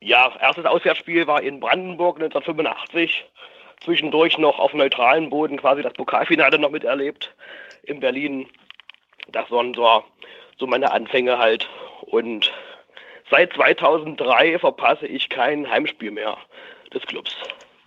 [0.00, 3.24] ja, erstes Auswärtsspiel war in Brandenburg 1985.
[3.82, 7.34] Zwischendurch noch auf neutralen Boden quasi das Pokalfinale noch miterlebt
[7.84, 8.46] in Berlin.
[9.28, 10.04] Das waren so,
[10.58, 11.68] so meine Anfänge halt.
[12.02, 12.52] Und
[13.30, 16.36] seit 2003 verpasse ich kein Heimspiel mehr
[16.92, 17.34] des Clubs.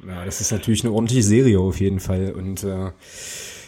[0.07, 2.33] Ja, das ist natürlich eine ordentliche Serie auf jeden Fall.
[2.33, 2.91] Und äh,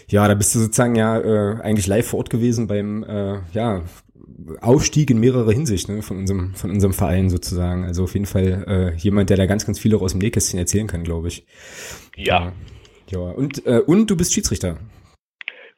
[0.09, 3.83] ja, da bist du sozusagen ja äh, eigentlich live vor Ort gewesen beim äh, ja,
[4.61, 7.83] Aufstieg in mehrerer Hinsicht ne, von, unserem, von unserem Verein sozusagen.
[7.85, 10.59] Also auf jeden Fall äh, jemand, der da ganz, ganz viel auch aus dem Nähkästchen
[10.59, 11.45] erzählen kann, glaube ich.
[12.15, 12.53] Ja.
[13.09, 13.19] ja.
[13.19, 14.77] Und, äh, und du bist Schiedsrichter.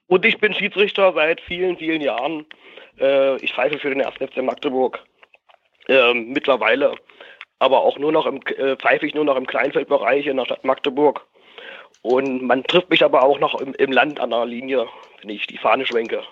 [0.08, 2.46] Und ich bin Schiedsrichter seit vielen, vielen Jahren.
[3.00, 4.16] Äh, ich pfeife für den 1.
[4.16, 5.00] FC Magdeburg.
[5.88, 6.96] Äh, mittlerweile
[7.60, 10.64] aber auch nur noch im, äh, pfeife ich nur noch im Kleinfeldbereich in der Stadt
[10.64, 11.26] Magdeburg.
[12.02, 14.88] Und man trifft mich aber auch noch im, im Land an der Linie,
[15.22, 16.24] wenn ich die Fahne schwenke.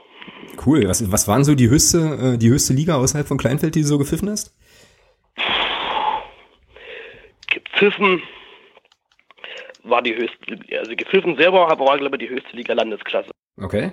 [0.66, 0.88] Cool.
[0.88, 3.88] Was, was waren so die höchste, äh, die höchste Liga außerhalb von Kleinfeld, die du
[3.88, 4.56] so gepfiffen hast?
[7.48, 8.22] Gepfiffen
[9.84, 13.32] war die höchste, also gepfiffen selber aber war, glaube ich, die höchste Liga Landesklasse.
[13.58, 13.92] Okay.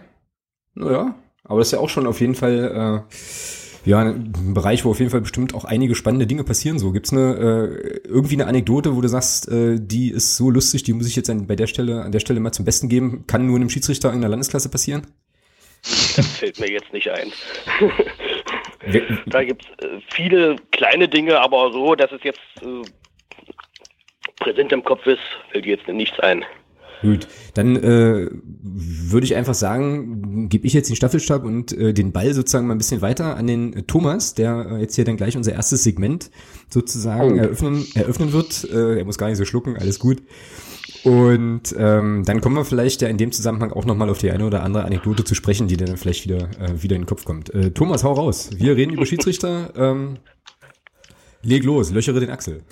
[0.75, 3.15] Naja, aber das ist ja auch schon auf jeden Fall äh,
[3.85, 6.79] ja, ein Bereich, wo auf jeden Fall bestimmt auch einige spannende Dinge passieren.
[6.79, 10.85] So gibt's eine äh, irgendwie eine Anekdote, wo du sagst, äh, die ist so lustig,
[10.85, 13.27] die muss ich jetzt an, bei der Stelle an der Stelle mal zum Besten geben.
[13.27, 15.07] Kann nur einem Schiedsrichter in der Landesklasse passieren?
[16.17, 17.31] Das fällt mir jetzt nicht ein.
[19.27, 22.83] da gibt's äh, viele kleine Dinge, aber so, dass es jetzt äh,
[24.37, 26.45] präsent im Kopf ist, fällt jetzt nichts ein.
[27.05, 32.13] Gut, dann äh, würde ich einfach sagen, gebe ich jetzt den Staffelstab und äh, den
[32.13, 35.17] Ball sozusagen mal ein bisschen weiter an den äh, Thomas, der äh, jetzt hier dann
[35.17, 36.31] gleich unser erstes Segment
[36.69, 37.37] sozusagen oh.
[37.37, 38.69] eröffnen, eröffnen wird.
[38.73, 40.23] Äh, er muss gar nicht so schlucken, alles gut.
[41.05, 44.47] Und ähm, dann kommen wir vielleicht ja in dem Zusammenhang auch nochmal auf die eine
[44.47, 47.53] oder andere Anekdote zu sprechen, die dann vielleicht wieder, äh, wieder in den Kopf kommt.
[47.55, 48.51] Äh, Thomas, hau raus.
[48.57, 49.73] Wir reden über Schiedsrichter.
[49.77, 50.17] Ähm,
[51.43, 52.63] leg los, löchere den Axel.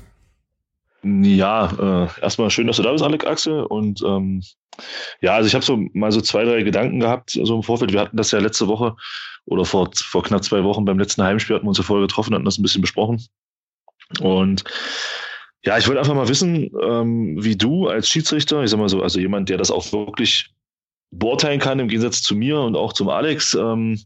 [1.05, 3.65] Ja, äh, erstmal schön, dass du da bist, Alec Axel.
[3.65, 4.43] Und ähm,
[5.21, 7.93] ja, also ich habe so mal so zwei, drei Gedanken gehabt, so im Vorfeld.
[7.93, 8.95] Wir hatten das ja letzte Woche
[9.47, 12.35] oder vor, vor knapp zwei Wochen beim letzten Heimspiel hatten wir uns ja vorher getroffen,
[12.35, 13.25] hatten das ein bisschen besprochen.
[14.21, 14.65] Und
[15.65, 19.03] ja, ich wollte einfach mal wissen, ähm, wie du als Schiedsrichter, ich sag mal so,
[19.03, 20.51] also jemand, der das auch wirklich
[21.10, 24.01] beurteilen kann, im Gegensatz zu mir und auch zum Alex, ähm,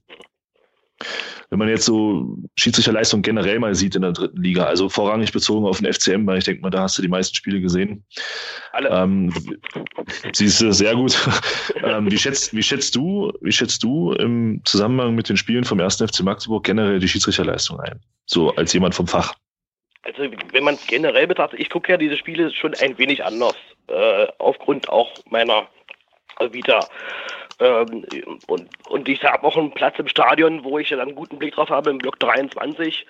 [1.50, 5.66] wenn man jetzt so Schiedsrichterleistung generell mal sieht in der dritten Liga, also vorrangig bezogen
[5.66, 8.04] auf den FCM, weil ich denke mal, da hast du die meisten Spiele gesehen.
[8.72, 8.90] Alle.
[8.90, 9.32] Ähm,
[10.32, 11.16] siehst du sehr gut.
[11.84, 15.80] ähm, wie, schätzt, wie, schätzt du, wie schätzt du im Zusammenhang mit den Spielen vom
[15.80, 15.96] 1.
[15.96, 18.00] FC Magdeburg generell die Schiedsrichterleistung ein?
[18.26, 19.34] So als jemand vom Fach.
[20.02, 20.22] Also
[20.52, 23.56] wenn man es generell betrachtet, ich gucke ja diese Spiele schon ein wenig anders,
[23.88, 25.68] äh, aufgrund auch meiner
[26.50, 26.86] Vita.
[27.58, 28.04] Ähm,
[28.46, 31.54] und, und ich habe auch einen Platz im Stadion, wo ich dann einen guten Blick
[31.54, 33.06] drauf habe, im Block 23.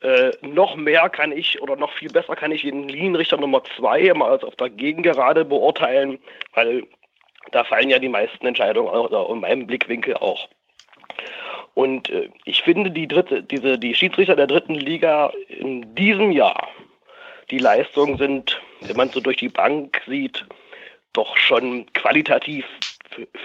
[0.00, 4.12] Äh, noch mehr kann ich oder noch viel besser kann ich den Linienrichter Nummer 2
[4.14, 6.18] mal als auf der Gegengerade beurteilen,
[6.54, 6.84] weil
[7.50, 10.48] da fallen ja die meisten Entscheidungen oder in meinem Blickwinkel auch.
[11.74, 16.68] Und äh, ich finde die dritte, diese, die Schiedsrichter der dritten Liga in diesem Jahr,
[17.50, 20.44] die Leistungen sind, wenn man so durch die Bank sieht,
[21.12, 22.64] doch schon qualitativ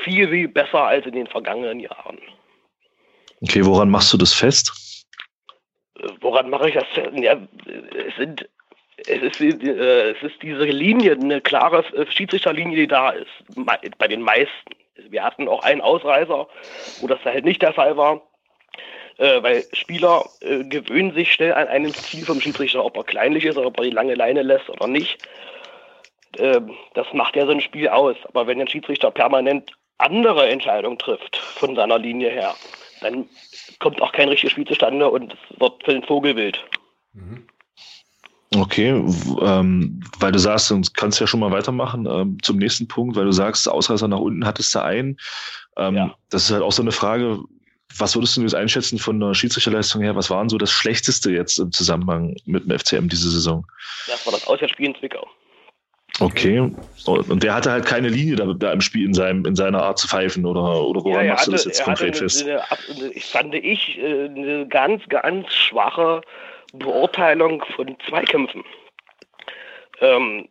[0.03, 2.19] viel, viel besser als in den vergangenen Jahren.
[3.41, 5.05] Okay, woran machst du das fest?
[6.21, 7.11] Woran mache ich das fest?
[7.15, 7.37] Ja,
[8.07, 8.47] es sind
[9.07, 13.27] es ist, äh, es ist diese Linie, eine klare Schiedsrichterlinie, die da ist,
[13.97, 14.75] bei den meisten.
[15.09, 16.47] Wir hatten auch einen Ausreißer,
[17.01, 18.21] wo das halt nicht der Fall war.
[19.17, 23.45] Äh, weil Spieler äh, gewöhnen sich schnell an einen Ziel vom Schiedsrichter, ob er kleinlich
[23.45, 25.27] ist oder ob er die lange Leine lässt oder nicht.
[26.37, 26.61] Äh,
[26.93, 28.15] das macht ja so ein Spiel aus.
[28.25, 32.55] Aber wenn ein Schiedsrichter permanent andere Entscheidungen trifft von seiner Linie her,
[33.01, 33.25] dann
[33.79, 36.63] kommt auch kein richtiges Spiel zustande und es wird für den Vogel wild.
[37.13, 37.47] Mhm.
[38.55, 38.89] Okay,
[39.41, 43.25] ähm, weil du sagst, du kannst ja schon mal weitermachen ähm, zum nächsten Punkt, weil
[43.25, 45.17] du sagst, Ausreißer nach unten hattest du einen.
[45.77, 46.15] Ähm, ja.
[46.29, 47.39] Das ist halt auch so eine Frage,
[47.97, 50.15] was würdest du jetzt einschätzen von der Schiedsrichterleistung her?
[50.15, 53.65] Was waren so das Schlechteste jetzt im Zusammenhang mit dem FCM diese Saison?
[54.07, 55.27] Das war das Auswärtsspiel in Zwickau.
[56.19, 56.71] Okay.
[57.07, 59.97] Und der hatte halt keine Linie da, da, im Spiel in, seinem, in seiner Art
[59.97, 62.47] zu pfeifen oder, oder woran ja, machst hatte, du das jetzt konkret eine, fest?
[62.47, 66.21] Eine, ich fand ich äh, eine ganz, ganz schwache
[66.73, 68.63] Beurteilung von Zweikämpfen.
[70.01, 70.47] Ähm,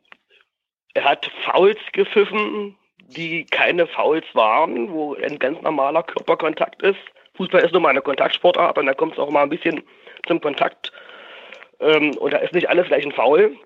[0.94, 2.76] er hat Fouls gepfiffen,
[3.08, 6.98] die keine Fouls waren, wo ein ganz normaler Körperkontakt ist.
[7.36, 9.82] Fußball ist nun mal eine Kontaktsportart und da kommt es auch mal ein bisschen
[10.26, 10.92] zum Kontakt.
[11.80, 13.56] Ähm, und da ist nicht alles gleich ein Foul.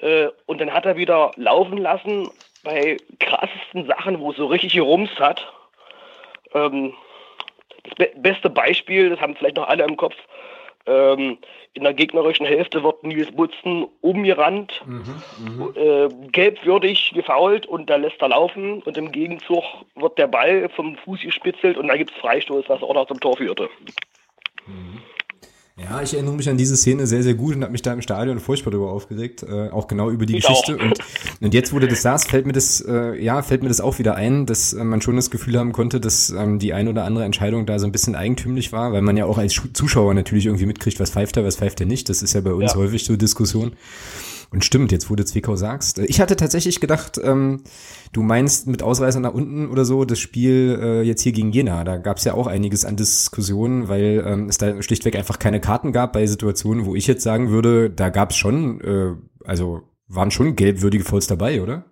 [0.00, 2.30] Äh, und dann hat er wieder laufen lassen
[2.62, 5.46] bei krassesten Sachen, wo es so richtig gerumst hat.
[6.54, 6.92] Ähm,
[7.84, 10.16] das be beste Beispiel, das haben vielleicht noch alle im Kopf,
[10.86, 11.38] ähm,
[11.74, 17.96] in der gegnerischen Hälfte wird Nils Butzen umgerannt, mhm, mhm, äh, gelbwürdig gefault und da
[17.96, 19.64] lässt er laufen und im Gegenzug
[19.94, 23.20] wird der Ball vom Fuß gespitzelt und da gibt es Freistoß, was auch noch zum
[23.20, 23.68] Tor führte.
[24.66, 25.02] Mhm.
[25.78, 28.00] Ja, ich erinnere mich an diese Szene sehr, sehr gut und habe mich da im
[28.00, 30.78] Stadion furchtbar darüber aufgeregt, äh, auch genau über die ich Geschichte.
[30.78, 30.98] Und,
[31.42, 33.98] und jetzt, wo du das sagst, fällt mir das, äh, ja, fällt mir das auch
[33.98, 37.04] wieder ein, dass äh, man schon das Gefühl haben konnte, dass ähm, die ein oder
[37.04, 40.46] andere Entscheidung da so ein bisschen eigentümlich war, weil man ja auch als Zuschauer natürlich
[40.46, 42.08] irgendwie mitkriegt, was pfeift er, was pfeift er nicht.
[42.08, 42.78] Das ist ja bei uns ja.
[42.78, 43.72] häufig so Diskussion.
[44.50, 45.98] Und stimmt, jetzt wo du Zwickau sagst.
[45.98, 47.62] Ich hatte tatsächlich gedacht, ähm,
[48.12, 51.84] du meinst mit Ausreißer nach unten oder so das Spiel äh, jetzt hier gegen Jena.
[51.84, 55.60] Da gab es ja auch einiges an Diskussionen, weil ähm, es da schlichtweg einfach keine
[55.60, 59.82] Karten gab bei Situationen, wo ich jetzt sagen würde, da gab es schon, äh, also
[60.08, 61.84] waren schon gelbwürdige Fouls dabei, oder?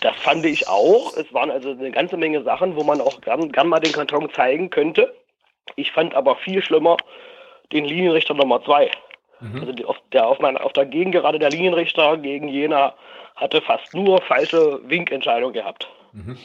[0.00, 1.16] Das fand ich auch.
[1.16, 4.30] Es waren also eine ganze Menge Sachen, wo man auch gern, gern mal den Karton
[4.32, 5.12] zeigen könnte.
[5.76, 6.96] Ich fand aber viel schlimmer
[7.72, 8.90] den Linienrichter Nummer zwei.
[9.44, 9.60] Mhm.
[9.60, 9.72] Also
[10.12, 12.94] der, auf, mein, auf der Gegengerade der Linienrichter gegen Jena
[13.36, 15.88] hatte fast nur falsche Winkentscheidungen gehabt.
[16.12, 16.38] Mhm.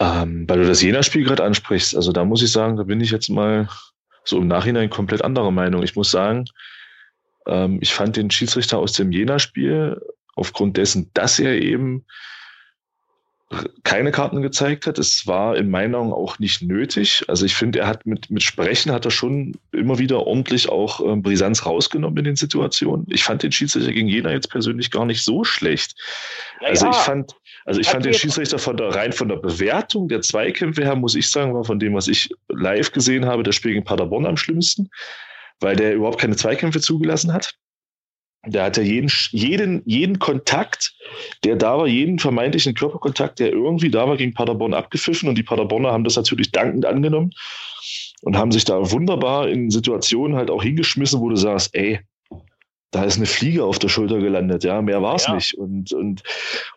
[0.00, 3.10] Ähm, weil du das Jena-Spiel gerade ansprichst, also da muss ich sagen, da bin ich
[3.10, 3.68] jetzt mal
[4.24, 5.82] so im Nachhinein komplett anderer Meinung.
[5.82, 6.44] Ich muss sagen,
[7.46, 10.00] ähm, ich fand den Schiedsrichter aus dem Jena-Spiel
[10.36, 12.06] aufgrund dessen, dass er eben
[13.82, 14.98] keine Karten gezeigt hat.
[14.98, 17.24] Es war in meinen Augen auch nicht nötig.
[17.28, 21.00] Also ich finde, er hat mit, mit Sprechen hat er schon immer wieder ordentlich auch
[21.00, 23.06] ähm, Brisanz rausgenommen in den Situationen.
[23.08, 25.94] Ich fand den Schiedsrichter gegen Jena jetzt persönlich gar nicht so schlecht.
[26.60, 27.32] Ja, also ich fand,
[27.64, 31.14] also ich fand den Schiedsrichter von der, rein von der Bewertung der Zweikämpfe her, muss
[31.14, 34.36] ich sagen, war von dem, was ich live gesehen habe, der Spiel gegen Paderborn am
[34.36, 34.90] schlimmsten,
[35.60, 37.54] weil der überhaupt keine Zweikämpfe zugelassen hat.
[38.50, 40.94] Der hat ja jeden, jeden, jeden Kontakt,
[41.44, 45.28] der da war, jeden vermeintlichen Körperkontakt, der irgendwie da war, gegen Paderborn abgepfiffen.
[45.28, 47.30] Und die Paderborner haben das natürlich dankend angenommen
[48.22, 52.00] und haben sich da wunderbar in Situationen halt auch hingeschmissen, wo du sagst, ey,
[52.90, 55.34] da ist eine Fliege auf der Schulter gelandet, ja, mehr war es ja.
[55.34, 55.54] nicht.
[55.54, 56.22] Und, und,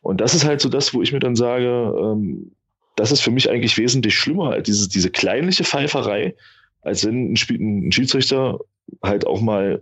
[0.02, 2.52] und das ist halt so das, wo ich mir dann sage, ähm,
[2.96, 6.36] das ist für mich eigentlich wesentlich schlimmer, als diese, diese kleinliche Pfeiferei,
[6.82, 8.60] als wenn ein, Spiel, ein Schiedsrichter
[9.02, 9.82] halt auch mal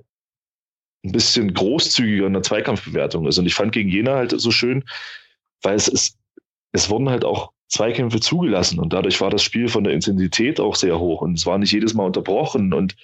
[1.04, 3.38] ein bisschen großzügiger in der Zweikampfbewertung ist.
[3.38, 4.84] Und ich fand gegen Jena halt so schön,
[5.62, 6.18] weil es ist,
[6.72, 10.76] es wurden halt auch Zweikämpfe zugelassen und dadurch war das Spiel von der Intensität auch
[10.76, 12.96] sehr hoch und es war nicht jedes Mal unterbrochen und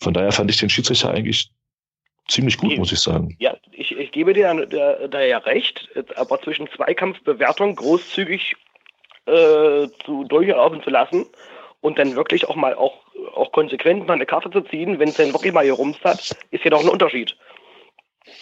[0.00, 1.50] von daher fand ich den Schiedsrichter eigentlich
[2.28, 3.34] ziemlich gut, muss ich sagen.
[3.40, 8.54] Ja, ich, ich gebe dir da, da ja recht, aber zwischen Zweikampfbewertung großzügig
[9.26, 11.26] äh, zu durchlaufen zu lassen
[11.84, 12.94] und dann wirklich auch mal auch,
[13.34, 16.34] auch konsequent mal eine Karte zu ziehen, wenn es dann wirklich mal hier rumst hat,
[16.50, 17.36] ist ja doch ein Unterschied.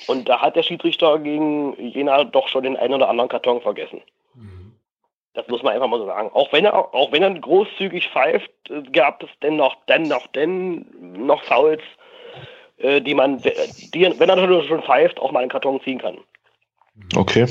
[0.07, 4.01] Und da hat der Schiedsrichter gegen Jena doch schon den einen oder anderen Karton vergessen.
[4.37, 4.77] Mhm.
[5.35, 6.31] Das muss man einfach mal so sagen.
[6.33, 11.43] Auch wenn er, auch wenn er großzügig pfeift, äh, gab es dennoch, dennoch, denn noch
[11.43, 11.83] Fouls,
[12.77, 16.19] äh, die man, die, wenn er schon pfeift, auch mal einen Karton ziehen kann.
[17.17, 17.49] Okay.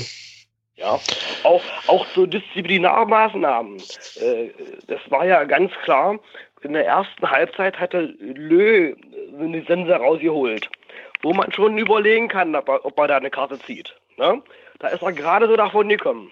[0.82, 0.98] Ja,
[1.44, 3.78] auch, auch so Disziplinarmaßnahmen.
[4.20, 4.50] Äh,
[4.88, 6.18] das war ja ganz klar.
[6.62, 8.94] In der ersten Halbzeit hatte Lö
[9.38, 10.68] eine Sense rausgeholt,
[11.22, 13.94] wo man schon überlegen kann, ob er, da eine Karte zieht.
[14.16, 14.42] Ne?
[14.80, 16.30] Da ist er gerade so davon gekommen.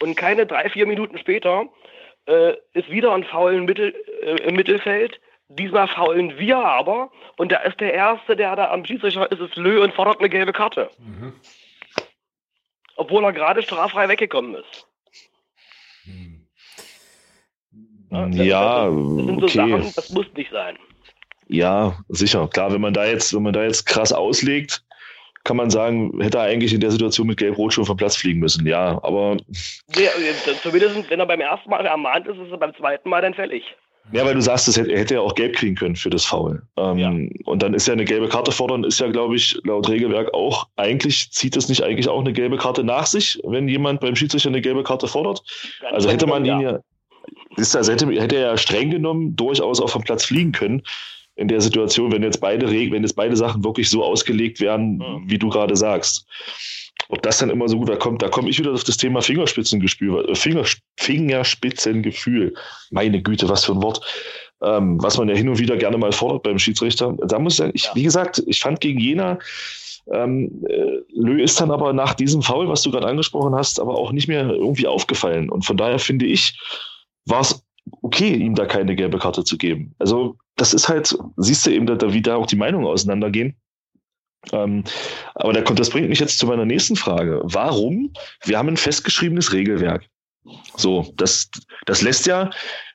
[0.00, 1.66] Und keine drei, vier Minuten später
[2.26, 5.20] äh, ist wieder ein Foul im, Mittel, äh, im Mittelfeld,
[5.58, 9.56] Diesmal faulen wir aber und da ist der Erste, der da am Schiedsrichter ist, ist
[9.56, 10.88] Lö und fordert eine gelbe Karte.
[10.98, 11.34] Mhm.
[13.02, 14.86] Obwohl er gerade straffrei weggekommen ist.
[16.04, 16.46] Hm.
[18.10, 19.70] Ja, das, das, das sind so okay.
[19.70, 20.78] Sachen, das muss nicht sein.
[21.48, 22.46] Ja, sicher.
[22.46, 24.84] Klar, wenn man da jetzt, wenn man da jetzt krass auslegt,
[25.42, 28.38] kann man sagen, hätte er eigentlich in der Situation mit Gelb-Rot schon vom Platz fliegen
[28.38, 28.64] müssen.
[28.68, 29.36] Ja, aber.
[29.96, 30.10] Ja,
[30.62, 33.64] zumindest, wenn er beim ersten Mal ermahnt ist, ist er beim zweiten Mal dann fällig.
[34.10, 36.24] Ja, weil du sagst, das hätte, er hätte ja auch gelb kriegen können für das
[36.24, 36.62] Foul.
[36.76, 37.10] Ähm, ja.
[37.44, 40.66] Und dann ist ja eine gelbe Karte fordern, ist ja, glaube ich, laut Regelwerk auch,
[40.76, 44.48] eigentlich zieht es nicht eigentlich auch eine gelbe Karte nach sich, wenn jemand beim Schiedsrichter
[44.48, 45.42] eine gelbe Karte fordert.
[45.80, 46.80] Ganz also hätte man ihn ja,
[47.56, 50.82] ist also hätte, hätte er ja streng genommen durchaus auch vom Platz fliegen können
[51.36, 55.24] in der Situation, wenn jetzt beide wenn jetzt beide Sachen wirklich so ausgelegt werden, mhm.
[55.26, 56.26] wie du gerade sagst.
[57.12, 59.20] Ob das dann immer so gut da kommt, da komme ich wieder auf das Thema
[59.20, 60.64] Fingerspitzengefühl, äh, Finger,
[60.98, 62.54] Fingerspitzengefühl.
[62.90, 64.00] Meine Güte, was für ein Wort.
[64.62, 67.14] Ähm, was man ja hin und wieder gerne mal fordert beim Schiedsrichter.
[67.26, 69.38] Da muss ich sagen, ich, wie gesagt, ich fand gegen Jena,
[70.10, 73.94] ähm, äh, Lö ist dann aber nach diesem Foul, was du gerade angesprochen hast, aber
[73.94, 75.50] auch nicht mehr irgendwie aufgefallen.
[75.50, 76.58] Und von daher finde ich,
[77.26, 77.62] war es
[78.00, 79.94] okay, ihm da keine gelbe Karte zu geben.
[79.98, 83.56] Also das ist halt, siehst du eben, da, wie da auch die Meinungen auseinandergehen.
[84.50, 84.84] Ähm,
[85.34, 87.40] aber da kommt, das bringt mich jetzt zu meiner nächsten Frage.
[87.44, 88.12] Warum?
[88.44, 90.04] Wir haben ein festgeschriebenes Regelwerk.
[90.76, 91.50] So, das,
[91.86, 92.50] das lässt ja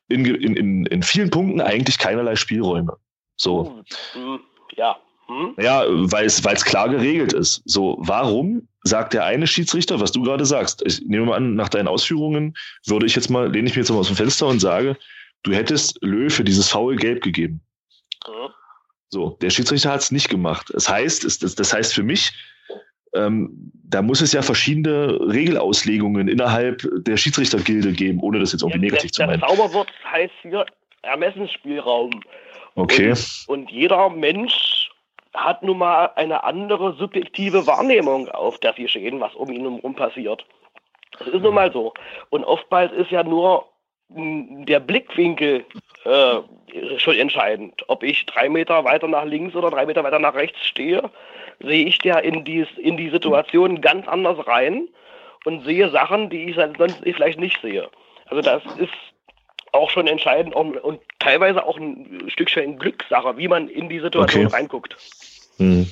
[0.09, 2.97] in, in, in vielen Punkten eigentlich keinerlei Spielräume.
[3.37, 3.83] So.
[4.13, 4.39] Hm,
[4.75, 4.97] ja.
[5.27, 5.53] Hm?
[5.57, 7.61] Ja, weil es, weil es klar geregelt ist.
[7.65, 10.81] So, warum sagt der eine Schiedsrichter, was du gerade sagst?
[10.85, 13.91] Ich nehme mal an, nach deinen Ausführungen würde ich jetzt mal, lehne ich mir jetzt
[13.91, 14.97] mal aus dem Fenster und sage,
[15.43, 17.61] du hättest Löw für dieses Foul gelb gegeben.
[18.25, 18.53] Mhm.
[19.09, 20.69] So, der Schiedsrichter hat es nicht gemacht.
[20.73, 22.33] Das heißt, es, das, das heißt für mich,
[23.13, 28.79] ähm, da muss es ja verschiedene Regelauslegungen innerhalb der Schiedsrichtergilde geben, ohne das jetzt irgendwie
[28.79, 29.39] ja, negativ der, zu meinen.
[29.39, 30.65] Der Zauberwort heißt hier
[31.03, 32.11] Ermessensspielraum.
[32.75, 33.11] Okay.
[33.11, 34.89] Und, und, jeder Mensch
[35.33, 40.45] hat nun mal eine andere subjektive Wahrnehmung auf das Geschehen, was um ihn herum passiert.
[41.17, 41.93] Das ist nun mal so.
[42.29, 43.65] Und oftmals ist ja nur
[44.09, 45.65] der Blickwinkel
[46.05, 46.39] äh,
[46.97, 47.83] schon entscheidend.
[47.87, 51.09] Ob ich drei Meter weiter nach links oder drei Meter weiter nach rechts stehe,
[51.59, 54.87] sehe ich ja in die, in die Situation ganz anders rein
[55.45, 57.89] und sehe Sachen, die ich sonst vielleicht nicht sehe.
[58.27, 58.93] Also das ist
[59.73, 64.45] auch schon entscheidend und, und teilweise auch ein Stückchen Glückssache, wie man in die Situation
[64.45, 64.55] okay.
[64.55, 64.95] reinguckt.
[65.57, 65.87] Hm.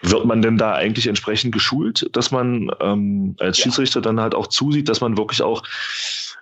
[0.00, 4.04] Wird man denn da eigentlich entsprechend geschult, dass man ähm, als Schiedsrichter ja.
[4.04, 5.62] dann halt auch zusieht, dass man wirklich auch,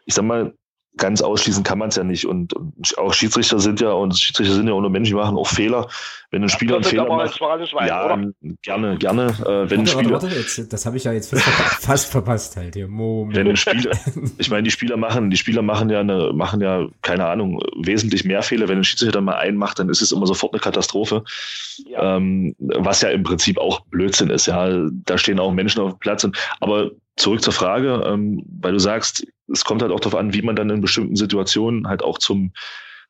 [0.06, 0.54] ich sag mal,
[0.96, 2.26] ganz ausschließen kann man es ja nicht.
[2.26, 2.54] Und,
[2.96, 5.88] auch Schiedsrichter sind ja, und Schiedsrichter sind ja ohne Menschen, die machen auch Fehler.
[6.30, 8.32] Wenn ein Spieler einen Fehler macht, Schwein, ja, oder?
[8.62, 9.26] gerne, gerne.
[9.26, 11.44] Äh, wenn warte, Spieler, warte, warte, jetzt, das habe ich ja jetzt fast,
[11.80, 12.88] fast verpasst halt hier.
[12.88, 13.36] Moment.
[13.36, 13.92] Wenn ein Spieler,
[14.38, 18.24] ich meine, die Spieler machen, die Spieler machen ja eine, machen ja, keine Ahnung, wesentlich
[18.24, 18.68] mehr Fehler.
[18.68, 21.24] Wenn ein Schiedsrichter mal einen macht, dann ist es immer sofort eine Katastrophe.
[21.86, 22.16] Ja.
[22.16, 24.86] Ähm, was ja im Prinzip auch Blödsinn ist, ja.
[25.04, 26.24] Da stehen auch Menschen auf dem Platz.
[26.24, 30.32] Und, aber zurück zur Frage, ähm, weil du sagst, es kommt halt auch darauf an,
[30.32, 32.52] wie man dann in bestimmten Situationen halt auch zum,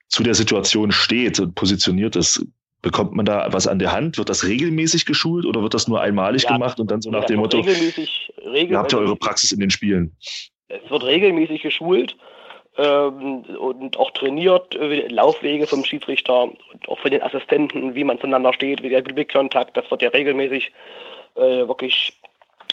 [0.09, 2.45] zu der Situation steht und positioniert ist.
[2.83, 4.17] Bekommt man da was an der Hand?
[4.17, 7.27] Wird das regelmäßig geschult oder wird das nur einmalig ja, gemacht und dann so nach
[7.27, 10.17] dem Motto, regelmäßig, regelmäßig, habt ihr eure Praxis in den Spielen?
[10.69, 12.17] Es wird regelmäßig geschult
[12.79, 18.19] ähm, und auch trainiert, äh, Laufwege vom Schiedsrichter und auch von den Assistenten, wie man
[18.19, 20.73] zueinander steht, wie der Blickkontakt, das wird ja regelmäßig
[21.35, 22.20] äh, wirklich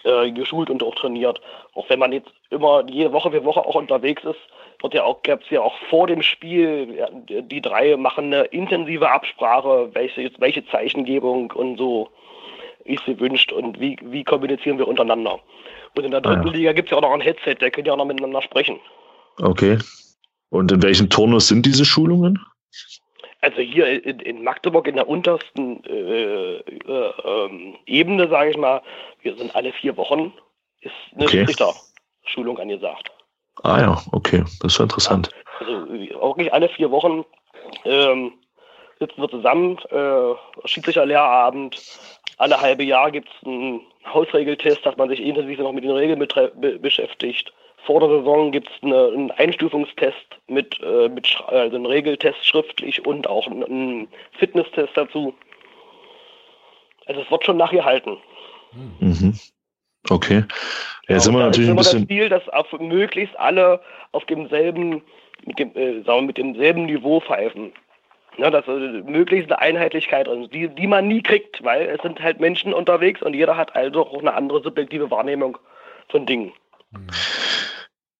[0.07, 1.41] äh, geschult und auch trainiert.
[1.73, 4.39] Auch wenn man jetzt immer jede Woche für Woche auch unterwegs ist,
[4.81, 9.09] wird ja auch, gab es ja auch vor dem Spiel, die drei machen eine intensive
[9.09, 12.09] Absprache, welche, welche Zeichengebung und so
[12.85, 15.39] ist sie wünscht und wie, wie kommunizieren wir untereinander.
[15.95, 16.51] Und in der dritten ah, ja.
[16.51, 18.79] Liga gibt es ja auch noch ein Headset, der können ja auch noch miteinander sprechen.
[19.41, 19.77] Okay.
[20.49, 22.39] Und in welchem Turnus sind diese Schulungen?
[23.41, 28.81] Also hier in, in Magdeburg in der untersten äh, äh, äh, Ebene, sage ich mal,
[29.21, 30.33] wir sind alle vier Wochen,
[30.81, 31.45] ist eine okay.
[32.25, 33.11] Schulung angesagt.
[33.63, 35.29] Ah ja, okay, das ist interessant.
[35.59, 37.25] Also wirklich alle vier Wochen
[37.85, 38.33] ähm,
[38.99, 41.79] sitzen wir zusammen, äh, Schiedsrichterlehrabend,
[42.37, 46.19] alle halbe Jahr gibt es einen Hausregeltest, dass man sich intensiv noch mit den Regeln
[46.19, 47.51] be beschäftigt
[47.87, 53.03] vor der Saison gibt es eine, einen Einstufungstest mit, äh, mit also einen Regeltest schriftlich
[53.05, 55.33] und auch einen, einen Fitnesstest dazu.
[57.05, 58.17] Also es wird schon nachgehalten.
[58.99, 59.33] Mhm.
[60.09, 60.43] Okay.
[61.07, 62.01] Ja, jetzt sind wir natürlich ein bisschen.
[62.01, 65.01] Das Ziel, dass auf möglichst alle auf demselben,
[65.45, 67.71] mit dem, äh, sagen wir, mit demselben Niveau pfeifen.
[68.37, 72.21] Ja, dass äh, möglichst eine Einheitlichkeit ist, die, die man nie kriegt, weil es sind
[72.21, 75.57] halt Menschen unterwegs und jeder hat also auch eine andere subjektive Wahrnehmung
[76.09, 76.51] von Dingen.
[76.91, 77.07] Mhm.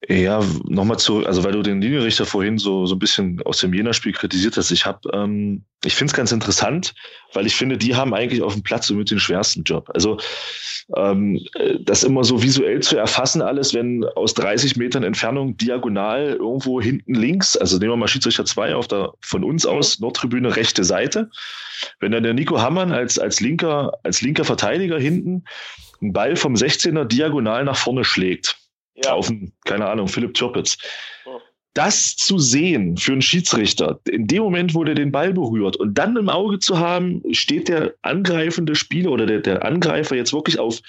[0.07, 3.73] Ja, nochmal zu, also weil du den Linienrichter vorhin so, so ein bisschen aus dem
[3.73, 4.69] Jena-Spiel kritisiert hast.
[4.69, 6.93] Ich habe, ähm, ich finde es ganz interessant,
[7.33, 9.89] weil ich finde, die haben eigentlich auf dem Platz somit den schwersten Job.
[9.95, 10.17] Also
[10.95, 11.43] ähm,
[11.81, 17.15] das immer so visuell zu erfassen, alles, wenn aus 30 Metern Entfernung diagonal irgendwo hinten
[17.15, 21.31] links, also nehmen wir mal Schiedsrichter 2 auf der von uns aus, Nordtribüne, rechte Seite,
[21.99, 25.43] wenn dann der Nico Hammann als, als linker, als linker Verteidiger hinten
[26.01, 28.57] einen Ball vom 16er diagonal nach vorne schlägt
[29.03, 29.13] ja.
[29.13, 30.77] auf einen, keine Ahnung, Philipp Türpitz.
[31.73, 35.95] Das zu sehen für einen Schiedsrichter, in dem Moment, wo der den Ball berührt und
[35.95, 40.57] dann im Auge zu haben, steht der angreifende Spieler oder der, der Angreifer jetzt wirklich
[40.57, 40.79] auf,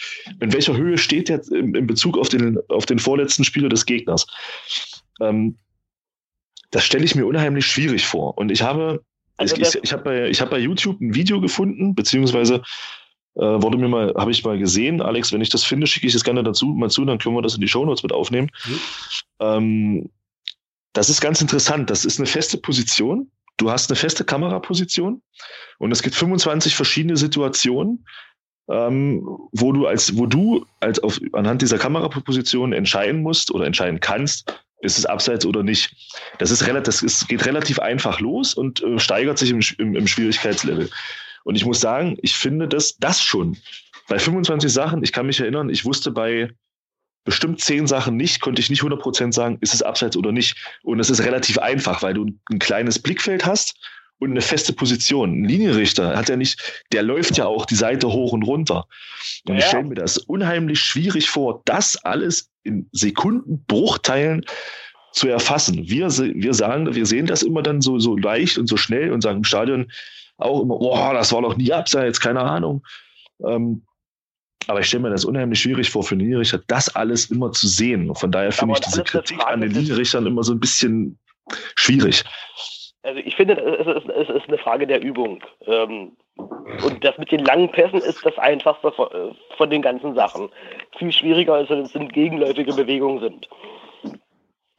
[0.40, 3.84] in welcher Höhe steht der in, in Bezug auf den, auf den vorletzten Spieler des
[3.84, 4.26] Gegners.
[5.20, 5.58] Ähm,
[6.70, 8.38] das stelle ich mir unheimlich schwierig vor.
[8.38, 9.04] Und ich habe,
[9.36, 12.62] also ich, ich, ich habe bei, hab bei YouTube ein Video gefunden, beziehungsweise
[13.38, 16.12] äh, wurde mir mal, habe ich mal gesehen, Alex, wenn ich das finde, schicke ich
[16.12, 18.50] das gerne dazu mal zu, dann können wir das in die Shownotes mit aufnehmen.
[18.66, 18.80] Mhm.
[19.40, 20.10] Ähm,
[20.92, 21.90] das ist ganz interessant.
[21.90, 23.30] Das ist eine feste Position.
[23.56, 25.22] Du hast eine feste Kameraposition
[25.78, 28.04] und es gibt 25 verschiedene Situationen,
[28.68, 34.00] ähm, wo du als, wo du als auf, anhand dieser Kameraposition entscheiden musst oder entscheiden
[34.00, 35.94] kannst, ist es abseits oder nicht.
[36.38, 39.96] Das ist relativ, das ist, geht relativ einfach los und äh, steigert sich im, im,
[39.96, 40.88] im Schwierigkeitslevel.
[41.48, 43.56] Und ich muss sagen, ich finde das, das schon.
[44.06, 46.50] Bei 25 Sachen, ich kann mich erinnern, ich wusste bei
[47.24, 50.56] bestimmt zehn Sachen nicht, konnte ich nicht 100% sagen, ist es abseits oder nicht.
[50.82, 53.76] Und es ist relativ einfach, weil du ein kleines Blickfeld hast
[54.18, 55.40] und eine feste Position.
[55.40, 58.84] Ein Linienrichter hat ja nicht, der läuft ja auch die Seite hoch und runter.
[59.48, 59.60] Und ja.
[59.60, 64.44] ich stelle mir das unheimlich schwierig vor, das alles in Sekundenbruchteilen
[65.14, 65.88] zu erfassen.
[65.88, 69.22] Wir, wir sagen, wir sehen das immer dann so, so leicht und so schnell und
[69.22, 69.90] sagen im Stadion,
[70.38, 72.82] auch immer, boah, das war doch nie abseits, keine Ahnung.
[73.44, 73.82] Ähm,
[74.66, 78.14] aber ich stelle mir das unheimlich schwierig vor, für Linienrichter das alles immer zu sehen.
[78.14, 81.18] Von daher finde ich diese Kritik an den Linienrichtern immer so ein bisschen
[81.76, 82.24] schwierig.
[83.02, 85.42] Also ich finde, es ist, es ist eine Frage der Übung.
[85.66, 90.50] Ähm, und das mit den langen Pässen ist das einfachste von den ganzen Sachen.
[90.98, 93.48] Viel schwieriger ist, wenn es gegenläufige Bewegungen sind.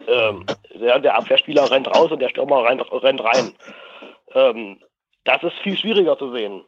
[0.07, 0.45] Ähm,
[0.75, 3.53] der, Abwehrspieler rennt raus und der Stürmer rennt, rennt rein.
[5.29, 6.63] Das ist viel schwieriger zu sehen.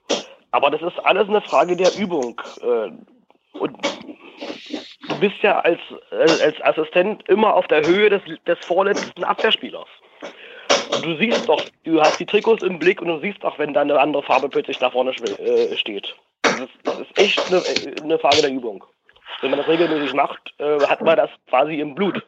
[0.51, 2.39] Aber das ist alles eine Frage der Übung.
[2.61, 2.91] Äh,
[3.57, 3.75] und
[5.09, 5.79] du bist ja als,
[6.11, 9.87] als Assistent immer auf der Höhe des, des vorletzten Abwehrspielers.
[10.93, 13.73] Und du siehst doch, du hast die Trikots im Blick und du siehst doch, wenn
[13.73, 16.15] da eine andere Farbe plötzlich da vorne äh, steht.
[16.43, 17.63] Das ist, das ist echt eine,
[18.03, 18.83] eine, Frage der Übung.
[19.41, 22.23] Wenn man das regelmäßig macht, äh, hat man das quasi im Blut.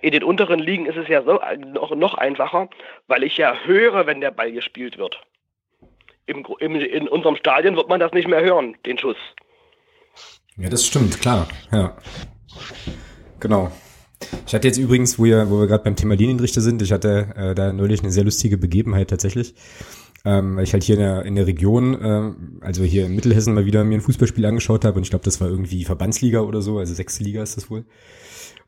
[0.00, 2.68] In den unteren Ligen ist es ja so, noch, noch einfacher,
[3.08, 5.20] weil ich ja höre, wenn der Ball gespielt wird.
[6.26, 9.16] Im, im, in unserem Stadion wird man das nicht mehr hören, den Schuss.
[10.56, 11.48] Ja, das stimmt, klar.
[11.72, 11.96] Ja.
[13.40, 13.72] Genau.
[14.46, 17.32] Ich hatte jetzt übrigens, wo, wir, wo wir gerade beim Thema Linienrichter sind, ich hatte
[17.36, 19.54] äh, da neulich eine sehr lustige Begebenheit tatsächlich.
[20.24, 23.54] Ähm, weil ich halt hier in der, in der Region, äh, also hier in Mittelhessen
[23.54, 26.62] mal wieder mir ein Fußballspiel angeschaut habe und ich glaube, das war irgendwie Verbandsliga oder
[26.62, 27.86] so, also sechste Liga ist das wohl.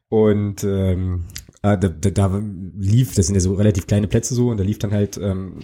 [0.09, 1.27] Und ähm,
[1.65, 2.43] äh, da, da, da
[2.79, 5.55] lief, das sind ja so relativ kleine Plätze so, und da lief dann halt, ähm,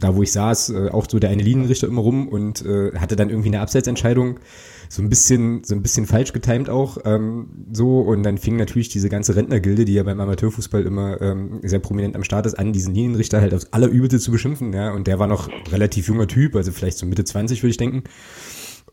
[0.00, 3.14] da wo ich saß, äh, auch so der eine Linienrichter immer rum und äh, hatte
[3.14, 4.40] dann irgendwie eine Abseitsentscheidung,
[4.88, 8.88] so ein bisschen, so ein bisschen falsch getimt auch, ähm, so, und dann fing natürlich
[8.88, 12.72] diese ganze Rentnergilde, die ja beim Amateurfußball immer ähm, sehr prominent am Start ist, an,
[12.72, 16.56] diesen Linienrichter halt aufs Allerübelste zu beschimpfen, ja, und der war noch relativ junger Typ,
[16.56, 18.02] also vielleicht so Mitte 20, würde ich denken.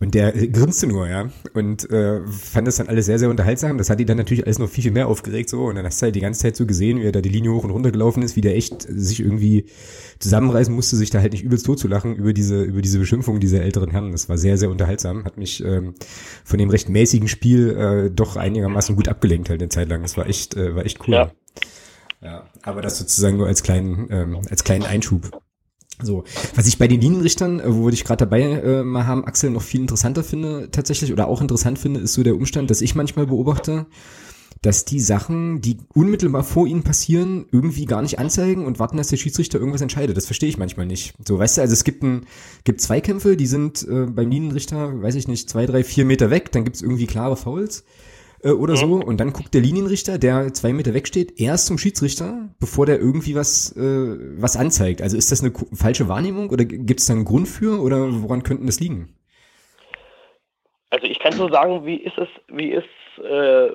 [0.02, 1.30] Und der grinste nur, ja.
[1.54, 3.78] Und äh, fand das dann alles sehr, sehr unterhaltsam.
[3.78, 5.66] Das hat die dann natürlich alles noch viel, viel mehr aufgeregt so.
[5.66, 7.54] Und dann hast du halt die ganze Zeit so gesehen, wie er da die Linie
[7.54, 9.68] hoch und runter gelaufen ist, wie der echt sich irgendwie
[10.18, 13.40] zusammenreißen musste, sich da halt nicht übelst tot zu lachen über diese, über diese Beschimpfung
[13.40, 14.12] dieser älteren Herren.
[14.12, 15.24] Das war sehr, sehr unterhaltsam.
[15.24, 15.94] Hat mich ähm,
[16.44, 20.02] von dem recht mäßigen Spiel äh, doch einigermaßen gut abgelenkt halt eine Zeit lang.
[20.02, 21.14] Das war echt, äh, war echt cool.
[21.14, 21.32] Ja.
[22.24, 22.44] ja.
[22.64, 25.41] Aber das sozusagen nur als kleinen, ähm, als kleinen Einschub.
[26.02, 26.24] So,
[26.56, 29.62] was ich bei den Linienrichtern, äh, wo ich gerade dabei äh, mal haben, Axel, noch
[29.62, 33.28] viel interessanter finde tatsächlich oder auch interessant finde, ist so der Umstand, dass ich manchmal
[33.28, 33.86] beobachte,
[34.62, 39.08] dass die Sachen, die unmittelbar vor ihnen passieren, irgendwie gar nicht anzeigen und warten, dass
[39.08, 40.16] der Schiedsrichter irgendwas entscheidet.
[40.16, 41.16] Das verstehe ich manchmal nicht.
[41.28, 42.28] So, weißt du, also es gibt ein,
[42.64, 46.52] gibt Zweikämpfe, die sind äh, beim Linienrichter, weiß ich nicht, zwei, drei, vier Meter weg,
[46.52, 47.84] dann gibt's irgendwie klare Fouls
[48.44, 48.96] äh, oder so.
[48.96, 53.36] Und dann guckt der Linienrichter, der zwei Meter wegsteht, erst zum Schiedsrichter, bevor der irgendwie
[53.36, 53.82] was, äh,
[54.42, 55.02] was anzeigt.
[55.02, 58.44] Also ist das eine falsche Wahrnehmung oder gibt es da einen Grund für oder woran
[58.44, 59.16] könnten das liegen?
[60.90, 62.86] Also ich kann so sagen, wie ist es, wie ist,
[63.18, 63.70] äh,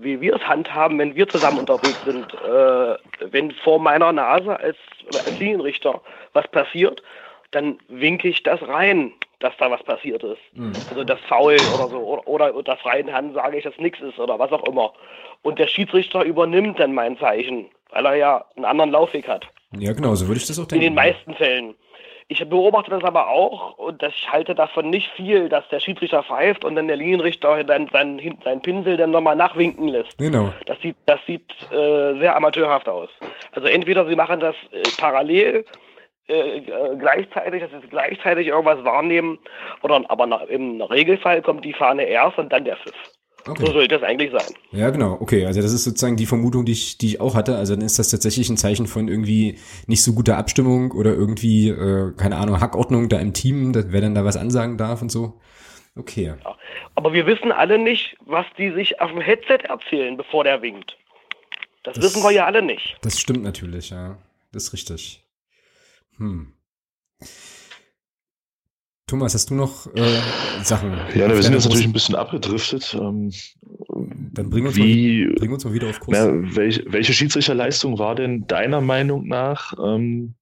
[0.00, 2.26] wie wir es handhaben, wenn wir zusammen unterwegs sind.
[2.32, 2.96] Äh,
[3.30, 6.00] wenn vor meiner Nase als, als Linienrichter
[6.32, 7.02] was passiert,
[7.50, 10.40] dann winke ich das rein dass da was passiert ist.
[10.54, 10.72] Mhm.
[10.90, 11.98] Also das Foul oder so.
[11.98, 14.92] Oder, oder unter freien Hand sage ich, dass nichts ist oder was auch immer.
[15.42, 19.46] Und der Schiedsrichter übernimmt dann mein Zeichen, weil er ja einen anderen Laufweg hat.
[19.78, 20.84] Ja, genau, so würde ich das auch denken.
[20.84, 21.74] In den meisten Fällen.
[22.28, 26.64] Ich beobachte das aber auch und ich halte davon nicht viel, dass der Schiedsrichter pfeift
[26.64, 30.16] und dann der Linienrichter dann seinen, seinen Pinsel dann nochmal nachwinken lässt.
[30.16, 30.52] Genau.
[30.64, 33.10] Das sieht, das sieht äh, sehr amateurhaft aus.
[33.52, 35.66] Also entweder sie machen das äh, parallel,
[36.28, 39.38] äh, äh gleichzeitig, dass sie gleichzeitig irgendwas wahrnehmen,
[39.82, 42.94] oder aber im Regelfall kommt die Fahne erst und dann der Pfiff.
[43.46, 43.66] Okay.
[43.66, 44.54] So sollte das eigentlich sein.
[44.70, 45.16] Ja, genau.
[45.20, 47.56] Okay, also das ist sozusagen die Vermutung, die ich, die ich auch hatte.
[47.56, 49.58] Also dann ist das tatsächlich ein Zeichen von irgendwie
[49.88, 54.14] nicht so guter Abstimmung oder irgendwie, äh, keine Ahnung, Hackordnung da im Team, wer dann
[54.14, 55.40] da was ansagen darf und so.
[55.96, 56.34] Okay.
[56.44, 56.56] Ja.
[56.94, 60.96] Aber wir wissen alle nicht, was die sich auf dem Headset erzählen, bevor der winkt.
[61.82, 62.96] Das, das wissen wir ja alle nicht.
[63.02, 64.18] Das stimmt natürlich, ja.
[64.52, 65.21] Das ist richtig.
[66.22, 66.52] Hm.
[69.08, 70.20] Thomas, hast du noch äh,
[70.62, 70.92] Sachen?
[71.14, 72.96] Ja, wir sind jetzt natürlich ein bisschen abgedriftet.
[72.98, 73.32] Ähm,
[74.32, 76.16] Dann bring uns, wie, mal, bring uns mal wieder auf Kurs.
[76.16, 80.34] Na, welche, welche Schiedsrichterleistung war denn deiner Meinung nach, ähm,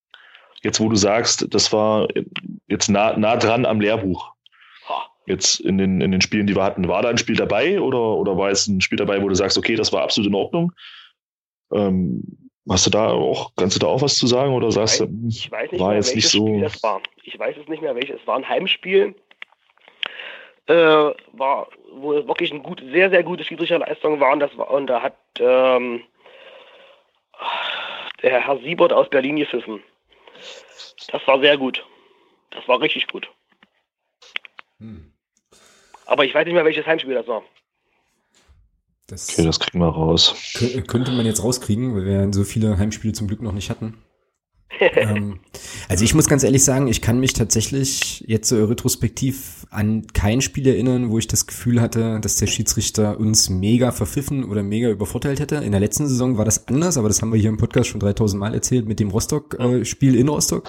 [0.62, 2.08] jetzt wo du sagst, das war
[2.68, 4.34] jetzt nah, nah dran am Lehrbuch?
[5.26, 8.16] Jetzt in den, in den Spielen, die wir hatten, war da ein Spiel dabei oder,
[8.16, 10.72] oder war es ein Spiel dabei, wo du sagst, okay, das war absolut in Ordnung?
[11.72, 15.08] Ähm, Hast du da auch, kannst du da auch was zu sagen oder sagst du,
[15.28, 16.46] ich weiß nicht war mehr, jetzt nicht so.
[16.46, 17.00] Spiel das war.
[17.22, 18.20] Ich weiß es nicht mehr, welches.
[18.20, 19.14] Es war ein Heimspiel,
[20.66, 20.74] äh,
[21.32, 24.40] war, wo wirklich ein gut, sehr, sehr gute Schiedsrichterleistung waren.
[24.40, 26.02] Das war, und da hat ähm,
[28.22, 29.82] der Herr Siebert aus Berlin gepfiffen.
[31.10, 31.84] Das war sehr gut.
[32.50, 33.28] Das war richtig gut.
[34.78, 35.12] Hm.
[36.06, 37.42] Aber ich weiß nicht mehr, welches Heimspiel das war.
[39.10, 40.34] Das okay, das kriegen wir raus.
[40.86, 43.94] Könnte man jetzt rauskriegen, weil wir so viele Heimspiele zum Glück noch nicht hatten.
[44.94, 45.40] ähm,
[45.88, 50.40] also ich muss ganz ehrlich sagen, ich kann mich tatsächlich jetzt so retrospektiv an kein
[50.40, 54.88] Spiel erinnern, wo ich das Gefühl hatte, dass der Schiedsrichter uns mega verpfiffen oder mega
[54.88, 55.56] übervorteilt hätte.
[55.56, 58.00] In der letzten Saison war das anders, aber das haben wir hier im Podcast schon
[58.00, 60.68] 3000 Mal erzählt mit dem Rostock-Spiel äh, in Rostock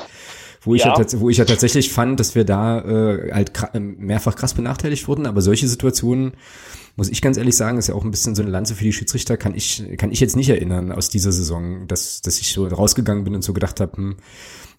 [0.61, 0.93] wo ich ja.
[0.97, 5.25] ja, wo ich ja tatsächlich fand, dass wir da äh, halt mehrfach krass benachteiligt wurden,
[5.25, 6.33] aber solche Situationen
[6.95, 8.93] muss ich ganz ehrlich sagen, ist ja auch ein bisschen so eine Lanze für die
[8.93, 12.67] Schiedsrichter, kann ich, kann ich jetzt nicht erinnern aus dieser Saison, dass, dass ich so
[12.67, 14.17] rausgegangen bin und so gedacht habe, hm,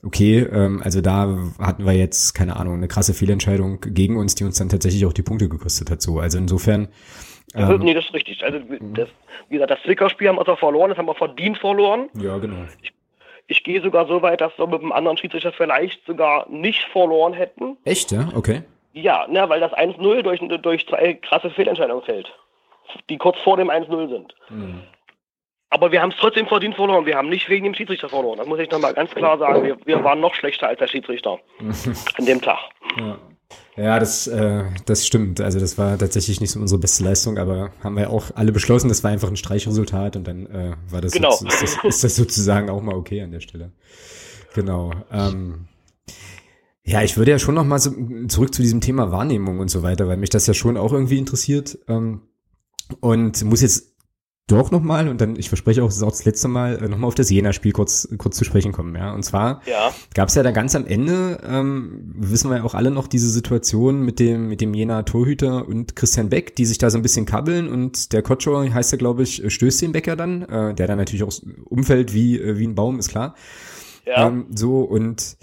[0.05, 4.45] okay, ähm, also da hatten wir jetzt, keine Ahnung, eine krasse Fehlentscheidung gegen uns, die
[4.45, 6.03] uns dann tatsächlich auch die Punkte gekostet hat.
[6.03, 6.88] So, also insofern.
[7.55, 8.42] Ähm, nee, das ist richtig.
[8.42, 8.59] Also
[8.95, 9.09] das,
[9.49, 12.09] wie gesagt, das Zwickau-Spiel haben wir zwar verloren, das haben wir verdient verloren.
[12.14, 12.64] Ja, genau.
[12.83, 12.92] Ich,
[13.52, 17.34] ich gehe sogar so weit, dass wir mit einem anderen Schiedsrichter vielleicht sogar nicht verloren
[17.34, 17.76] hätten.
[17.84, 18.28] Echt, ja?
[18.34, 18.62] Okay.
[18.94, 22.32] Ja, ne, weil das 1-0 durch, durch zwei krasse Fehlentscheidungen fällt,
[23.08, 24.34] die kurz vor dem 1-0 sind.
[24.50, 24.82] Mhm.
[25.70, 27.06] Aber wir haben es trotzdem verdient verloren.
[27.06, 28.36] Wir haben nicht wegen dem Schiedsrichter verloren.
[28.36, 29.62] Das muss ich nochmal ganz klar sagen.
[29.62, 31.38] Wir, wir, waren noch schlechter als der Schiedsrichter
[32.18, 32.58] an dem Tag.
[32.98, 33.18] Ja.
[33.76, 35.40] Ja, das, äh, das stimmt.
[35.40, 38.88] Also das war tatsächlich nicht so unsere beste Leistung, aber haben wir auch alle beschlossen,
[38.88, 41.30] das war einfach ein Streichresultat und dann äh, war das, genau.
[41.30, 43.72] so, ist, das, ist das sozusagen auch mal okay an der Stelle.
[44.54, 44.92] Genau.
[45.10, 45.68] Ähm,
[46.84, 47.92] ja, ich würde ja schon noch mal so
[48.28, 51.18] zurück zu diesem Thema Wahrnehmung und so weiter, weil mich das ja schon auch irgendwie
[51.18, 51.78] interessiert.
[51.88, 52.22] Ähm,
[53.00, 53.91] und muss jetzt
[54.52, 56.88] doch noch mal und dann, ich verspreche auch, es ist auch das letzte Mal, äh,
[56.88, 58.94] noch mal auf das Jena-Spiel kurz, kurz zu sprechen kommen.
[58.94, 59.92] Ja, und zwar ja.
[60.14, 63.28] gab es ja da ganz am Ende, ähm, wissen wir ja auch alle noch diese
[63.28, 67.26] Situation mit dem mit dem Jena-Torhüter und Christian Beck, die sich da so ein bisschen
[67.26, 70.98] kabbeln und der Kotscher heißt ja, glaube ich, stößt den Becker dann, äh, der dann
[70.98, 71.32] natürlich auch
[71.64, 73.34] umfällt wie äh, wie ein Baum, ist klar.
[74.06, 74.28] Ja.
[74.28, 75.36] Ähm, so und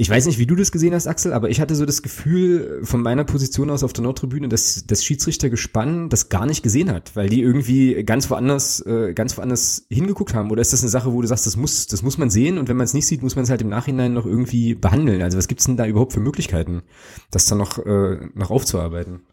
[0.00, 2.84] ich weiß nicht, wie du das gesehen hast, Axel, aber ich hatte so das Gefühl
[2.84, 7.16] von meiner Position aus auf der Nordtribüne, dass das Schiedsrichtergespann das gar nicht gesehen hat,
[7.16, 10.52] weil die irgendwie ganz woanders, äh, ganz woanders hingeguckt haben.
[10.52, 12.68] Oder ist das eine Sache, wo du sagst, das muss, das muss man sehen und
[12.68, 15.20] wenn man es nicht sieht, muss man es halt im Nachhinein noch irgendwie behandeln.
[15.20, 16.84] Also was gibt's denn da überhaupt für Möglichkeiten,
[17.32, 19.26] das dann noch, äh, noch aufzuarbeiten?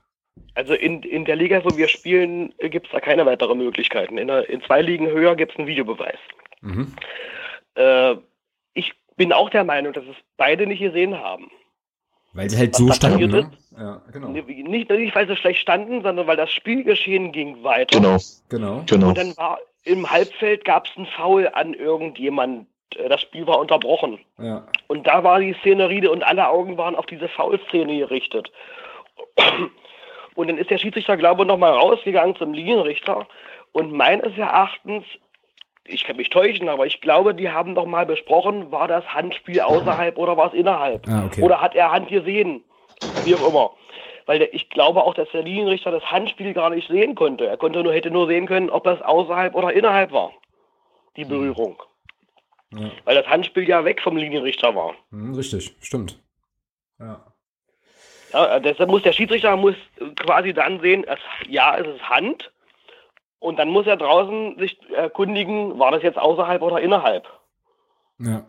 [0.55, 4.17] Also in, in der Liga, wo wir spielen, gibt's da keine weiteren Möglichkeiten.
[4.17, 6.17] In, der, in zwei Ligen höher gibt's einen Videobeweis.
[6.61, 6.87] Mhm.
[7.75, 8.15] Äh,
[8.73, 11.51] ich bin auch der Meinung, dass es beide nicht gesehen haben.
[12.33, 13.51] Weil sie halt Was so standen, ne?
[13.77, 14.27] Ja, genau.
[14.29, 17.97] Nicht, nicht, weil sie schlecht standen, sondern weil das Spielgeschehen ging weiter.
[17.97, 18.17] Genau.
[18.49, 18.83] Genau.
[18.85, 19.07] genau.
[19.09, 22.67] Und dann war im Halbfeld gab es einen Foul an irgendjemand.
[22.95, 24.19] Äh, das Spiel war unterbrochen.
[24.37, 24.67] Ja.
[24.87, 28.51] Und da war die Szenerie und alle Augen waren auf diese Foul-Szene gerichtet.
[30.35, 33.25] Und dann ist der Schiedsrichter, glaube ich, nochmal rausgegangen zum Linienrichter.
[33.71, 35.05] Und meines Erachtens
[35.87, 39.61] ich kann mich täuschen, aber ich glaube, die haben doch mal besprochen, war das Handspiel
[39.61, 41.07] außerhalb oder war es innerhalb?
[41.07, 41.41] Ah, okay.
[41.41, 42.63] Oder hat er Hand gesehen?
[43.23, 43.71] Wie auch immer.
[44.25, 47.45] Weil der, ich glaube auch, dass der Linienrichter das Handspiel gar nicht sehen konnte.
[47.45, 50.31] Er konnte nur, hätte nur sehen können, ob das außerhalb oder innerhalb war.
[51.15, 51.29] Die hm.
[51.29, 51.81] Berührung.
[52.73, 52.91] Ja.
[53.03, 54.95] Weil das Handspiel ja weg vom Linienrichter war.
[55.11, 56.19] Hm, richtig, stimmt.
[56.99, 57.21] Ja.
[58.33, 59.75] Ja, deshalb muss der Schiedsrichter muss
[60.17, 61.05] quasi dann sehen,
[61.47, 62.51] ja, es ist Hand.
[63.45, 67.27] Und dann muss er draußen sich erkundigen, war das jetzt außerhalb oder innerhalb.
[68.17, 68.43] Ja.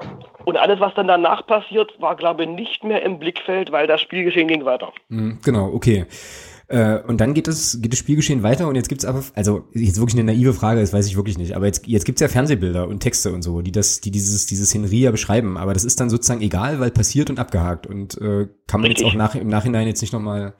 [0.46, 4.00] Und alles, was dann danach passiert, war, glaube ich, nicht mehr im Blickfeld, weil das
[4.00, 4.92] Spielgeschehen ging weiter.
[5.08, 6.06] Mhm, genau, okay.
[6.68, 10.00] Äh, und dann geht das, geht das Spielgeschehen weiter und jetzt gibt's aber, also jetzt
[10.00, 12.88] wirklich eine naive Frage, das weiß ich wirklich nicht, aber jetzt, jetzt gibt's ja Fernsehbilder
[12.88, 16.00] und Texte und so, die das, die dieses, dieses Szenerie ja beschreiben, aber das ist
[16.00, 19.06] dann sozusagen egal, weil passiert und abgehakt und äh, kann man Richtig.
[19.06, 20.54] jetzt auch nach, im Nachhinein jetzt nicht nochmal,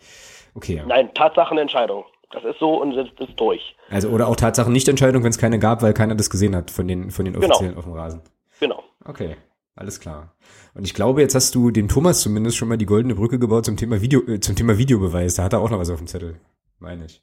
[0.55, 0.83] okay.
[0.87, 2.05] Nein, Tatsachenentscheidung.
[2.31, 3.77] Das ist so und es ist durch.
[3.89, 7.11] Also oder auch Tatsachen-Nichtentscheidung, wenn es keine gab, weil keiner das gesehen hat von den,
[7.11, 7.47] von den genau.
[7.47, 7.79] Offiziellen genau.
[7.79, 8.21] auf dem Rasen.
[8.61, 8.83] Genau.
[9.05, 9.37] Okay.
[9.77, 10.35] Alles klar.
[10.75, 13.67] Und ich glaube, jetzt hast du dem Thomas zumindest schon mal die goldene Brücke gebaut
[13.67, 15.35] zum Thema Video, äh, zum Thema Videobeweis.
[15.35, 16.41] Da hat er auch noch was auf dem Zettel,
[16.79, 17.23] meine ich.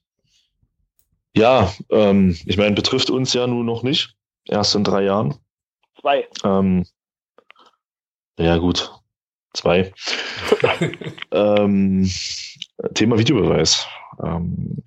[1.36, 4.16] Ja, ähm, ich meine, betrifft uns ja nun noch nicht.
[4.46, 5.36] Erst in drei Jahren.
[6.00, 6.28] Zwei.
[6.44, 6.86] Ähm,
[8.38, 8.92] ja, gut.
[9.54, 9.92] Zwei.
[11.32, 12.08] ähm,
[12.94, 13.88] Thema Videobeweis.
[14.24, 14.78] Ähm,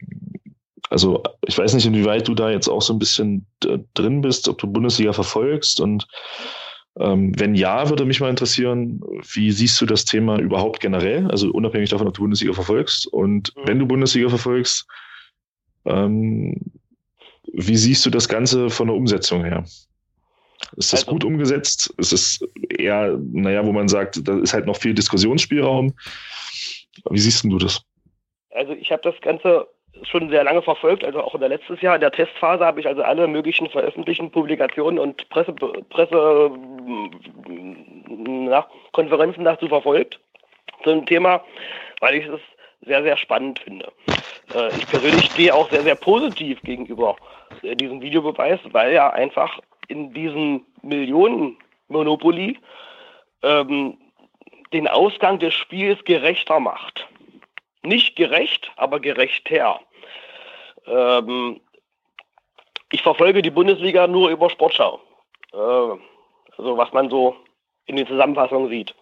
[0.89, 4.49] also, ich weiß nicht, inwieweit du da jetzt auch so ein bisschen äh, drin bist,
[4.49, 6.07] ob du Bundesliga verfolgst und
[6.99, 9.01] ähm, wenn ja, würde mich mal interessieren,
[9.35, 11.31] wie siehst du das Thema überhaupt generell?
[11.31, 13.07] Also unabhängig davon, ob du Bundesliga verfolgst.
[13.07, 13.61] Und mhm.
[13.67, 14.87] wenn du Bundesliga verfolgst,
[15.85, 16.59] ähm,
[17.53, 19.65] wie siehst du das Ganze von der Umsetzung her?
[20.77, 21.93] Ist das also, gut umgesetzt?
[21.99, 25.93] Ist es eher, naja, wo man sagt, da ist halt noch viel Diskussionsspielraum?
[27.11, 27.83] Wie siehst du das?
[28.57, 29.69] Also ich habe das Ganze
[30.03, 32.87] schon sehr lange verfolgt, also auch in der letztes Jahr in der Testphase habe ich
[32.87, 36.51] also alle möglichen veröffentlichten Publikationen und Presse, Presse
[38.19, 40.21] nach Konferenzen dazu verfolgt
[40.85, 41.43] zum Thema,
[42.01, 42.41] weil ich es
[42.83, 43.91] sehr, sehr spannend finde.
[44.55, 47.17] Äh, ich persönlich stehe auch sehr, sehr positiv gegenüber
[47.63, 52.59] äh, diesem Videobeweis, weil er einfach in diesem Millionen-Monopoly
[53.43, 53.99] ähm,
[54.73, 57.07] den Ausgang des Spiels gerechter macht
[57.87, 59.81] nicht gerecht, aber gerechter.
[60.87, 61.61] Ähm,
[62.93, 65.01] ich verfolge die Bundesliga nur über Sportschau.
[65.53, 67.37] Äh, also was man so
[67.87, 68.95] in den Zusammenfassungen sieht.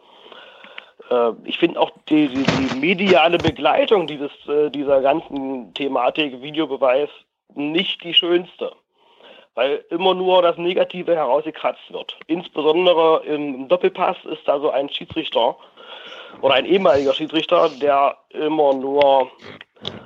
[1.11, 7.11] Äh, ich finde auch die, die, die, mediale Begleitung dieses, äh, dieser ganzen Thematik Videobeweis
[7.55, 8.73] nicht die schönste.
[9.55, 12.18] Weil immer nur das Negative herausgekratzt wird.
[12.27, 15.57] Insbesondere im Doppelpass ist da so ein Schiedsrichter,
[16.40, 19.31] oder ein ehemaliger Schiedsrichter, der immer nur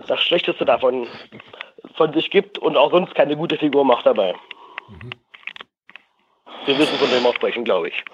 [0.06, 1.06] das Schlechteste davon
[1.94, 4.34] von sich gibt und auch sonst keine gute Figur macht dabei.
[4.88, 5.10] Mhm.
[6.66, 8.04] Wir wissen, von wem wir sprechen, glaube ich.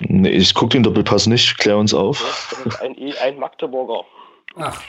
[0.00, 2.18] Nee, ich gucke den Doppelpass nicht, klär uns auf.
[2.50, 4.04] Das ist ein, ein Magdeburger.
[4.56, 4.82] Ach,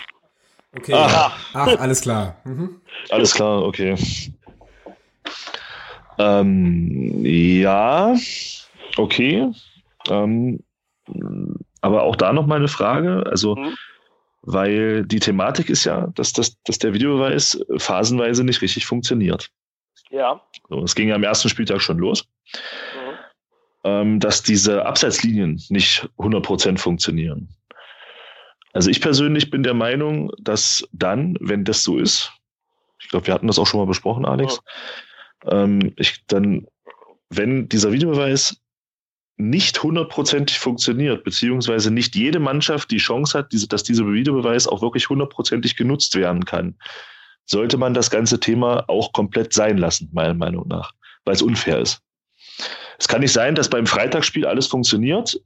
[0.75, 0.93] okay.
[0.95, 2.36] Ach, Ach alles klar.
[2.43, 2.82] Mhm.
[3.10, 3.95] Alles klar, okay.
[6.19, 8.15] Ähm, ja,
[8.97, 9.51] okay.
[10.10, 10.60] Ähm,
[11.88, 13.23] aber auch da noch mal eine Frage.
[13.26, 13.73] Also, mhm.
[14.41, 19.50] weil die Thematik ist ja, dass, das, dass der Videobeweis phasenweise nicht richtig funktioniert.
[20.10, 20.41] Ja.
[20.67, 22.28] So, es ging ja am ersten Spieltag schon los.
[22.54, 23.17] Mhm.
[23.86, 27.56] Ähm, dass diese Abseitslinien nicht 100% funktionieren.
[28.73, 32.34] Also ich persönlich bin der Meinung, dass dann, wenn das so ist,
[33.00, 34.60] ich glaube, wir hatten das auch schon mal besprochen, Alex,
[35.45, 35.52] mhm.
[35.52, 36.67] ähm, ich dann,
[37.30, 38.62] wenn dieser Videobeweis
[39.38, 44.82] nicht hundertprozentig funktioniert, beziehungsweise nicht jede Mannschaft die Chance hat, diese, dass dieser Videobeweis auch
[44.82, 46.76] wirklich hundertprozentig genutzt werden kann,
[47.45, 50.91] sollte man das ganze Thema auch komplett sein lassen, meiner Meinung nach,
[51.23, 52.02] weil es unfair ist.
[52.97, 55.39] Es kann nicht sein, dass beim Freitagsspiel alles funktioniert,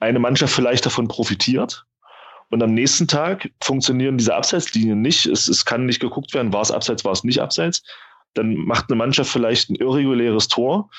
[0.00, 1.86] eine Mannschaft vielleicht davon profitiert
[2.50, 5.26] und am nächsten Tag funktionieren diese Abseitslinien nicht.
[5.26, 7.82] Es, es kann nicht geguckt werden, war es abseits, war es nicht abseits.
[8.34, 10.90] Dann macht eine Mannschaft vielleicht ein irreguläres Tor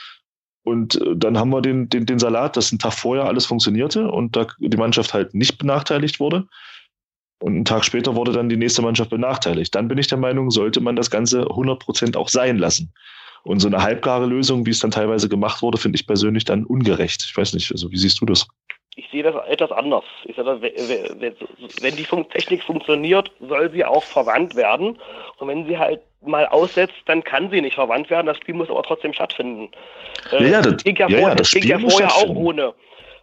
[0.63, 4.10] und äh, dann haben wir den, den, den Salat, dass ein Tag vorher alles funktionierte
[4.10, 6.48] und da die Mannschaft halt nicht benachteiligt wurde.
[7.41, 9.74] Und einen Tag später wurde dann die nächste Mannschaft benachteiligt.
[9.74, 12.93] Dann bin ich der Meinung, sollte man das Ganze 100% auch sein lassen.
[13.43, 16.65] Und so eine halbgare Lösung, wie es dann teilweise gemacht wurde, finde ich persönlich dann
[16.65, 17.24] ungerecht.
[17.26, 18.45] Ich weiß nicht, also wie siehst du das?
[18.95, 20.04] Ich sehe das etwas anders.
[20.25, 24.99] Ich sage, wenn die Technik funktioniert, soll sie auch verwandt werden.
[25.38, 28.28] Und wenn sie halt mal aussetzt, dann kann sie nicht verwandt werden.
[28.28, 29.69] Das Spiel muss aber trotzdem stattfinden.
[30.32, 32.73] Äh, ja, das, ging ja, ja, vorher, das ging ja vorher auch ohne.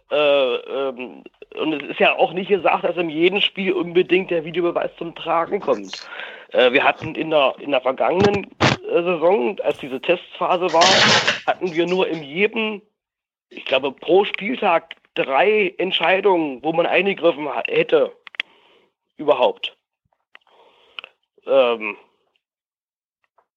[0.09, 1.23] Äh, ähm,
[1.59, 5.15] und es ist ja auch nicht gesagt, dass in jedem Spiel unbedingt der Videobeweis zum
[5.15, 6.07] Tragen kommt.
[6.53, 8.45] Äh, wir hatten in der, in der vergangenen
[8.89, 10.83] äh, Saison, als diese Testphase war,
[11.45, 12.81] hatten wir nur in jedem,
[13.49, 18.11] ich glaube, pro Spieltag drei Entscheidungen, wo man eingegriffen hätte.
[19.17, 19.75] Überhaupt.
[21.45, 21.97] Ähm,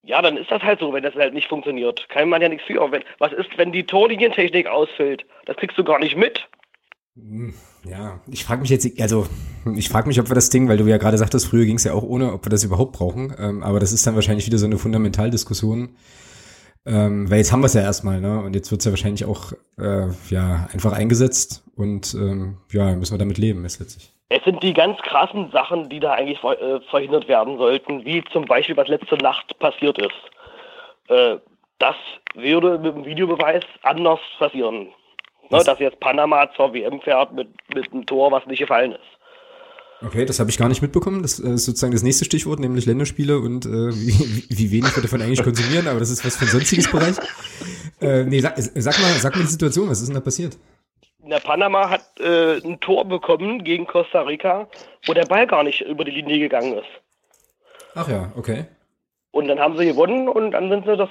[0.02, 2.08] ja, dann ist das halt so, wenn das halt nicht funktioniert.
[2.08, 2.90] Kann man ja nichts für.
[2.90, 5.26] Wenn, was ist, wenn die Torlinientechnik ausfällt?
[5.44, 6.48] Das kriegst du gar nicht mit.
[7.16, 9.26] Hm, ja, ich frage mich jetzt, also
[9.76, 11.84] ich frage mich, ob wir das Ding, weil du ja gerade sagtest, früher ging es
[11.84, 13.34] ja auch ohne, ob wir das überhaupt brauchen.
[13.38, 15.96] Ähm, aber das ist dann wahrscheinlich wieder so eine Fundamentaldiskussion.
[16.86, 18.40] Ähm, weil jetzt haben wir es ja erstmal, ne?
[18.40, 23.14] Und jetzt wird es ja wahrscheinlich auch äh, ja einfach eingesetzt und ähm, ja, müssen
[23.14, 24.12] wir damit leben, ist letztlich.
[24.30, 28.44] Es sind die ganz krassen Sachen, die da eigentlich äh, verhindert werden sollten, wie zum
[28.44, 30.14] Beispiel, was letzte Nacht passiert ist.
[31.08, 31.36] Äh,
[31.78, 31.96] das
[32.34, 34.88] würde mit dem Videobeweis anders passieren.
[35.50, 39.19] Ne, dass jetzt Panama zur WM fährt mit, mit einem Tor, was nicht gefallen ist.
[40.02, 41.22] Okay, das habe ich gar nicht mitbekommen.
[41.22, 45.20] Das ist sozusagen das nächste Stichwort, nämlich Länderspiele und äh, wie, wie wenig wir davon
[45.20, 47.16] eigentlich konsumieren, aber das ist was für ein sonstiges Bereich.
[48.02, 50.56] Äh, nee, sag, sag, mal, sag mal die Situation, was ist denn da passiert?
[51.18, 54.68] Der Panama hat äh, ein Tor bekommen gegen Costa Rica,
[55.04, 56.88] wo der Ball gar nicht über die Linie gegangen ist.
[57.94, 58.64] Ach ja, okay.
[59.32, 61.10] Und dann haben sie gewonnen und dann sind sie das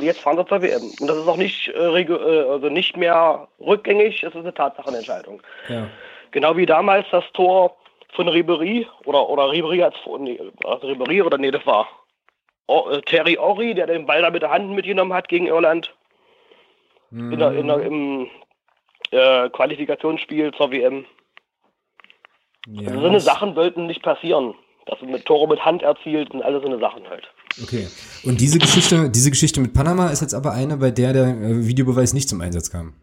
[0.00, 0.82] jetzt fahren sie zur WM.
[1.00, 5.42] Und das ist auch nicht äh, äh, also nicht mehr rückgängig, es ist eine Tatsachenentscheidung.
[5.68, 5.88] Ja.
[6.30, 7.76] Genau wie damals das Tor
[8.12, 11.88] von Ribery oder oder Ribery als nee, also Ribery oder nee, das war
[12.70, 15.92] o, äh, Terry Ori, der den Ball da mit der Hand mitgenommen hat gegen Irland.
[17.10, 17.32] Mhm.
[17.32, 18.26] In der, in der, Im
[19.10, 21.04] äh, Qualifikationsspiel zur WM.
[22.68, 24.54] Ja, also so eine Sachen sollten nicht passieren.
[24.86, 27.28] Dass du mit Tore mit Hand erzielt und alles so eine Sachen halt.
[27.62, 27.86] Okay.
[28.24, 31.66] Und diese Geschichte, diese Geschichte mit Panama ist jetzt aber eine, bei der der äh,
[31.66, 32.94] Videobeweis nicht zum Einsatz kam.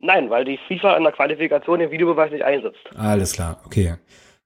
[0.00, 2.80] Nein, weil die FIFA in der Qualifikation den Videobeweis nicht einsetzt.
[2.96, 3.94] Alles klar, okay.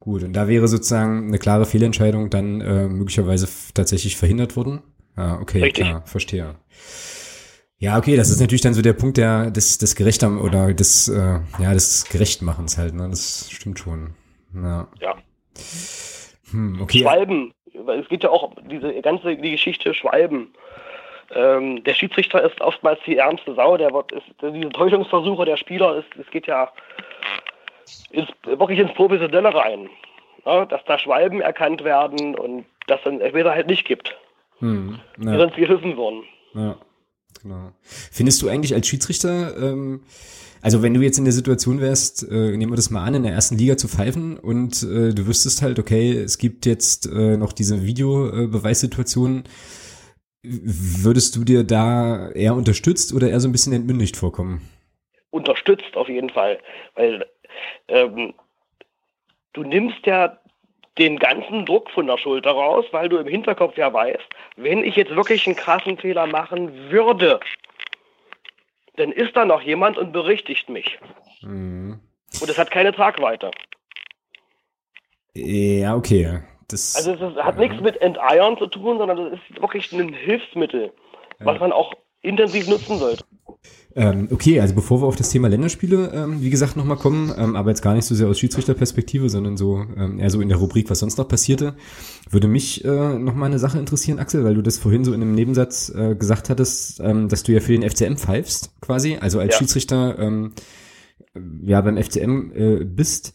[0.00, 4.82] Gut, und da wäre sozusagen eine klare Fehlentscheidung dann äh, möglicherweise tatsächlich verhindert worden.
[5.16, 5.86] Ja, okay, Richtig.
[5.86, 6.54] klar, verstehe.
[7.78, 11.08] Ja, okay, das ist natürlich dann so der Punkt der des des gerechter oder des
[11.08, 13.08] äh, ja des Gerechtmachens halt, ne?
[13.08, 14.14] Das stimmt schon.
[14.54, 14.88] Ja.
[15.00, 15.14] ja.
[16.50, 17.00] Hm, okay.
[17.00, 17.52] Schwalben,
[18.00, 20.52] es geht ja auch diese ganze die Geschichte Schwalben.
[21.34, 25.96] Ähm, der Schiedsrichter ist oftmals die ärmste Sau, der wird, ist, diese Täuschungsversuche der Spieler,
[25.98, 26.72] ist, es geht ja
[28.10, 29.88] ins, wirklich ins Professionelle rein.
[30.44, 34.16] Ja, dass da Schwalben erkannt werden und dass dann Elfmeter halt nicht gibt.
[34.60, 35.38] Hm, ja.
[35.38, 36.22] Sonst gepfiffen wurden.
[36.54, 36.76] Ja,
[37.42, 37.72] genau.
[37.82, 40.02] Findest du eigentlich als Schiedsrichter, ähm,
[40.62, 43.22] also wenn du jetzt in der Situation wärst, äh, nehmen wir das mal an, in
[43.22, 47.36] der ersten Liga zu pfeifen und äh, du wüsstest halt, okay, es gibt jetzt äh,
[47.36, 49.44] noch diese Videobeweissituation,
[50.42, 54.62] würdest du dir da eher unterstützt oder eher so ein bisschen entmündigt vorkommen?
[55.30, 56.58] Unterstützt auf jeden Fall,
[56.94, 57.24] weil
[57.88, 58.34] ähm,
[59.52, 60.38] du nimmst ja
[60.98, 64.96] den ganzen Druck von der Schulter raus, weil du im Hinterkopf ja weißt, wenn ich
[64.96, 67.40] jetzt wirklich einen krassen Fehler machen würde,
[68.96, 70.98] dann ist da noch jemand und berichtigt mich.
[71.42, 72.00] Mhm.
[72.40, 73.50] Und es hat keine Tragweite.
[75.34, 76.42] Ja, okay.
[76.68, 77.60] Das, also es ist, hat ja.
[77.60, 80.92] nichts mit Enteiern zu tun, sondern es ist wirklich ein Hilfsmittel,
[81.38, 81.46] ja.
[81.46, 83.24] was man auch intensiv nutzen sollte.
[83.96, 87.56] Ähm, okay, also bevor wir auf das Thema Länderspiele, ähm, wie gesagt, nochmal kommen, ähm,
[87.56, 90.58] aber jetzt gar nicht so sehr aus Schiedsrichterperspektive, sondern so ähm, eher so in der
[90.58, 91.74] Rubrik, was sonst noch passierte,
[92.30, 95.34] würde mich äh, nochmal eine Sache interessieren, Axel, weil du das vorhin so in einem
[95.34, 99.54] Nebensatz äh, gesagt hattest, ähm, dass du ja für den FCM pfeifst, quasi, also als
[99.54, 99.58] ja.
[99.58, 100.52] Schiedsrichter ähm,
[101.62, 103.34] ja beim FCM äh, bist.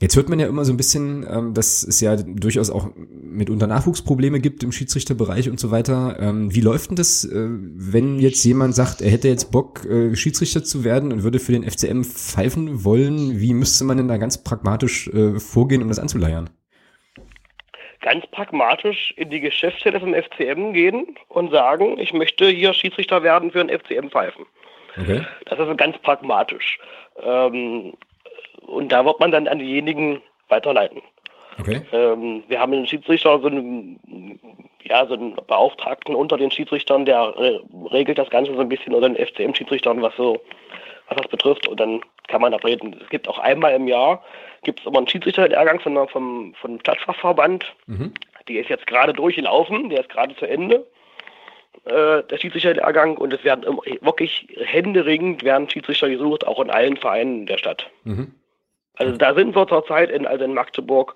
[0.00, 3.66] Jetzt hört man ja immer so ein bisschen, ähm, dass es ja durchaus auch mitunter
[3.66, 6.16] Nachwuchsprobleme gibt im Schiedsrichterbereich und so weiter.
[6.20, 10.14] Ähm, wie läuft denn das, äh, wenn jetzt jemand sagt, er hätte jetzt Bock, äh,
[10.14, 13.40] Schiedsrichter zu werden und würde für den FCM pfeifen wollen?
[13.40, 16.48] Wie müsste man denn da ganz pragmatisch äh, vorgehen, um das anzuleiern?
[18.00, 23.50] Ganz pragmatisch in die Geschäftsstelle vom FCM gehen und sagen, ich möchte hier Schiedsrichter werden
[23.50, 24.46] für den FCM pfeifen.
[24.96, 25.26] Okay.
[25.46, 26.78] Das ist ganz pragmatisch.
[27.20, 27.94] Ähm,
[28.68, 31.02] und da wird man dann an diejenigen weiterleiten.
[31.60, 31.80] Okay.
[31.92, 34.38] Ähm, wir haben einen Schiedsrichter, so einen,
[34.84, 37.60] ja, so einen Beauftragten unter den Schiedsrichtern, der re
[37.92, 40.40] regelt das Ganze so ein bisschen oder den FCM-Schiedsrichtern, was so,
[41.08, 41.66] was das betrifft.
[41.66, 42.96] Und dann kann man da reden.
[43.02, 44.22] Es gibt auch einmal im Jahr
[44.62, 47.64] gibt es immer einen Schiedsrichterlehrgang von, vom, vom Stadtfachverband.
[47.86, 48.12] Mhm.
[48.48, 50.86] Die ist jetzt gerade durchgelaufen, der ist gerade zu Ende
[51.84, 53.64] äh, der Schiedsrichterlehrgang und es werden
[54.00, 57.90] wirklich händeringend werden Schiedsrichter gesucht, auch in allen Vereinen der Stadt.
[58.04, 58.32] Mhm.
[58.98, 61.14] Also da sind wir zurzeit in, also in Magdeburg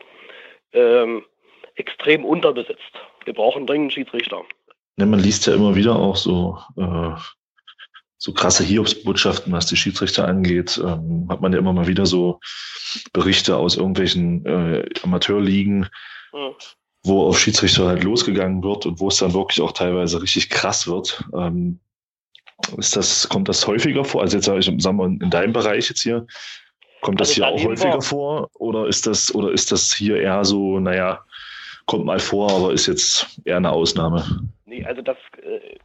[0.73, 1.25] ähm,
[1.75, 2.93] extrem unterbesetzt.
[3.25, 4.43] Wir brauchen dringend Schiedsrichter.
[4.97, 7.11] Ja, man liest ja immer wieder auch so, äh,
[8.19, 10.81] so krasse Hiobsbotschaften, was die Schiedsrichter angeht.
[10.83, 12.41] Ähm, hat man ja immer mal wieder so
[13.13, 15.89] Berichte aus irgendwelchen äh, Amateurligen,
[16.31, 16.53] hm.
[17.03, 20.87] wo auf Schiedsrichter halt losgegangen wird und wo es dann wirklich auch teilweise richtig krass
[20.87, 21.25] wird.
[21.35, 21.81] Ähm,
[22.77, 24.21] ist das, kommt das häufiger vor?
[24.21, 26.27] Also jetzt sage ich, sagen wir, in deinem Bereich jetzt hier,
[27.03, 28.49] Kommt das also hier auch häufiger vor?
[28.55, 31.21] Oder ist das, oder ist das hier eher so, naja,
[31.87, 34.25] kommt mal vor, aber ist jetzt eher eine Ausnahme?
[34.67, 35.79] Nee, also das, äh,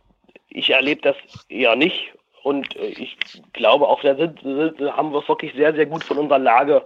[0.50, 1.16] ich erlebe das
[1.50, 2.14] eher nicht.
[2.44, 3.18] Und äh, ich
[3.54, 6.86] glaube auch, da sind, sind, haben wir es wirklich sehr, sehr gut von unserer Lage,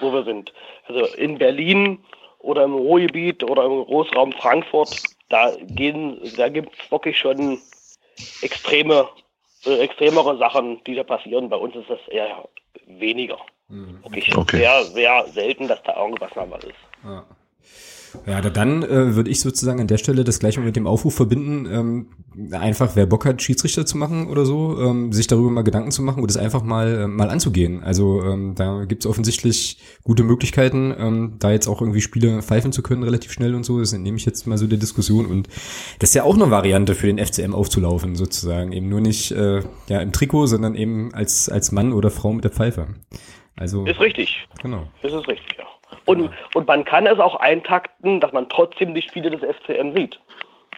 [0.00, 0.52] wo wir sind.
[0.86, 2.00] Also in Berlin
[2.40, 7.60] oder im Ruhrgebiet oder im Großraum Frankfurt, da gehen, da gibt es wirklich schon
[8.42, 9.08] extreme,
[9.64, 11.48] äh, extremere Sachen, die da passieren.
[11.48, 12.48] Bei uns ist das eher
[12.86, 13.38] weniger.
[13.70, 14.02] Mhm.
[14.02, 14.58] Wirklich okay.
[14.58, 16.74] sehr, sehr selten, dass da irgendwas mal was ist.
[17.04, 17.24] Ja.
[18.26, 21.68] Ja, dann äh, würde ich sozusagen an der Stelle das gleiche mit dem Aufruf verbinden,
[21.70, 22.06] ähm,
[22.52, 26.02] einfach wer Bock hat, Schiedsrichter zu machen oder so, ähm, sich darüber mal Gedanken zu
[26.02, 27.82] machen und es einfach mal äh, mal anzugehen.
[27.82, 32.82] Also ähm, da gibt's offensichtlich gute Möglichkeiten, ähm, da jetzt auch irgendwie Spiele pfeifen zu
[32.82, 33.78] können, relativ schnell und so.
[33.78, 35.48] Das nehme ich jetzt mal so der Diskussion und
[35.98, 38.72] das ist ja auch eine Variante für den FCM aufzulaufen, sozusagen.
[38.72, 42.44] Eben nur nicht äh, ja im Trikot, sondern eben als, als Mann oder Frau mit
[42.44, 42.88] der Pfeife.
[43.56, 44.46] Also, ist richtig.
[44.62, 44.86] Genau.
[45.02, 45.66] Das ist richtig, ja.
[46.06, 50.18] Und, und man kann es auch eintakten, dass man trotzdem die Spiele des FCM sieht.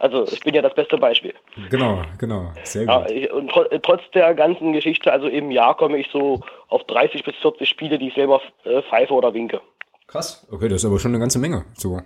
[0.00, 1.34] Also ich bin ja das beste Beispiel.
[1.70, 3.10] Genau, genau, sehr gut.
[3.10, 7.22] Ja, und tr trotz der ganzen Geschichte, also im Jahr komme ich so auf 30
[7.22, 9.60] bis 40 Spiele, die ich selber äh, pfeife oder winke.
[10.08, 11.66] Krass, okay, das ist aber schon eine ganze Menge.
[11.74, 12.00] So.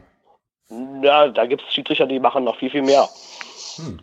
[1.02, 3.08] Ja, da gibt es Schiedsrichter, die machen noch viel, viel mehr.
[3.76, 4.00] Hm.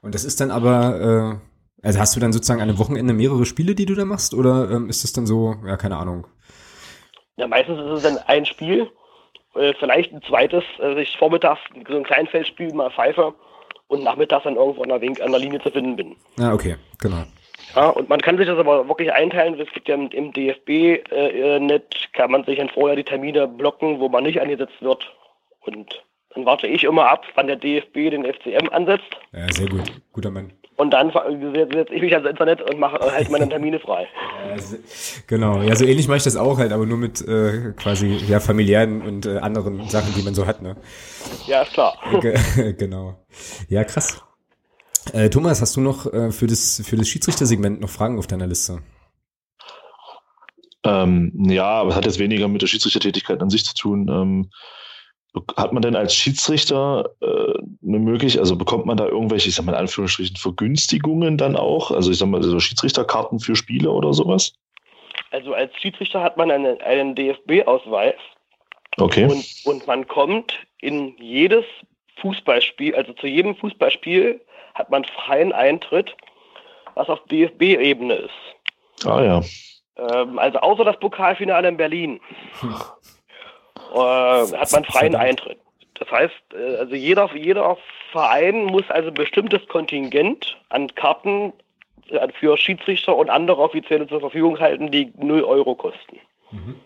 [0.00, 1.53] Und das ist dann aber, äh,
[1.84, 4.34] also hast du dann sozusagen an einem Wochenende mehrere Spiele, die du da machst?
[4.34, 6.26] Oder ähm, ist das dann so, ja, keine Ahnung,
[7.36, 8.90] ja, meistens ist es dann ein Spiel,
[9.54, 13.34] äh, vielleicht ein zweites, also ich vormittags so ein Kleinfeldspiel mal pfeife
[13.88, 16.16] und nachmittags dann irgendwo an der, Wink, an der Linie zu finden bin.
[16.38, 17.24] Ah, okay, genau.
[17.74, 19.58] Ja, und man kann sich das aber wirklich einteilen.
[19.58, 24.08] Es gibt ja im DFB-Net, äh, kann man sich dann vorher die Termine blocken, wo
[24.08, 25.12] man nicht angesetzt wird.
[25.62, 26.04] Und
[26.34, 29.08] dann warte ich immer ab, wann der DFB den FCM ansetzt.
[29.32, 29.90] Ja, sehr gut.
[30.12, 30.52] Guter Mann.
[30.76, 34.08] Und dann setze ich mich ans Internet und mache halt meine Termine frei.
[34.48, 34.56] Ja,
[35.28, 38.40] genau, ja, so ähnlich mache ich das auch halt, aber nur mit äh, quasi ja
[38.40, 40.76] familiären und äh, anderen Sachen, die man so hat, ne?
[41.46, 41.96] Ja, ist klar.
[42.78, 43.24] genau.
[43.68, 44.24] Ja, krass.
[45.12, 48.46] Äh, Thomas, hast du noch äh, für das für das Schiedsrichtersegment noch Fragen auf deiner
[48.46, 48.80] Liste?
[50.84, 54.08] Ähm, ja, aber es hat jetzt weniger mit der Schiedsrichtertätigkeit an sich zu tun.
[54.08, 54.50] Ähm,
[55.56, 57.26] hat man denn als Schiedsrichter äh,
[57.86, 61.90] eine Möglichkeit, also bekommt man da irgendwelche, ich sag mal in Anführungsstrichen, Vergünstigungen dann auch?
[61.90, 64.54] Also ich sag mal, so Schiedsrichterkarten für Spiele oder sowas?
[65.32, 68.14] Also als Schiedsrichter hat man einen, einen DFB-Ausweis.
[68.98, 69.24] Okay.
[69.24, 71.64] Und, und man kommt in jedes
[72.20, 74.40] Fußballspiel, also zu jedem Fußballspiel
[74.74, 76.14] hat man freien Eintritt,
[76.94, 79.04] was auf DFB-Ebene ist.
[79.06, 79.42] Ah ja.
[79.96, 82.20] Ähm, also außer das Pokalfinale in Berlin.
[83.94, 85.58] Äh, hat man freien Eintritt.
[85.94, 87.78] Das heißt, äh, also jeder, jeder
[88.10, 91.52] Verein muss also ein bestimmtes Kontingent an Karten
[92.08, 96.18] äh, für Schiedsrichter und andere Offizielle zur Verfügung halten, die 0 Euro kosten.
[96.50, 96.80] Mhm.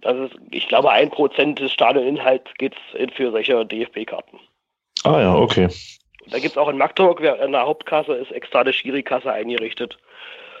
[0.00, 2.74] Das ist, ich glaube, ein Prozent des Stadioninhalts geht
[3.14, 4.38] für solche DFB-Karten.
[5.04, 5.68] Ah ja, okay.
[6.26, 9.96] Da gibt es auch in Magdeburg, in der Hauptkasse ist extra eine Schiri-Kasse eingerichtet.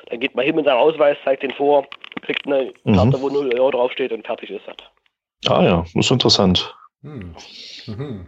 [0.06, 1.86] Da geht man hin mit seinem Ausweis, zeigt den vor,
[2.24, 2.94] kriegt eine mhm.
[2.94, 4.76] Karte, wo 0 Euro draufsteht und fertig ist das.
[5.46, 6.74] Ah ja, das ist interessant.
[7.02, 7.34] Hm.
[7.86, 8.26] Mhm.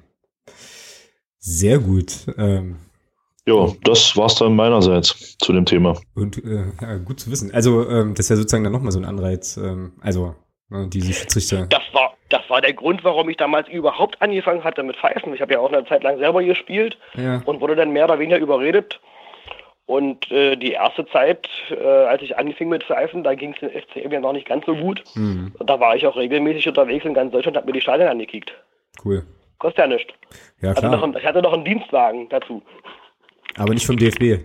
[1.39, 2.27] Sehr gut.
[2.37, 2.77] Ähm,
[3.47, 5.97] ja, das war's dann meinerseits zu dem Thema.
[6.15, 7.55] Und äh, ja, gut zu wissen.
[7.55, 9.57] Also ähm, das ist ja sozusagen dann nochmal so ein Anreiz.
[9.57, 10.35] Ähm, also
[10.69, 11.67] ne, diese Schiedsrichter.
[11.67, 15.33] Das war, das war der Grund, warum ich damals überhaupt angefangen hatte mit Pfeifen.
[15.33, 17.41] Ich habe ja auch eine Zeit lang selber gespielt ja.
[17.45, 19.01] und wurde dann mehr oder weniger überredet,
[19.87, 23.71] und äh, die erste Zeit, äh, als ich anfing mit Pfeifen, da ging es den
[23.71, 25.03] FCM ja noch nicht ganz so gut.
[25.15, 25.55] Mhm.
[25.57, 28.09] Und da war ich auch regelmäßig unterwegs in ganz Deutschland und habe mir die Stadien
[28.09, 28.53] angekickt.
[29.05, 29.25] Cool.
[29.59, 30.13] Kostet ja nichts.
[30.61, 30.93] Ja, klar.
[30.93, 32.63] Also noch, ich hatte noch einen Dienstwagen dazu.
[33.57, 34.45] Aber nicht vom DFB.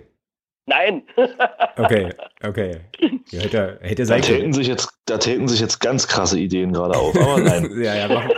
[0.68, 1.04] Nein.
[1.78, 2.10] okay,
[2.44, 2.78] okay.
[3.32, 6.72] Ja, hätte, hätte sein da täten sich jetzt, Da täten sich jetzt ganz krasse Ideen
[6.72, 7.70] gerade auf, aber nein.
[7.82, 8.32] ja, ja, machen,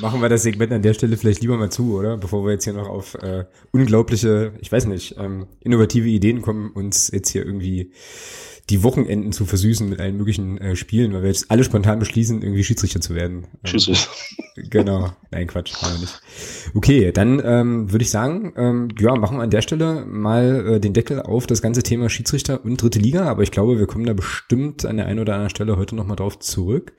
[0.00, 2.16] machen wir das Segment an der Stelle vielleicht lieber mal zu, oder?
[2.16, 6.70] Bevor wir jetzt hier noch auf äh, unglaubliche, ich weiß nicht, ähm, innovative Ideen kommen,
[6.70, 7.92] uns jetzt hier irgendwie
[8.70, 12.42] die Wochenenden zu versüßen mit allen möglichen äh, Spielen, weil wir jetzt alle spontan beschließen,
[12.42, 13.46] irgendwie Schiedsrichter zu werden.
[13.64, 13.96] Ähm,
[14.70, 15.12] genau.
[15.30, 16.20] Nein, Quatsch, aber nicht.
[16.74, 20.80] Okay, dann ähm, würde ich sagen, ähm, ja, machen wir an der Stelle mal äh,
[20.80, 24.04] den Deckel auf das ganze Thema Schiedsrichter und dritte Liga, aber ich glaube, wir kommen
[24.04, 26.92] da bestimmt an der einen oder anderen Stelle heute nochmal drauf zurück.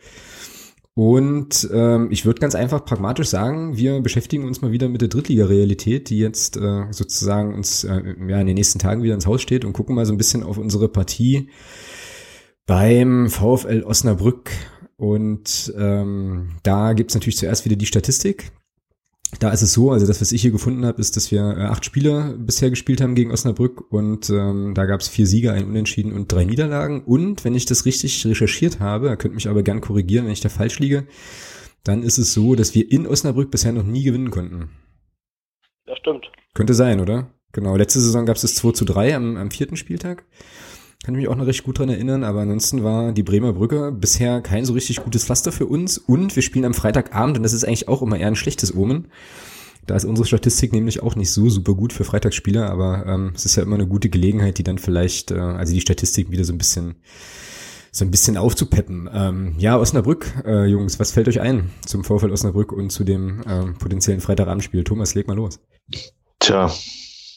[0.99, 5.07] Und ähm, ich würde ganz einfach pragmatisch sagen, wir beschäftigen uns mal wieder mit der
[5.07, 9.41] Drittliga-Realität, die jetzt äh, sozusagen uns äh, ja, in den nächsten Tagen wieder ins Haus
[9.41, 11.51] steht und gucken mal so ein bisschen auf unsere Partie
[12.65, 14.51] beim VfL Osnabrück.
[14.97, 18.51] Und ähm, da gibt's natürlich zuerst wieder die Statistik.
[19.37, 21.61] Da ist es so, also das, was ich hier gefunden habe, ist, dass wir äh,
[21.65, 25.65] acht Spiele bisher gespielt haben gegen Osnabrück und ähm, da gab es vier Sieger, ein
[25.65, 27.03] Unentschieden und drei Niederlagen.
[27.03, 30.49] Und wenn ich das richtig recherchiert habe, könnt mich aber gern korrigieren, wenn ich da
[30.49, 31.05] falsch liege,
[31.83, 34.69] dann ist es so, dass wir in Osnabrück bisher noch nie gewinnen konnten.
[35.85, 36.31] Das stimmt.
[36.55, 37.31] Könnte sein, oder?
[37.51, 40.25] Genau, letzte Saison gab es das 2 zu 3 am, am vierten Spieltag.
[41.03, 43.91] Kann ich mich auch noch recht gut dran erinnern, aber ansonsten war die Bremer Brücke
[43.91, 47.53] bisher kein so richtig gutes Pflaster für uns und wir spielen am Freitagabend und das
[47.53, 49.07] ist eigentlich auch immer eher ein schlechtes Omen.
[49.87, 53.45] Da ist unsere Statistik nämlich auch nicht so super gut für Freitagsspieler, aber ähm, es
[53.45, 56.53] ist ja immer eine gute Gelegenheit, die dann vielleicht, äh, also die Statistik wieder so
[56.53, 56.95] ein bisschen
[57.91, 59.09] so ein bisschen aufzupeppen.
[59.11, 63.41] Ähm, ja, Osnabrück, äh, Jungs, was fällt euch ein zum Vorfall Osnabrück und zu dem
[63.47, 64.83] ähm, potenziellen Freitagabendspiel?
[64.83, 65.59] Thomas, leg mal los.
[66.39, 66.71] Tja,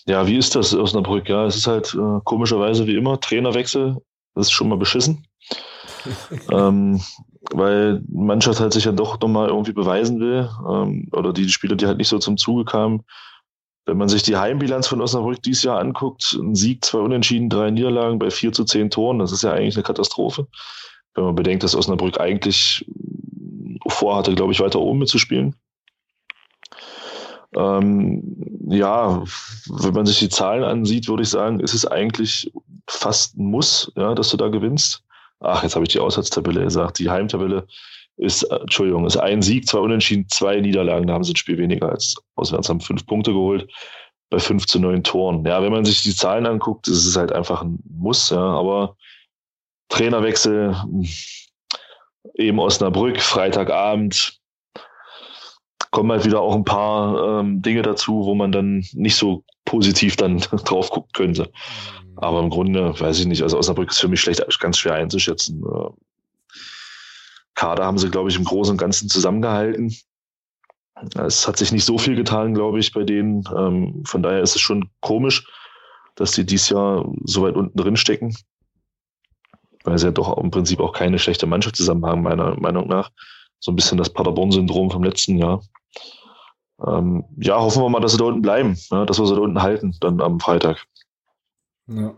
[0.07, 1.29] ja, wie ist das Osnabrück?
[1.29, 3.97] Ja, es ist halt äh, komischerweise wie immer Trainerwechsel.
[4.35, 5.27] Das ist schon mal beschissen.
[6.51, 7.01] ähm,
[7.53, 10.49] weil die Mannschaft halt sich ja doch nochmal irgendwie beweisen will.
[10.69, 13.05] Ähm, oder die Spieler, die halt nicht so zum Zuge kamen.
[13.85, 17.71] Wenn man sich die Heimbilanz von Osnabrück dieses Jahr anguckt, ein Sieg, zwei Unentschieden, drei
[17.71, 20.47] Niederlagen bei vier zu zehn Toren, das ist ja eigentlich eine Katastrophe.
[21.15, 22.87] Wenn man bedenkt, dass Osnabrück eigentlich
[23.89, 25.57] vorhatte, glaube ich, weiter oben mitzuspielen.
[27.55, 28.23] Ähm,
[28.69, 29.23] ja,
[29.69, 32.51] wenn man sich die Zahlen ansieht, würde ich sagen, ist es eigentlich
[32.89, 35.03] fast ein Muss, ja, dass du da gewinnst.
[35.41, 36.99] Ach, jetzt habe ich die Auswärtstabelle gesagt.
[36.99, 37.67] Die Heimtabelle
[38.17, 41.07] ist, äh, Entschuldigung, ist ein Sieg, zwei Unentschieden, zwei Niederlagen.
[41.07, 43.71] Da haben sie ein Spiel weniger als auswärts, haben fünf Punkte geholt
[44.31, 45.45] bei fünf zu neun Toren.
[45.45, 48.97] Ja, wenn man sich die Zahlen anguckt, ist es halt einfach ein Muss, ja, aber
[49.91, 50.75] Trainerwechsel,
[52.37, 54.41] eben Osnabrück, Freitagabend,
[55.93, 60.17] kommen halt wieder auch ein paar ähm, Dinge dazu, wo man dann nicht so positiv
[60.17, 61.53] dann drauf gucken könnte.
[62.17, 65.63] Aber im Grunde, weiß ich nicht, also Osnabrück ist für mich schlecht, ganz schwer einzuschätzen.
[65.63, 65.91] Äh,
[67.55, 69.95] Kader haben sie, glaube ich, im Großen und Ganzen zusammengehalten.
[71.15, 73.45] Es hat sich nicht so viel getan, glaube ich, bei denen.
[73.55, 75.47] Ähm, von daher ist es schon komisch,
[76.15, 78.35] dass die dieses Jahr so weit unten drin stecken.
[79.85, 83.11] Weil sie ja doch im Prinzip auch keine schlechte Mannschaft zusammen haben, meiner Meinung nach.
[83.59, 85.61] So ein bisschen das Paderborn-Syndrom vom letzten Jahr
[86.87, 89.41] ähm, ja, hoffen wir mal, dass sie da unten bleiben, ja, dass wir sie da
[89.41, 90.85] unten halten, dann am Freitag.
[91.89, 92.15] Ja.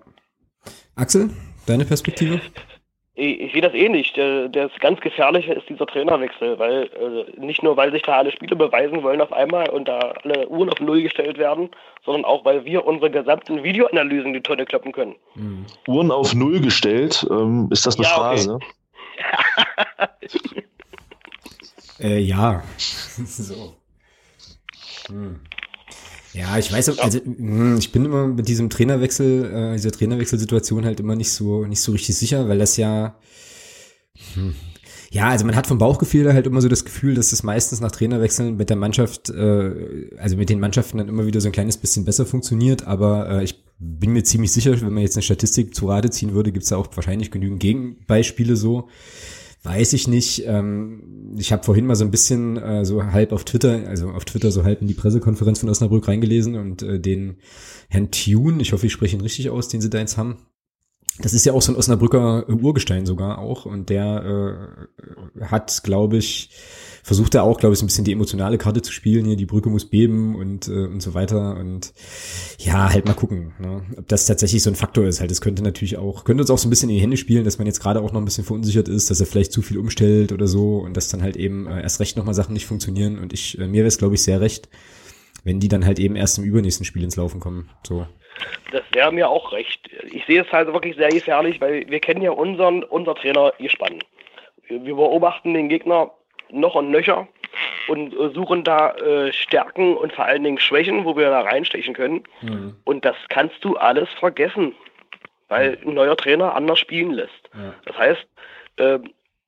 [0.97, 1.31] Axel,
[1.67, 2.41] deine Perspektive?
[3.17, 4.13] Ich, ich sehe das ähnlich.
[4.15, 8.33] Der, das ganz Gefährliche ist dieser Trainerwechsel, weil äh, nicht nur, weil sich da alle
[8.33, 11.71] Spiele beweisen wollen auf einmal und da alle Uhren auf Null gestellt werden,
[12.05, 15.15] sondern auch, weil wir unsere gesamten Videoanalysen die Tonne kloppen können.
[15.37, 15.67] Mhm.
[15.87, 18.59] Uhren auf Null gestellt, ähm, ist das eine ja, Phrase?
[20.19, 20.65] Okay.
[22.01, 22.63] äh, ja.
[22.79, 23.75] so.
[25.09, 25.37] Hm.
[26.33, 31.01] Ja, ich weiß, also hm, ich bin immer mit diesem Trainerwechsel, äh, dieser Trainerwechselsituation halt
[31.01, 33.17] immer nicht so nicht so richtig sicher, weil das ja
[34.35, 34.55] hm,
[35.15, 37.93] ja, also man hat vom Bauchgefühl halt immer so das Gefühl, dass es meistens nach
[37.93, 41.77] Trainerwechseln mit der Mannschaft, äh, also mit den Mannschaften dann immer wieder so ein kleines
[41.77, 42.89] bisschen besser funktioniert.
[42.89, 46.35] Aber äh, ich bin mir ziemlich sicher, wenn man jetzt eine Statistik zu Rate ziehen
[46.35, 48.89] würde, gibt es da auch wahrscheinlich genügend Gegenbeispiele so.
[49.65, 50.45] Weiß ich nicht.
[50.47, 54.27] Ähm, ich habe vorhin mal so ein bisschen äh, so halb auf Twitter, also auf
[54.27, 57.39] Twitter so halb in die Pressekonferenz von Osnabrück reingelesen und äh, den
[57.89, 60.37] Herrn Tune, ich hoffe, ich spreche ihn richtig aus, den sie da jetzt haben.
[61.19, 64.79] Das ist ja auch so ein Osnabrücker Urgestein sogar auch und der
[65.39, 66.51] äh, hat, glaube ich,
[67.05, 69.27] versucht er auch, glaube ich, ein bisschen die emotionale Karte zu spielen.
[69.27, 71.57] Hier, die Brücke muss beben und, äh, und so weiter.
[71.57, 71.93] Und
[72.59, 73.83] ja, halt mal gucken, ne?
[73.99, 75.21] ob das tatsächlich so ein Faktor ist.
[75.21, 77.45] Halt, das könnte natürlich auch, könnte uns auch so ein bisschen in die Hände spielen,
[77.45, 79.77] dass man jetzt gerade auch noch ein bisschen verunsichert ist, dass er vielleicht zu viel
[79.77, 83.19] umstellt oder so und dass dann halt eben äh, erst recht nochmal Sachen nicht funktionieren.
[83.19, 84.71] Und ich, äh, mir wäre es, glaube ich, sehr recht,
[85.45, 87.69] wenn die dann halt eben erst im übernächsten Spiel ins Laufen kommen.
[87.87, 88.07] So.
[88.73, 89.91] Das wäre mir auch recht.
[90.11, 94.05] Ich sehe es halt wirklich sehr gefährlich, weil wir kennen ja unseren, unser Trainer gespannt.
[94.69, 96.11] Wir beobachten den Gegner
[96.55, 97.29] noch und nöcher
[97.89, 101.95] und äh, suchen da äh, Stärken und vor allen Dingen Schwächen, wo wir da reinstechen
[101.95, 102.25] können.
[102.41, 102.77] Mhm.
[102.85, 104.75] Und das kannst du alles vergessen,
[105.49, 107.51] weil ein neuer Trainer anders spielen lässt.
[107.55, 107.75] Ja.
[107.85, 108.27] Das heißt,
[108.77, 108.99] äh,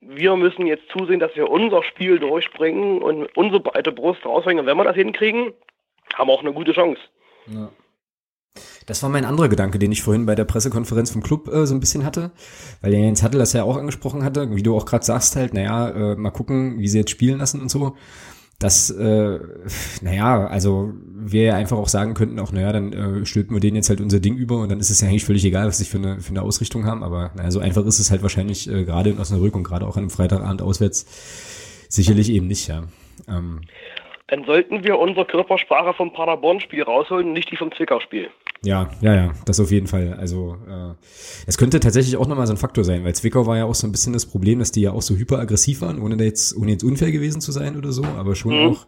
[0.01, 4.61] wir müssen jetzt zusehen, dass wir unser Spiel durchbringen und unsere breite Brust rausbringen.
[4.61, 5.53] Und wenn wir das hinkriegen,
[6.13, 7.01] haben wir auch eine gute Chance.
[7.47, 7.69] Ja.
[8.87, 11.75] Das war mein anderer Gedanke, den ich vorhin bei der Pressekonferenz vom Club äh, so
[11.75, 12.31] ein bisschen hatte,
[12.81, 15.53] weil der Jens Hattel das ja auch angesprochen hatte, wie du auch gerade sagst halt,
[15.53, 17.97] naja, äh, mal gucken, wie sie jetzt spielen lassen und so.
[18.59, 19.39] Das, äh,
[20.01, 23.75] naja, also wir ja einfach auch sagen könnten, auch, naja, dann äh, stülpen wir denen
[23.75, 25.85] jetzt halt unser Ding über und dann ist es ja eigentlich völlig egal, was sie
[25.85, 28.85] für eine, für eine Ausrichtung haben, aber naja, so einfach ist es halt wahrscheinlich äh,
[28.85, 31.05] gerade in Osnabrück und gerade auch an einem Freitagabend auswärts
[31.89, 32.83] sicherlich eben nicht, ja.
[33.27, 33.61] Ähm,
[34.27, 38.29] dann sollten wir unsere Körpersprache vom Paderborn-Spiel rausholen, nicht die vom Zwickau-Spiel.
[38.63, 40.13] Ja, ja, ja, das auf jeden Fall.
[40.13, 40.93] Also äh,
[41.45, 43.85] es könnte tatsächlich auch nochmal so ein Faktor sein, weil Zwickau war ja auch so
[43.87, 46.83] ein bisschen das Problem, dass die ja auch so hyperaggressiv waren, ohne jetzt, ohne jetzt
[46.83, 48.71] unfair gewesen zu sein oder so, aber schon mhm.
[48.71, 48.87] auch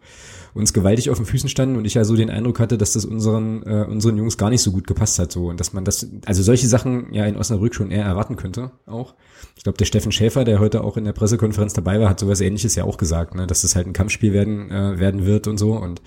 [0.53, 3.05] uns gewaltig auf den Füßen standen und ich ja so den Eindruck hatte, dass das
[3.05, 6.07] unseren, äh, unseren Jungs gar nicht so gut gepasst hat so und dass man das,
[6.25, 9.13] also solche Sachen ja in Osnabrück schon eher erwarten könnte auch.
[9.55, 12.41] Ich glaube, der Steffen Schäfer, der heute auch in der Pressekonferenz dabei war, hat sowas
[12.41, 15.57] ähnliches ja auch gesagt, ne, dass das halt ein Kampfspiel werden, äh, werden wird und
[15.57, 16.01] so und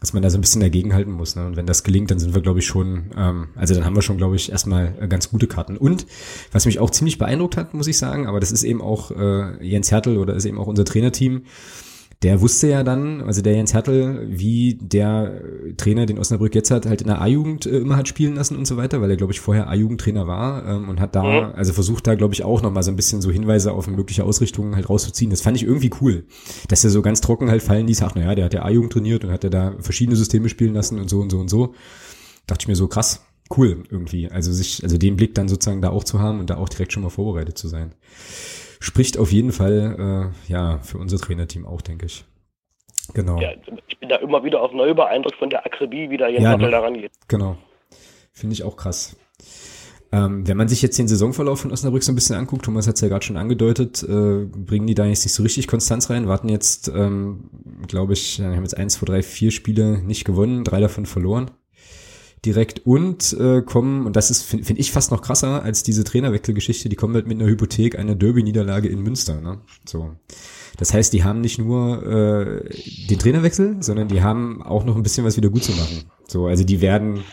[0.00, 1.36] dass man da so ein bisschen dagegenhalten muss.
[1.36, 1.46] Ne?
[1.46, 4.02] Und wenn das gelingt, dann sind wir, glaube ich, schon, ähm, also dann haben wir
[4.02, 5.76] schon, glaube ich, erstmal äh, ganz gute Karten.
[5.76, 6.06] Und
[6.52, 9.62] was mich auch ziemlich beeindruckt hat, muss ich sagen, aber das ist eben auch äh,
[9.64, 11.42] Jens Hertel oder ist eben auch unser Trainerteam,
[12.22, 15.40] der wusste ja dann, also der Jens Hertel, wie der
[15.78, 18.66] Trainer, den Osnabrück jetzt hat, halt in der A-Jugend äh, immer hat spielen lassen und
[18.66, 21.54] so weiter, weil er, glaube ich, vorher A-Jugendtrainer war ähm, und hat da, mhm.
[21.54, 24.76] also versucht da, glaube ich, auch nochmal so ein bisschen so Hinweise auf mögliche Ausrichtungen
[24.76, 25.30] halt rauszuziehen.
[25.30, 26.24] Das fand ich irgendwie cool,
[26.68, 29.24] dass er so ganz trocken halt fallen ließ, ach naja, der hat ja A-Jugend trainiert
[29.24, 31.74] und hat er da verschiedene Systeme spielen lassen und so und so und so.
[32.46, 33.24] Dachte ich mir so, krass,
[33.56, 34.30] cool irgendwie.
[34.30, 36.92] Also sich, also den Blick dann sozusagen da auch zu haben und da auch direkt
[36.92, 37.94] schon mal vorbereitet zu sein
[38.80, 42.24] spricht auf jeden Fall äh, ja für unser Trainerteam auch, denke ich.
[43.14, 43.40] Genau.
[43.40, 43.52] Ja,
[43.86, 46.56] ich bin da immer wieder auf neu beeindruckt von der Akribie, wie da Jens ja,
[46.56, 46.70] ne?
[46.70, 47.12] daran geht.
[47.28, 47.56] Genau.
[48.32, 49.16] Finde ich auch krass.
[50.12, 52.96] Ähm, wenn man sich jetzt den Saisonverlauf von Osnabrück so ein bisschen anguckt, Thomas hat
[52.96, 56.26] es ja gerade schon angedeutet, äh, bringen die da jetzt nicht so richtig Konstanz rein,
[56.26, 57.50] warten jetzt, ähm,
[57.86, 61.52] glaube ich, haben jetzt eins, zwei, drei, vier Spiele nicht gewonnen, drei davon verloren
[62.44, 66.04] direkt und äh, kommen, und das ist, finde find ich fast noch krasser als diese
[66.04, 69.40] Trainerwechselgeschichte, die kommen halt mit einer Hypothek einer Derby-Niederlage in Münster.
[69.40, 69.58] Ne?
[69.84, 70.12] So.
[70.78, 72.70] Das heißt, die haben nicht nur äh,
[73.08, 76.10] den Trainerwechsel, sondern die haben auch noch ein bisschen was wieder gut zu machen.
[76.26, 77.24] So, also die werden,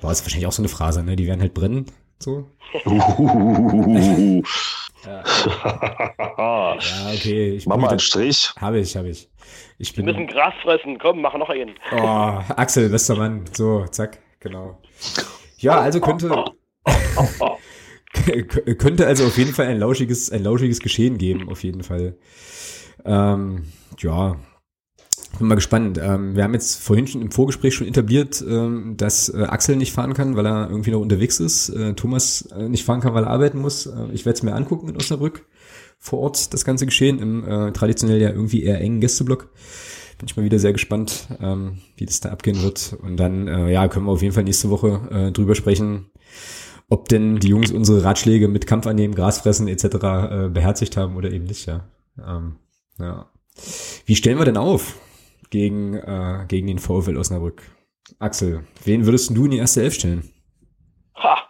[0.00, 1.14] boah, ist wahrscheinlich auch so eine Phrase, ne?
[1.14, 1.86] Die werden halt brennen.
[2.18, 2.48] So.
[2.74, 2.82] ja.
[6.36, 6.76] ja,
[7.14, 7.50] okay.
[7.54, 8.52] Ich Mach mal einen Strich.
[8.60, 9.28] Habe ich, habe ich.
[9.78, 10.98] ich bin, Wir müssen Gras fressen.
[10.98, 11.76] Komm, mach noch einen.
[11.92, 13.44] Oh, Axel, bester Mann.
[13.52, 14.80] So, zack genau.
[15.58, 16.44] Ja, also könnte,
[18.78, 22.16] könnte also auf jeden Fall ein lauschiges, ein lauschiges Geschehen geben, auf jeden Fall.
[23.04, 23.64] Ähm,
[23.98, 24.36] ja,
[25.38, 26.00] bin mal gespannt.
[26.02, 29.92] Ähm, wir haben jetzt vorhin schon im Vorgespräch schon etabliert, ähm, dass äh, Axel nicht
[29.92, 31.68] fahren kann, weil er irgendwie noch unterwegs ist.
[31.70, 33.86] Äh, Thomas äh, nicht fahren kann, weil er arbeiten muss.
[33.86, 35.46] Äh, ich werde es mir angucken in Osnabrück
[35.98, 39.50] vor Ort, das ganze Geschehen im äh, traditionell ja irgendwie eher engen Gästeblock
[40.18, 42.96] bin ich mal wieder sehr gespannt, ähm, wie das da abgehen wird.
[43.02, 46.10] Und dann, äh, ja, können wir auf jeden Fall nächste Woche äh, drüber sprechen,
[46.90, 49.84] ob denn die Jungs unsere Ratschläge mit Kampf annehmen, Gras fressen etc.
[49.84, 51.88] Äh, beherzigt haben oder eben nicht, ja.
[52.18, 52.56] Ähm,
[52.98, 53.30] ja.
[54.06, 54.96] Wie stellen wir denn auf
[55.50, 57.62] gegen, äh, gegen den VfL Osnabrück?
[58.18, 60.30] Axel, wen würdest du in die erste Elf stellen?
[61.16, 61.48] Ha.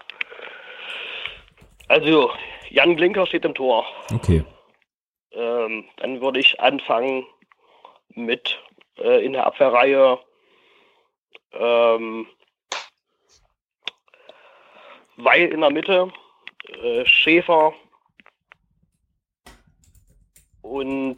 [1.88, 2.30] Also,
[2.70, 3.84] Jan Glinker steht im Tor.
[4.12, 4.44] Okay.
[5.32, 7.24] Ähm, dann würde ich anfangen
[8.24, 8.58] mit
[8.98, 10.18] äh, in der Abwehrreihe
[11.52, 12.26] ähm,
[15.16, 16.12] Weil in der Mitte,
[16.80, 17.74] äh, Schäfer
[20.62, 21.16] und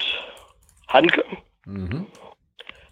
[0.88, 1.24] Hanke.
[1.66, 2.07] Mhm.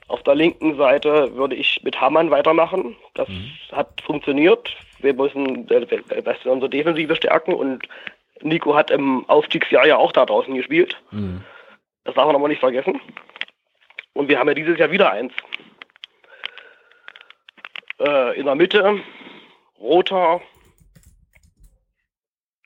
[0.09, 2.96] Auf der linken Seite würde ich mit Hammann weitermachen.
[3.14, 3.50] Das mhm.
[3.72, 4.76] hat funktioniert.
[5.00, 7.88] Wir müssen äh, das unsere Defensive stärken und
[8.42, 10.96] Nico hat im Aufstiegsjahr ja auch da draußen gespielt.
[11.11, 11.42] Mhm.
[12.04, 13.00] Das darf man aber nicht vergessen.
[14.18, 15.32] Und wir haben ja dieses Jahr wieder eins.
[18.00, 19.00] Äh, in der Mitte
[19.78, 20.40] roter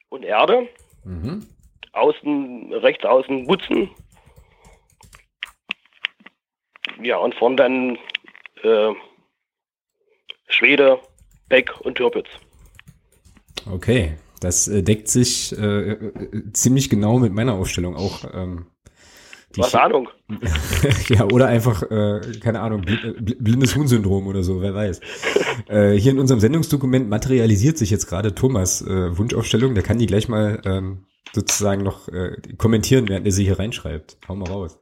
[0.08, 0.66] und Erde.
[1.04, 1.46] Mhm.
[1.92, 3.90] Außen, rechts außen Butzen.
[7.02, 7.98] Ja, und vorn dann
[8.62, 8.94] äh,
[10.48, 11.02] Schwede,
[11.50, 12.28] Beck und Türpitz.
[13.70, 18.24] Okay, das äh, deckt sich äh, äh, ziemlich genau mit meiner Aufstellung auch.
[18.32, 18.71] Ähm,
[19.58, 20.08] was Ahnung.
[21.08, 25.00] ja, oder einfach, äh, keine Ahnung, äh, blindes Huhn-Syndrom oder so, wer weiß.
[25.68, 29.74] äh, hier in unserem Sendungsdokument materialisiert sich jetzt gerade Thomas äh, Wunschaufstellung.
[29.74, 34.18] Der kann die gleich mal ähm, sozusagen noch äh, kommentieren, während er sie hier reinschreibt.
[34.28, 34.78] Hau mal raus.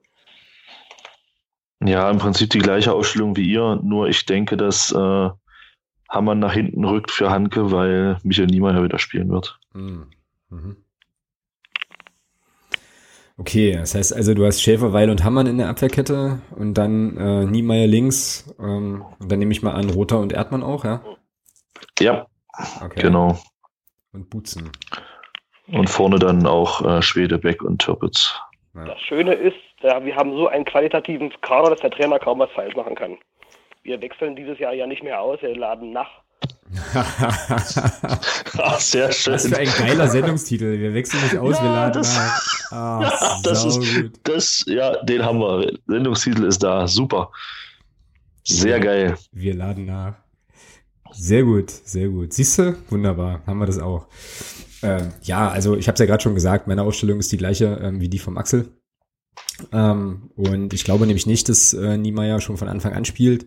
[1.83, 5.31] Ja, im Prinzip die gleiche Ausstellung wie ihr, nur ich denke, dass äh,
[6.11, 9.59] Hammer nach hinten rückt für Hanke, weil Michael Niemeyer wieder spielen wird.
[9.73, 10.07] Mhm.
[10.51, 10.77] Mhm.
[13.41, 17.17] Okay, das heißt also, du hast Schäfer, Weil und Hammann in der Abwehrkette und dann
[17.17, 21.03] äh, Niemeyer links ähm, und dann nehme ich mal an Roter und Erdmann auch, ja?
[21.99, 22.27] Ja,
[22.85, 23.01] okay.
[23.01, 23.39] genau.
[24.13, 24.71] Und Butzen.
[25.69, 28.39] Und vorne dann auch äh, Schwede, Beck und Türpitz.
[28.75, 28.85] Ja.
[28.85, 32.51] Das Schöne ist, ja, wir haben so einen qualitativen Kader, dass der Trainer kaum was
[32.51, 33.17] falsch machen kann.
[33.83, 36.11] Wir wechseln dieses Jahr ja nicht mehr aus, wir laden nach.
[38.59, 39.35] Ach, sehr schön.
[39.35, 40.79] Was für ein geiler Sendungstitel.
[40.79, 42.47] Wir wechseln nicht aus, ja, wir laden das, nach.
[42.73, 44.13] Ah, ja, das ist, gut.
[44.23, 45.77] das, ja, den haben wir.
[45.89, 46.87] Sendungstitel ist da.
[46.87, 47.33] Super.
[48.45, 49.19] Sehr wir, geil.
[49.33, 50.15] Wir laden nach.
[51.13, 52.33] Sehr gut, sehr gut.
[52.33, 52.77] Siehst du?
[52.89, 53.43] Wunderbar.
[53.45, 54.07] Haben wir das auch.
[54.83, 57.81] Ähm, ja, also ich habe es ja gerade schon gesagt, meine Ausstellung ist die gleiche
[57.83, 58.69] ähm, wie die vom Axel.
[59.73, 63.47] Ähm, und ich glaube nämlich nicht, dass äh, Niemeyer schon von Anfang an spielt.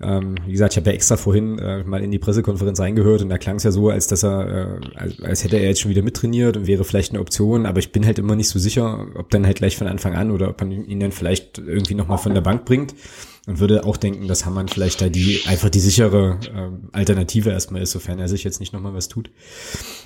[0.00, 3.30] Ähm, wie gesagt, ich habe ja extra vorhin äh, mal in die Pressekonferenz reingehört und
[3.30, 5.90] da klang es ja so, als dass er, äh, als, als hätte er jetzt schon
[5.90, 9.08] wieder mittrainiert und wäre vielleicht eine Option, aber ich bin halt immer nicht so sicher,
[9.16, 12.18] ob dann halt gleich von Anfang an oder ob man ihn dann vielleicht irgendwie nochmal
[12.18, 12.94] von der Bank bringt
[13.48, 17.82] und würde auch denken, dass Hammann vielleicht da die einfach die sichere äh, Alternative erstmal
[17.82, 19.30] ist, sofern er sich jetzt nicht nochmal was tut.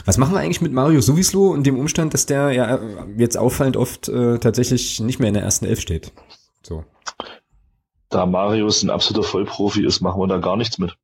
[0.07, 2.81] Was machen wir eigentlich mit Mario Suvislo und dem Umstand, dass der ja
[3.19, 6.13] jetzt auffallend oft äh, tatsächlich nicht mehr in der ersten Elf steht?
[6.63, 6.85] So
[8.15, 10.97] da Marius ein absoluter Vollprofi ist, machen wir da gar nichts mit.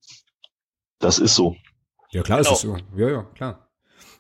[0.99, 1.57] Das ist so.
[2.11, 2.51] Ja, klar genau.
[2.51, 2.77] ist es so.
[2.97, 3.69] Ja, ja, klar.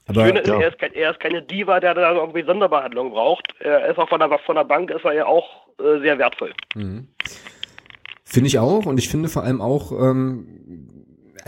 [0.06, 0.60] Aber, Schöne ist, ja.
[0.60, 3.54] er, ist kein, er ist keine Diva, der da irgendwie Sonderbehandlung braucht.
[3.60, 6.52] Er ist auch von der, von der Bank ist er ja auch äh, sehr wertvoll.
[6.74, 7.08] Mhm.
[8.24, 10.97] Finde ich auch und ich finde vor allem auch, ähm,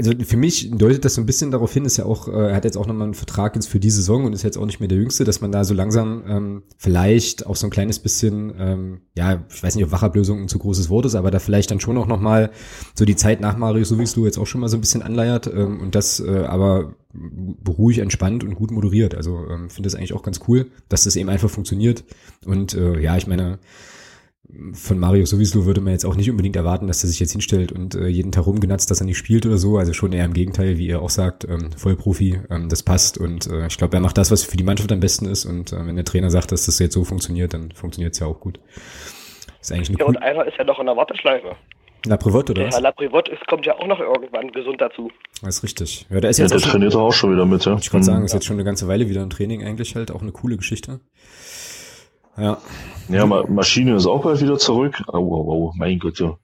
[0.01, 2.57] also für mich deutet das so ein bisschen darauf hin, ist ja auch, äh, er
[2.57, 4.81] hat jetzt auch nochmal einen Vertrag jetzt für die Saison und ist jetzt auch nicht
[4.81, 8.53] mehr der Jüngste, dass man da so langsam ähm, vielleicht auch so ein kleines bisschen,
[8.59, 11.71] ähm, ja, ich weiß nicht, ob Wachablösung ein zu großes Wort ist, aber da vielleicht
[11.71, 12.51] dann schon auch nochmal
[12.95, 15.81] so die Zeit nach Mario Sowieso jetzt auch schon mal so ein bisschen anleiert ähm,
[15.81, 19.15] und das äh, aber beruhig, entspannt und gut moderiert.
[19.15, 22.05] Also ähm, finde das eigentlich auch ganz cool, dass das eben einfach funktioniert
[22.47, 23.59] und äh, ja, ich meine,
[24.73, 27.73] von Mario sowieso würde man jetzt auch nicht unbedingt erwarten, dass er sich jetzt hinstellt
[27.73, 29.79] und äh, jeden Tag rumgenatzt, dass er nicht spielt oder so.
[29.79, 33.47] Also schon eher im Gegenteil, wie er auch sagt, ähm, Vollprofi, ähm, das passt und
[33.47, 35.87] äh, ich glaube, er macht das, was für die Mannschaft am besten ist und äh,
[35.87, 38.61] wenn der Trainer sagt, dass das jetzt so funktioniert, dann funktioniert es ja auch gut.
[39.61, 41.57] Ist eigentlich eine ja, und einer ist ja noch in der Warteschleife.
[42.07, 42.69] La Privotte, oder?
[42.69, 45.11] Ja, La Privotte ist, kommt ja auch noch irgendwann gesund dazu.
[45.43, 46.07] Das ist richtig.
[46.09, 47.77] Ja, der ist jetzt ja, der trainiert auch schon wieder mit, ja.
[47.79, 50.23] Ich kann sagen, ist jetzt schon eine ganze Weile wieder im Training eigentlich halt, auch
[50.23, 51.01] eine coole Geschichte.
[52.37, 52.59] Ja.
[53.09, 55.03] Ja, Maschine ist auch bald wieder zurück.
[55.09, 56.39] Oh, oh, oh mein Gott, ja.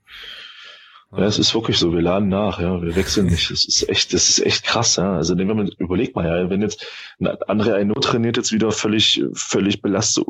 [1.13, 3.51] Ja, es ist wirklich so, wir laden nach, ja, wir wechseln nicht.
[3.51, 5.15] Das ist echt, das ist echt krass, ja.
[5.15, 6.85] Also wenn man überlegt mal, ja, wenn jetzt
[7.21, 10.25] André Aino trainiert jetzt wieder völlig, völlig belastet,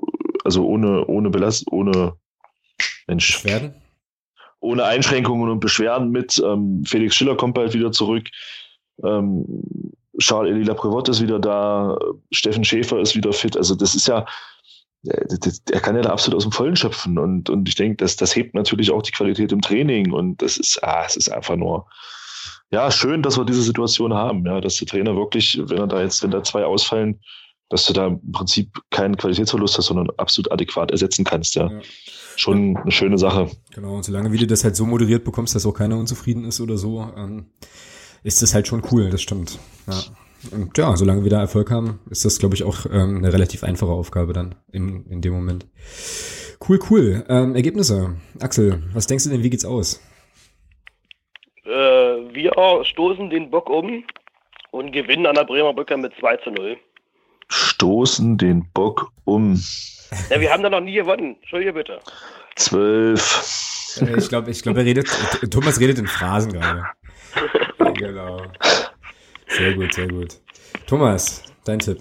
[0.45, 2.15] also ohne, ohne Belast, ohne
[3.07, 3.43] Mensch.
[3.43, 3.75] Beschwerden?
[4.61, 6.43] Ohne Einschränkungen und Beschwerden mit.
[6.45, 8.29] Ähm, Felix Schiller kommt bald wieder zurück.
[9.03, 9.45] Ähm,
[10.19, 11.99] Charles Elila Prevot ist wieder da.
[12.31, 13.57] Steffen Schäfer ist wieder fit.
[13.57, 14.27] Also das ist ja,
[15.05, 18.35] er kann ja da absolut aus dem Vollen schöpfen und, und ich denke, das, das
[18.35, 21.87] hebt natürlich auch die Qualität im Training und das ist, ah, es ist einfach nur,
[22.71, 26.03] ja, schön, dass wir diese Situation haben, ja, dass der Trainer wirklich, wenn er da
[26.03, 27.21] jetzt, wenn da zwei ausfallen,
[27.69, 31.71] dass du da im Prinzip keinen Qualitätsverlust hast, sondern absolut adäquat ersetzen kannst, ja.
[31.71, 31.81] ja.
[32.37, 33.51] Schon eine schöne Sache.
[33.75, 36.61] Genau, und solange wie du das halt so moderiert bekommst, dass auch keiner unzufrieden ist
[36.61, 37.47] oder so, ähm,
[38.23, 39.59] ist das halt schon cool, das stimmt.
[39.87, 40.03] Ja.
[40.53, 43.65] Und ja, solange wir da Erfolg haben, ist das, glaube ich, auch ähm, eine relativ
[43.65, 45.67] einfache Aufgabe dann in, in dem Moment.
[46.67, 47.25] Cool, cool.
[47.29, 48.17] Ähm, Ergebnisse.
[48.41, 50.01] Axel, was denkst du denn, wie geht's aus?
[51.65, 52.53] Äh, wir
[52.85, 54.05] stoßen den Bock um
[54.71, 56.77] und gewinnen an der Bremer Brücke mit 2 zu 0.
[57.49, 59.61] Stoßen den Bock um.
[60.31, 61.37] Ja, wir haben da noch nie gewonnen.
[61.41, 62.01] Entschuldige bitte.
[62.57, 63.97] Zwölf.
[64.01, 65.09] Äh, ich glaube, ich glaube, er redet,
[65.51, 66.85] Thomas redet in Phrasen gerade.
[67.95, 68.43] genau.
[69.47, 70.41] Sehr gut, sehr gut.
[70.87, 71.99] Thomas, dein Tipp.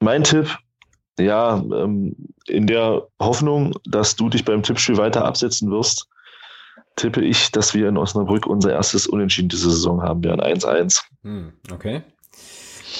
[0.00, 0.58] Mein Tipp,
[1.18, 6.08] ja, ähm, in der Hoffnung, dass du dich beim Tippspiel weiter absetzen wirst,
[6.96, 10.40] tippe ich, dass wir in Osnabrück unser erstes Unentschieden diese Saison haben werden.
[10.40, 11.02] 1-1.
[11.22, 12.02] Hm, okay.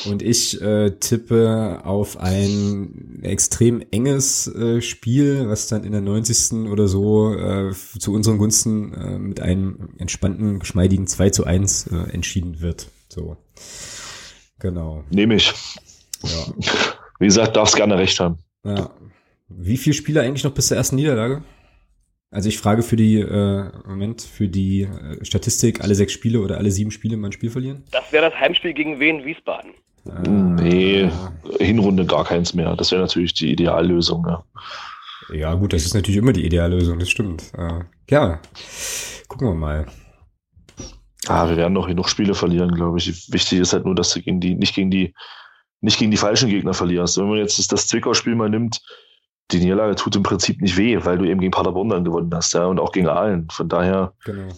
[0.04, 6.68] Und ich äh, tippe auf ein extrem enges äh, Spiel, was dann in der 90.
[6.70, 11.96] oder so äh, zu unseren Gunsten äh, mit einem entspannten, geschmeidigen 2 zu 1 äh,
[12.12, 12.88] entschieden wird.
[13.16, 13.36] So.
[14.58, 15.04] Genau.
[15.10, 15.52] Nehme ich.
[16.22, 16.46] Ja.
[17.18, 18.38] Wie gesagt, darfst gerne recht haben.
[18.62, 18.90] Ja.
[19.48, 21.42] Wie viele Spieler eigentlich noch bis zur ersten Niederlage?
[22.30, 26.58] Also ich frage für die, äh, Moment, für die äh, Statistik, alle sechs Spiele oder
[26.58, 27.84] alle sieben Spiele mal ein Spiel verlieren?
[27.90, 29.70] Das wäre das Heimspiel gegen Wien Wiesbaden.
[30.08, 30.20] Ah.
[30.28, 31.10] Nee,
[31.58, 32.76] Hinrunde gar keins mehr.
[32.76, 34.44] Das wäre natürlich die Ideallösung, ja.
[35.32, 37.44] Ja, gut, das ist natürlich immer die Ideallösung, das stimmt.
[37.56, 38.40] Äh, ja,
[39.28, 39.86] gucken wir mal.
[41.28, 43.32] Ah, wir werden noch genug Spiele verlieren, glaube ich.
[43.32, 45.14] Wichtig ist halt nur, dass du gegen die, nicht gegen die,
[45.80, 47.18] nicht gegen die falschen Gegner verlierst.
[47.18, 48.82] Wenn man jetzt das, Zwickau-Spiel mal nimmt,
[49.50, 52.54] die Niederlage tut im Prinzip nicht weh, weil du eben gegen Paderborn dann gewonnen hast,
[52.54, 53.48] ja, und auch gegen Aalen.
[53.50, 54.48] Von daher genau.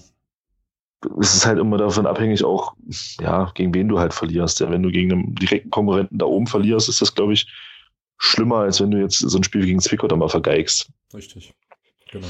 [1.20, 2.74] ist es halt immer davon abhängig, auch,
[3.20, 4.60] ja, gegen wen du halt verlierst.
[4.60, 4.70] Ja.
[4.70, 7.46] Wenn du gegen einen direkten Konkurrenten da oben verlierst, ist das, glaube ich,
[8.18, 10.90] schlimmer, als wenn du jetzt so ein Spiel gegen Zwickau da mal vergeigst.
[11.14, 11.54] Richtig.
[12.10, 12.26] Genau.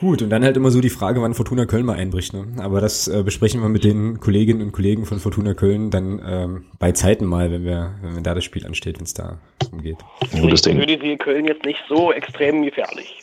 [0.00, 2.32] Gut, und dann halt immer so die Frage, wann Fortuna Köln mal einbricht.
[2.32, 2.46] Ne?
[2.58, 6.64] Aber das äh, besprechen wir mit den Kolleginnen und Kollegen von Fortuna Köln dann ähm,
[6.78, 9.38] bei Zeiten mal, wenn wir, wenn da das Spiel ansteht, wenn es da
[9.70, 9.98] umgeht.
[10.32, 13.20] Ich würde die Köln jetzt nicht so extrem gefährlich.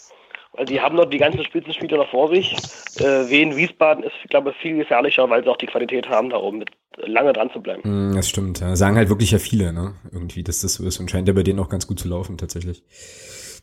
[0.53, 2.55] Weil die haben noch die ganzen Spitzenspieler noch vor sich.
[2.99, 6.59] Äh, Wien Wiesbaden ist, glaube ich, viel gefährlicher, weil sie auch die Qualität haben, darum
[6.59, 8.11] mit lange dran zu bleiben.
[8.11, 8.59] Mm, das stimmt.
[8.59, 8.75] Ja.
[8.75, 9.93] Sagen halt wirklich ja viele, ne?
[10.11, 12.37] Irgendwie, dass das so ist und scheint ja bei denen auch ganz gut zu laufen,
[12.37, 12.83] tatsächlich.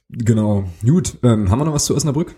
[0.09, 0.65] Genau.
[0.85, 2.37] Gut, ähm, haben wir noch was zu Osnabrück?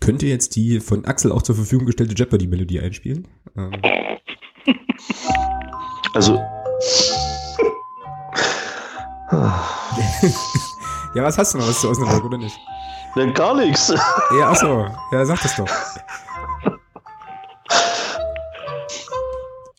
[0.00, 3.28] Könnte jetzt die von Axel auch zur Verfügung gestellte Jeopardy-Melodie einspielen.
[3.56, 3.72] Ähm.
[6.14, 6.34] Also.
[11.14, 12.56] ja, was hast du noch was zu Osnabrück, oder nicht?
[13.16, 13.92] Ja, gar nichts.
[14.38, 14.86] Ja, achso.
[15.12, 15.68] Ja, sag das doch.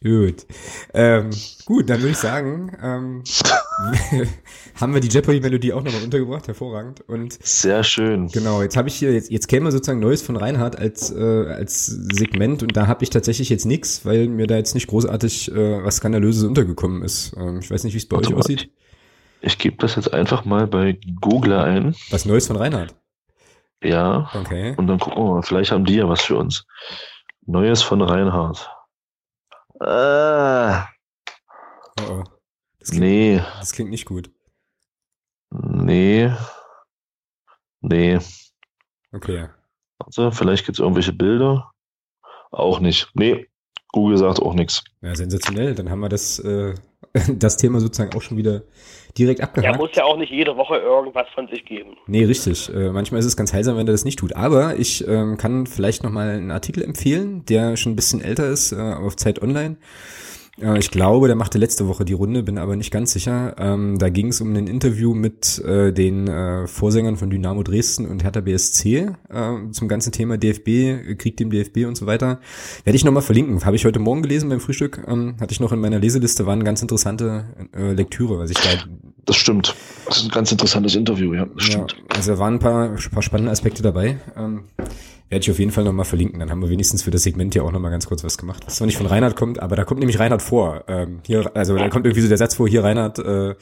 [0.03, 0.45] Gut.
[0.93, 1.31] Ähm,
[1.65, 3.23] gut, dann würde ich sagen, ähm,
[4.79, 7.01] haben wir die Jeopardy-Melodie auch nochmal untergebracht, hervorragend.
[7.01, 8.27] Und Sehr schön.
[8.27, 11.85] Genau, jetzt habe ich hier, jetzt, jetzt käme sozusagen Neues von Reinhard als, äh, als
[11.85, 15.83] Segment und da habe ich tatsächlich jetzt nichts, weil mir da jetzt nicht großartig äh,
[15.83, 17.35] was Skandalöses untergekommen ist.
[17.37, 18.69] Ähm, ich weiß nicht, wie es bei Warte euch aussieht.
[19.41, 21.95] Ich gebe das jetzt einfach mal bei Google ein.
[22.09, 22.95] Was Neues von Reinhard.
[23.83, 24.29] Ja.
[24.33, 24.73] Okay.
[24.77, 26.65] Und dann gucken wir mal, vielleicht haben die ja was für uns.
[27.45, 28.69] Neues von Reinhard.
[29.79, 30.87] Ah,
[31.99, 32.23] Oh, oh.
[32.85, 34.29] Das, klingt, nee, das klingt nicht gut.
[35.51, 36.31] nee,
[37.81, 38.19] nee.
[39.11, 39.47] Okay.
[39.97, 41.71] Warte, vielleicht gibt es irgendwelche Bilder.
[42.51, 43.09] Auch nicht.
[43.15, 43.47] Nee,
[43.91, 44.83] Google sagt auch nichts.
[45.01, 45.73] Ja, sensationell.
[45.73, 46.75] Dann haben wir das, äh,
[47.33, 48.61] das Thema sozusagen auch schon wieder
[49.17, 49.79] direkt Er abgehakt.
[49.79, 51.97] muss ja auch nicht jede Woche irgendwas von sich geben.
[52.05, 52.69] Nee, richtig.
[52.71, 54.35] Äh, manchmal ist es ganz heilsam, wenn er das nicht tut.
[54.35, 58.73] Aber ich ähm, kann vielleicht nochmal einen Artikel empfehlen, der schon ein bisschen älter ist,
[58.73, 59.77] äh, auf Zeit Online.
[60.57, 63.55] Ich glaube, der machte letzte Woche die Runde, bin aber nicht ganz sicher.
[63.59, 68.05] Ähm, da ging es um ein Interview mit äh, den äh, Vorsängern von Dynamo Dresden
[68.05, 69.11] und Hertha BSC äh,
[69.71, 72.39] zum ganzen Thema DFB, Krieg dem DFB und so weiter.
[72.85, 73.65] Werde ich nochmal verlinken.
[73.65, 75.03] Habe ich heute Morgen gelesen beim Frühstück.
[75.05, 78.57] Ähm, hatte ich noch in meiner Leseliste, war eine ganz interessante äh, Lektüre, was ich
[78.57, 78.69] da
[79.25, 79.75] Das stimmt.
[80.05, 81.47] Das ist ein ganz interessantes Interview, ja.
[81.47, 81.95] Das ja, stimmt.
[82.15, 84.19] also da waren ein paar, paar spannende Aspekte dabei.
[84.37, 84.63] Ähm,
[85.29, 86.39] werde ich auf jeden Fall nochmal verlinken.
[86.39, 88.63] Dann haben wir wenigstens für das Segment ja auch nochmal ganz kurz was gemacht.
[88.65, 90.83] Was zwar nicht von Reinhard kommt, aber da kommt nämlich Reinhard vor.
[90.87, 93.55] Ähm, hier, also da kommt irgendwie so der Satz vor, hier Reinhard, äh,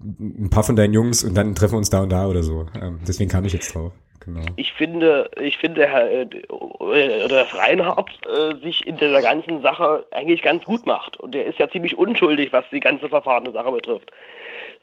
[0.00, 2.66] ein paar von deinen Jungs und dann treffen wir uns da und da oder so.
[2.80, 3.92] Ähm, deswegen kam ich jetzt drauf.
[4.24, 4.42] Genau.
[4.56, 10.06] Ich finde, ich finde, Herr, äh, oder dass Reinhard äh, sich in dieser ganzen Sache
[10.12, 11.16] eigentlich ganz gut macht.
[11.18, 14.12] Und der ist ja ziemlich unschuldig, was die ganze verfahrene Sache betrifft.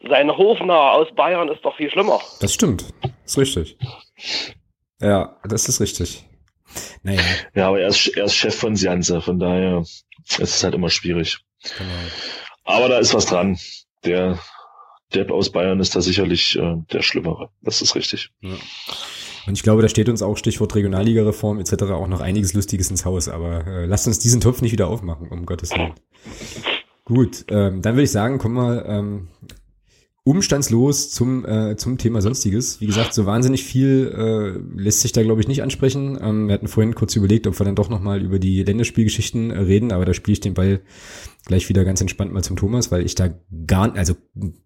[0.08, 2.20] Sein Hofnarr aus Bayern ist doch viel schlimmer.
[2.42, 2.86] Das stimmt.
[3.26, 3.78] Ist richtig.
[5.02, 6.26] Ja, das ist richtig.
[7.04, 7.22] Naja,
[7.56, 10.90] Ja, aber er ist, er ist Chef von Sianze, von daher ist es halt immer
[10.90, 11.40] schwierig.
[11.78, 11.90] genau.
[12.66, 13.58] Aber da ist was dran.
[14.06, 14.40] Der
[15.14, 17.50] Depp aus Bayern ist da sicherlich äh, der Schlimmere.
[17.62, 18.30] Das ist richtig.
[18.42, 18.56] Ja.
[19.48, 21.84] Und ich glaube, da steht uns auch Stichwort Regionalliga-Reform etc.
[21.86, 23.28] auch noch einiges Lustiges ins Haus.
[23.28, 25.94] Aber äh, lasst uns diesen Topf nicht wieder aufmachen, um Gottes Willen.
[27.06, 29.30] Gut, ähm, dann würde ich sagen, kommen wir ähm,
[30.24, 32.82] umstandslos zum, äh, zum Thema Sonstiges.
[32.82, 36.18] Wie gesagt, so wahnsinnig viel äh, lässt sich da, glaube ich, nicht ansprechen.
[36.22, 39.58] Ähm, wir hatten vorhin kurz überlegt, ob wir dann doch nochmal über die Länderspielgeschichten äh,
[39.60, 40.82] reden, aber da spiele ich den Ball
[41.46, 43.30] gleich wieder ganz entspannt mal zum Thomas, weil ich da
[43.66, 44.14] gar, also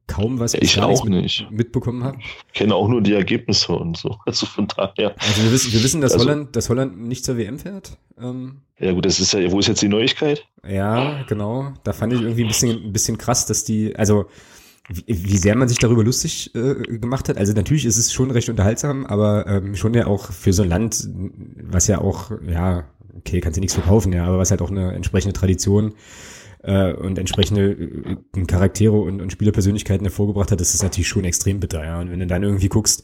[0.08, 1.47] kaum was Ich auch mit, nicht.
[1.49, 2.18] mitbekommen habe.
[2.54, 4.18] Kenne auch nur die Ergebnisse und so.
[4.26, 5.16] Also von daher.
[5.20, 7.97] Also wir wissen, wir wissen dass, Also- Holland, dass Holland nicht zur WM fährt.
[8.20, 10.45] Ähm, Ja gut, das ist ja, wo ist jetzt die Neuigkeit?
[10.68, 11.74] ja, genau.
[11.84, 14.26] Da fand ich irgendwie ein bisschen, ein bisschen krass, dass die, also
[14.90, 17.38] wie, wie sehr man sich darüber lustig äh, gemacht hat.
[17.38, 20.70] Also natürlich ist es schon recht unterhaltsam, aber ähm, schon ja auch für so ein
[20.70, 21.08] Land,
[21.62, 22.86] was ja auch, ja,
[23.18, 25.94] okay, kannst du nichts verkaufen, ja, aber was halt auch eine entsprechende Tradition
[26.64, 31.60] äh, und entsprechende äh, Charaktere und, und Spielerpersönlichkeiten hervorgebracht hat, das ist natürlich schon extrem
[31.60, 32.00] bitter, ja.
[32.00, 33.04] Und wenn du dann irgendwie guckst,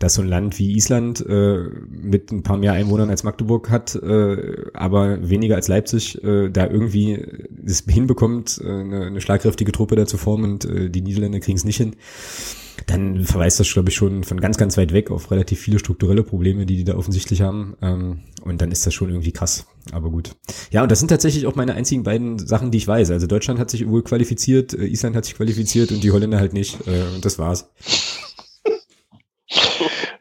[0.00, 3.94] dass so ein Land wie Island äh, mit ein paar mehr Einwohnern als Magdeburg hat,
[3.94, 7.22] äh, aber weniger als Leipzig, äh, da irgendwie
[7.64, 11.58] es hinbekommt, äh, eine, eine schlagkräftige Truppe da zu formen und äh, die Niederländer kriegen
[11.58, 11.96] es nicht hin,
[12.86, 16.22] dann verweist das, glaube ich, schon von ganz, ganz weit weg auf relativ viele strukturelle
[16.22, 17.76] Probleme, die die da offensichtlich haben.
[17.82, 19.66] Ähm, und dann ist das schon irgendwie krass.
[19.92, 20.34] Aber gut.
[20.70, 23.10] Ja, und das sind tatsächlich auch meine einzigen beiden Sachen, die ich weiß.
[23.10, 26.54] Also Deutschland hat sich wohl qualifiziert, äh, Island hat sich qualifiziert und die Holländer halt
[26.54, 26.86] nicht.
[26.86, 27.70] Äh, und das war's.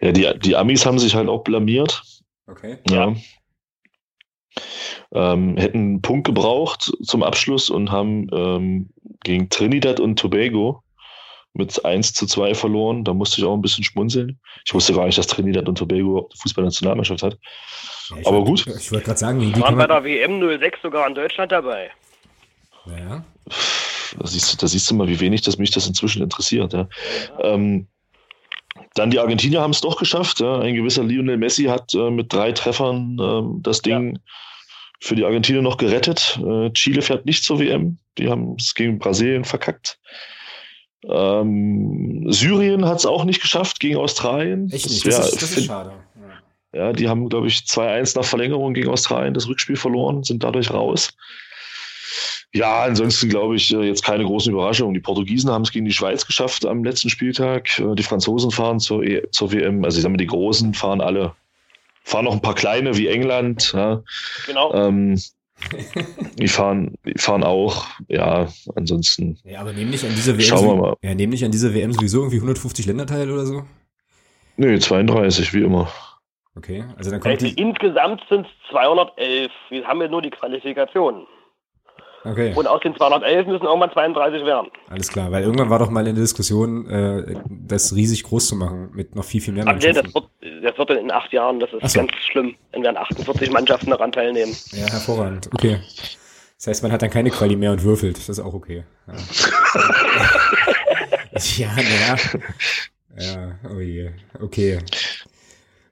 [0.01, 2.03] Ja, die, die Amis haben sich halt auch blamiert.
[2.47, 2.77] Okay.
[2.89, 3.15] Ja.
[5.11, 8.89] Ähm, hätten einen Punkt gebraucht zum Abschluss und haben ähm,
[9.23, 10.83] gegen Trinidad und Tobago
[11.53, 13.03] mit 1 zu 2 verloren.
[13.03, 14.39] Da musste ich auch ein bisschen schmunzeln.
[14.65, 17.37] Ich wusste gar nicht, dass Trinidad und Tobago eine Fußballnationalmannschaft hat.
[18.09, 18.67] Ja, Aber wollt- gut.
[18.79, 21.89] Ich wollte gerade sagen, die waren bei der WM 06 sogar in Deutschland dabei.
[22.85, 23.23] naja.
[24.17, 26.73] Da siehst, du, da siehst du mal, wie wenig das mich das inzwischen interessiert.
[26.73, 26.87] Ja.
[27.41, 27.87] Ähm,
[28.95, 30.39] dann die Argentinier haben es doch geschafft.
[30.39, 30.59] Ja.
[30.59, 34.19] Ein gewisser Lionel Messi hat äh, mit drei Treffern ähm, das Ding
[34.99, 36.39] für die Argentinier noch gerettet.
[36.45, 37.97] Äh, Chile fährt nicht zur WM.
[38.17, 39.99] Die haben es gegen Brasilien verkackt.
[41.07, 44.69] Ähm, Syrien hat es auch nicht geschafft gegen Australien.
[44.71, 45.05] Echt Das nicht.
[45.05, 45.91] wär- Das, ist, das ist schade.
[46.73, 46.79] Ja.
[46.87, 50.71] ja, die haben, glaube ich, 2-1 nach Verlängerung gegen Australien das Rückspiel verloren, sind dadurch
[50.71, 51.15] raus.
[52.53, 54.93] Ja, ansonsten glaube ich äh, jetzt keine großen Überraschungen.
[54.93, 57.79] Die Portugiesen haben es gegen die Schweiz geschafft am letzten Spieltag.
[57.79, 59.83] Äh, Die Franzosen fahren zur, e zur WM.
[59.83, 61.33] Also ich sage mal, die Großen fahren alle
[62.09, 63.73] fahren noch ein paar kleine wie England.
[63.73, 64.01] Ja.
[64.47, 64.73] Genau.
[64.73, 65.19] Ähm,
[66.37, 69.37] die fahren, die fahren auch, ja, ansonsten.
[69.43, 70.41] Ja, aber nehmen nicht an dieser WM.
[70.41, 70.95] Schauen wir mal.
[71.01, 73.63] Ja, nehmen nicht an dieser WM sowieso irgendwie 150 Länderteile oder so?
[74.55, 75.89] Nee, 32, wie immer.
[76.55, 79.51] Okay, also dann kommt also die Insgesamt sind es 211.
[79.69, 81.25] Wir haben ja nur die Qualifikationen.
[82.23, 82.53] Okay.
[82.55, 84.67] Und aus den 211 müssen irgendwann 32 werden.
[84.89, 88.55] Alles klar, weil irgendwann war doch mal in der Diskussion, äh, das riesig groß zu
[88.55, 89.95] machen mit noch viel, viel mehr Mannschaften.
[89.95, 91.99] Nee, das, wird, das wird dann in acht Jahren, das ist so.
[91.99, 94.55] ganz schlimm, wenn dann 48 Mannschaften daran teilnehmen.
[94.71, 95.79] Ja, hervorragend, okay.
[96.57, 98.83] Das heißt, man hat dann keine Quali mehr und würfelt, das ist auch okay.
[99.07, 99.13] Ja,
[101.57, 102.17] ja naja.
[103.17, 104.11] Ja, oh je,
[104.41, 104.79] okay.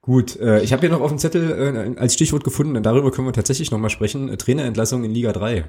[0.07, 3.27] Gut, äh, ich habe hier noch auf dem Zettel äh, als Stichwort gefunden, darüber können
[3.27, 5.65] wir tatsächlich nochmal sprechen, äh, Trainerentlassung in Liga 3.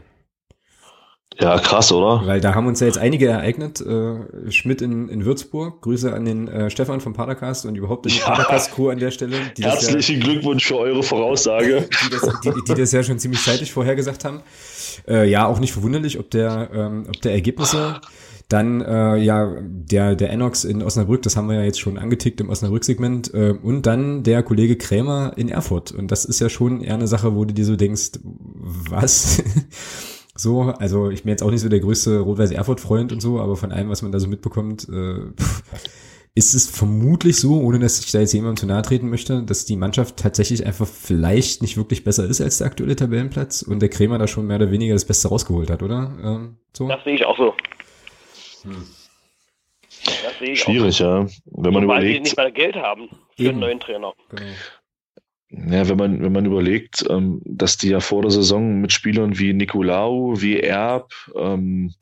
[1.41, 2.27] Ja, krass, oder?
[2.27, 3.81] Weil da haben uns ja jetzt einige ereignet.
[3.81, 5.83] Äh, Schmidt in, in Würzburg.
[5.83, 8.25] Grüße an den äh, Stefan vom Padercast und überhaupt den ja.
[8.25, 9.37] Padercast-Crew an der Stelle.
[9.57, 11.89] Herzlichen ja, Glückwunsch für eure Voraussage.
[12.05, 14.41] Die das, die, die das ja schon ziemlich zeitig vorhergesagt haben.
[15.07, 18.01] Äh, ja, auch nicht verwunderlich, ob der, ähm, ob der Ergebnisse.
[18.49, 22.41] Dann äh, ja der der Enox in Osnabrück, das haben wir ja jetzt schon angetickt
[22.41, 26.81] im Osnabrück-Segment äh, und dann der Kollege Krämer in Erfurt und das ist ja schon
[26.81, 29.43] eher eine Sache, wo du dir so denkst, was?
[30.39, 33.73] So, also ich bin jetzt auch nicht so der größte Rot-Weiß-Erfurt-Freund und so, aber von
[33.73, 35.33] allem, was man da so mitbekommt, äh,
[36.37, 39.65] ist es vermutlich so, ohne dass ich da jetzt jemandem zu nahe treten möchte, dass
[39.65, 43.89] die Mannschaft tatsächlich einfach vielleicht nicht wirklich besser ist als der aktuelle Tabellenplatz und der
[43.89, 46.13] Krämer da schon mehr oder weniger das Beste rausgeholt hat, oder?
[46.23, 46.87] Ähm, so?
[46.87, 47.55] Das sehe ich auch so.
[48.63, 48.87] Hm.
[50.55, 51.25] Schwierig, auch.
[51.25, 51.27] ja.
[51.47, 52.17] Wenn man Weil überlegt.
[52.17, 53.51] die nicht mal Geld haben für Eben.
[53.51, 54.13] einen neuen Trainer.
[54.31, 54.43] Genau.
[55.51, 59.39] Ja, wenn man, wenn man überlegt, ähm, dass die ja vor der Saison mit Spielern
[59.39, 61.95] wie Nicolau, wie Erb, ähm,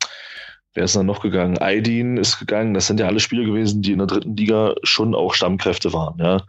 [0.75, 1.59] wer ist dann noch gegangen?
[1.59, 2.75] Aydin ist gegangen.
[2.75, 6.19] Das sind ja alle Spieler gewesen, die in der dritten Liga schon auch Stammkräfte waren.
[6.19, 6.43] Ja.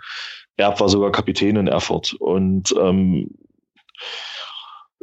[0.57, 2.13] Erb war sogar Kapitän in Erfurt.
[2.13, 3.29] Und ähm,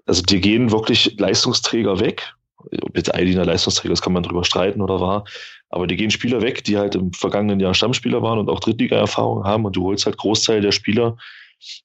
[0.07, 2.35] also die gehen wirklich Leistungsträger weg.
[2.83, 5.25] Ob jetzt Aydin der Leistungsträger ist, kann man drüber streiten oder war.
[5.69, 9.45] Aber die gehen Spieler weg, die halt im vergangenen Jahr Stammspieler waren und auch Drittliga-Erfahrung
[9.45, 9.65] haben.
[9.65, 11.17] Und du holst halt Großteil der Spieler,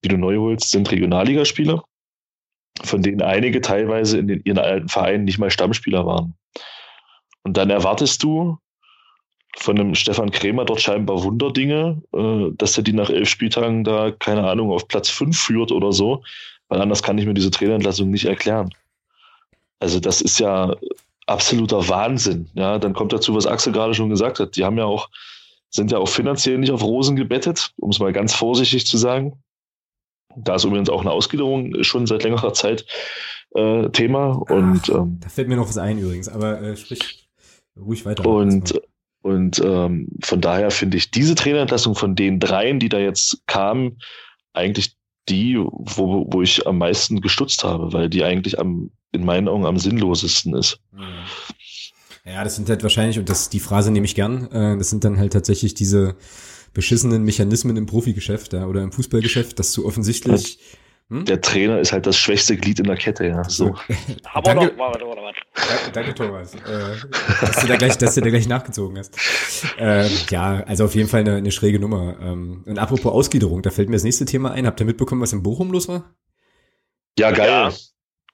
[0.04, 1.84] die du neu holst, sind Regionalligaspieler,
[2.84, 6.36] von denen einige teilweise in den, ihren alten Vereinen nicht mal Stammspieler waren.
[7.44, 8.58] Und dann erwartest du
[9.58, 14.12] von einem Stefan Krämer dort scheinbar Wunderdinge, äh, dass er die nach elf Spieltagen da,
[14.12, 16.24] keine Ahnung, auf Platz fünf führt oder so,
[16.68, 18.70] weil anders kann ich mir diese Trainerentlassung nicht erklären.
[19.80, 20.76] Also das ist ja
[21.26, 22.50] absoluter Wahnsinn.
[22.54, 24.56] Ja, dann kommt dazu, was Axel gerade schon gesagt hat.
[24.56, 25.10] Die haben ja auch,
[25.70, 29.42] sind ja auch finanziell nicht auf Rosen gebettet, um es mal ganz vorsichtig zu sagen.
[30.36, 32.86] Da ist übrigens auch eine Ausgliederung schon seit längerer Zeit
[33.56, 34.34] äh, Thema.
[34.50, 37.28] Und, Ach, ähm, da fällt mir noch was ein übrigens, aber äh, sprich
[37.78, 38.26] ruhig weiter.
[38.26, 38.80] Und,
[39.22, 44.00] und ähm, von daher finde ich diese Trainerentlassung von den dreien, die da jetzt kamen,
[44.54, 44.96] eigentlich
[45.28, 49.66] die, wo, wo ich am meisten gestutzt habe, weil die eigentlich am, in meinen Augen
[49.66, 50.80] am sinnlosesten ist.
[52.26, 55.04] Ja, das sind halt wahrscheinlich, und das die Phrase nehme ich gern, äh, das sind
[55.04, 56.16] dann halt tatsächlich diese
[56.74, 60.60] beschissenen Mechanismen im Profigeschäft ja, oder im Fußballgeschäft, dass du offensichtlich.
[61.10, 61.26] Hm?
[61.26, 63.44] Der Trainer ist halt das schwächste Glied in der Kette, ja.
[63.44, 63.76] So.
[64.34, 65.40] Aber danke, noch, warte, warte, warte.
[65.56, 66.60] Danke, danke Thomas, äh,
[67.42, 69.18] dass, du da gleich, dass du da gleich nachgezogen hast.
[69.80, 72.16] Äh, ja, also auf jeden Fall eine, eine schräge Nummer.
[72.22, 74.68] Ähm, und apropos Ausgliederung, da fällt mir das nächste Thema ein.
[74.68, 76.14] Habt ihr mitbekommen, was in Bochum los war?
[77.18, 77.50] Ja, geil.
[77.50, 77.74] Ja.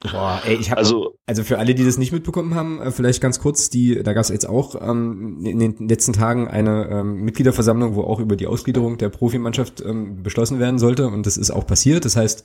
[0.02, 3.22] Boah, ey, ich hab, also, also für alle, die das nicht mitbekommen haben, äh, vielleicht
[3.22, 7.22] ganz kurz, die, da gab es jetzt auch ähm, in den letzten Tagen eine ähm,
[7.22, 11.50] Mitgliederversammlung, wo auch über die Ausgliederung der Profimannschaft ähm, beschlossen werden sollte und das ist
[11.50, 12.04] auch passiert.
[12.04, 12.43] Das heißt,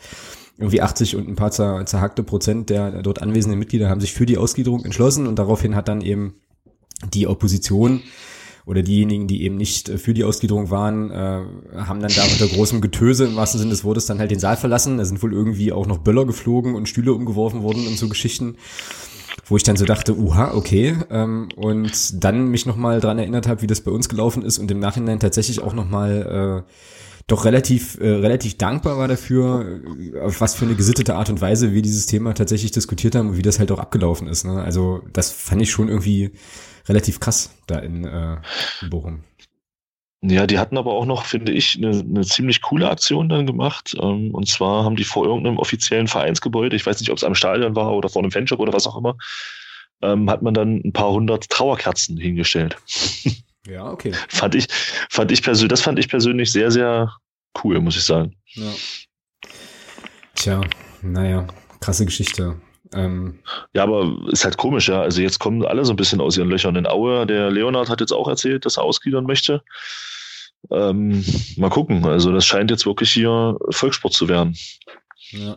[0.59, 4.27] irgendwie 80 und ein paar zer, zerhackte Prozent der dort anwesenden Mitglieder haben sich für
[4.27, 6.35] die Ausgliederung entschlossen und daraufhin hat dann eben
[7.13, 8.03] die Opposition
[8.71, 11.41] oder diejenigen, die eben nicht äh, für die Ausgliederung waren, äh,
[11.77, 14.57] haben dann da unter großem Getöse im wahrsten Sinne des Wortes dann halt den Saal
[14.57, 14.99] verlassen.
[14.99, 18.57] Da sind wohl irgendwie auch noch Böller geflogen und Stühle umgeworfen worden und so Geschichten
[19.47, 23.63] wo ich dann so dachte, uha, okay, ähm, und dann mich nochmal dran erinnert habe,
[23.63, 26.73] wie das bei uns gelaufen ist und im Nachhinein tatsächlich auch nochmal äh,
[27.27, 29.81] doch relativ, äh, relativ dankbar war dafür,
[30.15, 33.31] äh, auf was für eine gesittete Art und Weise wir dieses Thema tatsächlich diskutiert haben
[33.31, 34.45] und wie das halt auch abgelaufen ist.
[34.45, 34.63] Ne?
[34.63, 36.31] Also das fand ich schon irgendwie
[36.91, 38.37] relativ krass da in, äh,
[38.83, 39.25] in Bochum.
[40.23, 43.97] Ja, die hatten aber auch noch, finde ich, eine, eine ziemlich coole Aktion dann gemacht.
[43.99, 47.35] Ähm, und zwar haben die vor irgendeinem offiziellen Vereinsgebäude, ich weiß nicht, ob es am
[47.35, 49.17] Stadion war oder vor einem Fanshop oder was auch immer,
[50.03, 52.77] ähm, hat man dann ein paar hundert Trauerkerzen hingestellt.
[53.67, 54.13] Ja, okay.
[54.29, 54.69] fand ich,
[55.11, 57.15] fand ich persönlich, das fand ich persönlich sehr, sehr
[57.63, 58.35] cool, muss ich sagen.
[58.55, 58.73] Ja.
[60.35, 60.61] Tja,
[61.03, 61.47] naja,
[61.79, 62.59] krasse Geschichte.
[62.95, 63.39] Ähm,
[63.73, 65.01] ja, aber ist halt komisch, ja.
[65.01, 67.27] Also jetzt kommen alle so ein bisschen aus ihren Löchern in Aue.
[67.27, 69.63] Der Leonard hat jetzt auch erzählt, dass er ausgliedern möchte.
[70.71, 71.25] Ähm,
[71.57, 72.05] mal gucken.
[72.05, 74.57] Also das scheint jetzt wirklich hier Volkssport zu werden.
[75.31, 75.57] Ja.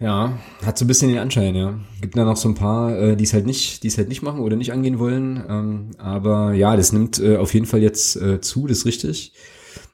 [0.00, 1.78] Ja, hat so ein bisschen den Anschein, ja.
[2.00, 4.22] Gibt da noch so ein paar, äh, die es halt nicht, die es halt nicht
[4.22, 5.42] machen oder nicht angehen wollen.
[5.48, 9.32] Ähm, aber ja, das nimmt äh, auf jeden Fall jetzt äh, zu, das ist richtig.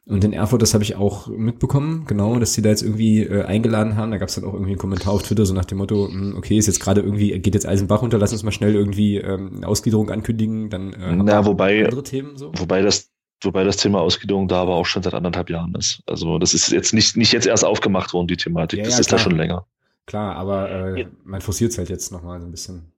[0.07, 3.45] Und in Erfurt, das habe ich auch mitbekommen, genau, dass sie da jetzt irgendwie äh,
[3.45, 4.11] eingeladen haben.
[4.11, 6.13] Da gab es dann auch irgendwie einen Kommentar auf Twitter, so nach dem Motto, mh,
[6.13, 9.19] hm, okay, ist jetzt gerade irgendwie, geht jetzt Eisenbach runter, lass uns mal schnell irgendwie
[9.19, 12.51] ähm, eine Ausgliederung ankündigen, dann äh, Na, wobei, andere Themen so.
[12.57, 13.11] Wobei das
[13.43, 16.03] Wobei das Thema Ausgliederung da aber auch schon seit anderthalb Jahren ist.
[16.07, 18.81] Also das ist jetzt nicht, nicht jetzt erst aufgemacht worden, die Thematik.
[18.81, 19.19] Ja, das ja, ist klar.
[19.19, 19.67] da schon länger.
[20.07, 22.93] Klar, aber äh, man forciert es halt jetzt nochmal so ein bisschen.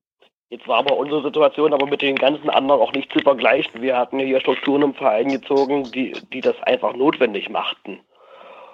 [0.53, 3.81] Jetzt war aber unsere Situation aber mit den ganzen anderen auch nicht zu vergleichen.
[3.81, 8.01] Wir hatten hier Strukturen im Verein gezogen, die, die das einfach notwendig machten.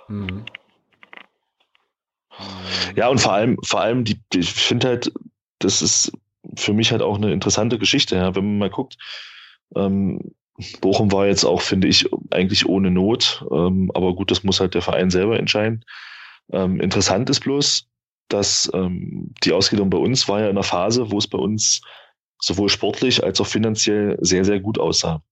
[0.09, 0.45] Mhm.
[2.97, 5.13] Ja, und vor allem, vor allem, die, die ich finde halt,
[5.61, 6.11] das ist
[6.57, 8.35] für mich halt auch eine interessante Geschichte, ja.
[8.35, 8.97] wenn man mal guckt,
[9.77, 10.35] ähm,
[10.81, 14.75] Bochum war jetzt auch, finde ich, eigentlich ohne Not, ähm, aber gut, das muss halt
[14.75, 15.85] der Verein selber entscheiden.
[16.51, 17.88] Ähm, interessant ist bloß,
[18.29, 21.81] dass ähm, die Ausgliederung bei uns war ja in einer Phase, wo es bei uns
[22.41, 25.23] sowohl sportlich als auch finanziell sehr, sehr gut aussah.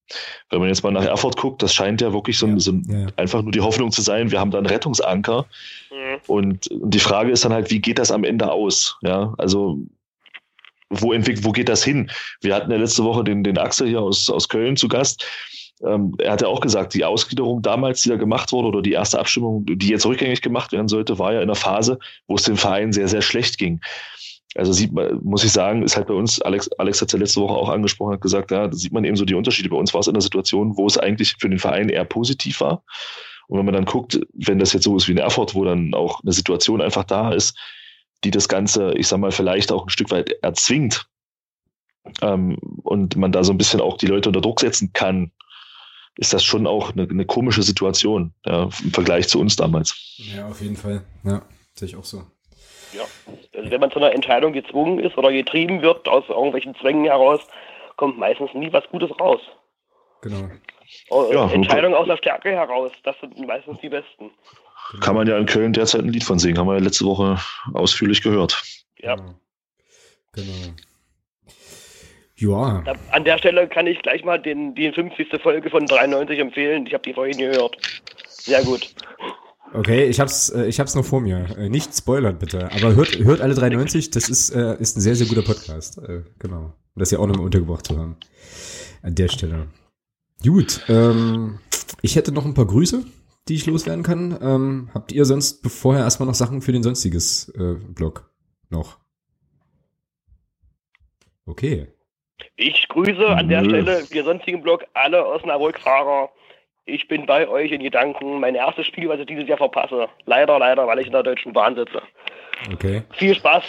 [0.51, 3.07] Wenn man jetzt mal nach Erfurt guckt, das scheint ja wirklich so, ja, so ja.
[3.17, 5.47] einfach nur die Hoffnung zu sein, wir haben da einen Rettungsanker.
[5.91, 6.21] Mhm.
[6.27, 8.99] Und die Frage ist dann halt, wie geht das am Ende aus?
[9.03, 9.79] Ja, also
[10.89, 12.11] wo entwickelt, wo geht das hin?
[12.41, 15.25] Wir hatten ja letzte Woche den, den Axel hier aus, aus Köln zu Gast
[15.85, 18.93] ähm, er hat ja auch gesagt, die Ausgliederung damals, die da gemacht wurde, oder die
[18.93, 22.45] erste Abstimmung, die jetzt rückgängig gemacht werden sollte, war ja in einer Phase, wo es
[22.45, 23.81] dem Verein sehr, sehr schlecht ging.
[24.55, 27.19] Also sieht man, muss ich sagen, ist halt bei uns, Alex, Alex hat es ja
[27.19, 29.69] letzte Woche auch angesprochen, hat gesagt, ja, da sieht man eben so die Unterschiede.
[29.69, 32.61] Bei uns war es in einer Situation, wo es eigentlich für den Verein eher positiv
[32.61, 32.83] war.
[33.49, 35.93] Und wenn man dann guckt, wenn das jetzt so ist wie in Erfurt, wo dann
[35.93, 37.57] auch eine Situation einfach da ist,
[38.25, 41.07] die das Ganze, ich sag mal, vielleicht auch ein Stück weit erzwingt,
[42.23, 45.33] ähm, und man da so ein bisschen auch die Leute unter Druck setzen kann,
[46.17, 50.17] ist das schon auch eine, eine komische Situation ja, im Vergleich zu uns damals.
[50.17, 51.03] Ja, auf jeden Fall.
[51.25, 51.43] Ja,
[51.75, 52.23] sehe ich auch so.
[52.93, 53.05] Ja,
[53.55, 57.41] also wenn man zu einer Entscheidung gezwungen ist oder getrieben wird aus irgendwelchen Zwängen heraus,
[57.97, 59.41] kommt meistens nie was Gutes raus.
[60.23, 60.49] Genau.
[61.11, 64.31] Oh, ja, Entscheidungen aus der Stärke heraus, das sind meistens die besten.
[65.01, 67.39] Kann man ja in Köln derzeit ein Lied von singen, haben wir ja letzte Woche
[67.75, 68.63] ausführlich gehört.
[68.99, 69.17] Ja.
[70.33, 70.53] Genau.
[72.39, 72.85] Ja.
[73.13, 75.41] An der Stelle kann ich gleich mal den, die 50.
[75.43, 76.87] Folge von 93 empfehlen.
[76.87, 77.77] Ich habe die vorhin gehört.
[78.29, 78.95] Sehr gut.
[79.73, 81.47] Okay, ich hab's, äh, ich hab's noch vor mir.
[81.59, 84.11] Äh, nicht spoilern bitte, aber hört, hört alle 93.
[84.11, 86.01] Das ist, äh, ist ein sehr, sehr guter Podcast.
[86.39, 86.75] Genau.
[86.95, 88.17] Um das ja auch nochmal untergebracht zu haben.
[89.03, 89.69] An der Stelle.
[90.43, 90.83] Gut.
[90.89, 91.59] Ähm,
[92.03, 93.05] ich hätte noch ein paar Grüße,
[93.49, 94.39] die ich loswerden kann.
[94.41, 98.31] Ähm, habt ihr sonst vorher erstmal noch Sachen für den sonstiges äh, Blog
[98.71, 98.99] noch?
[101.47, 101.89] Okay.
[102.57, 106.31] Ich grüße an der Stelle, wir sonstigen Blog, alle Osnabrück-Fahrer.
[106.85, 108.41] Ich bin bei euch in Gedanken.
[108.41, 110.09] Mein erstes Spiel, was ich dieses Jahr verpasse.
[110.25, 112.01] Leider, leider, weil ich in der Deutschen Bahn sitze.
[112.73, 113.03] Okay.
[113.13, 113.65] Viel Spaß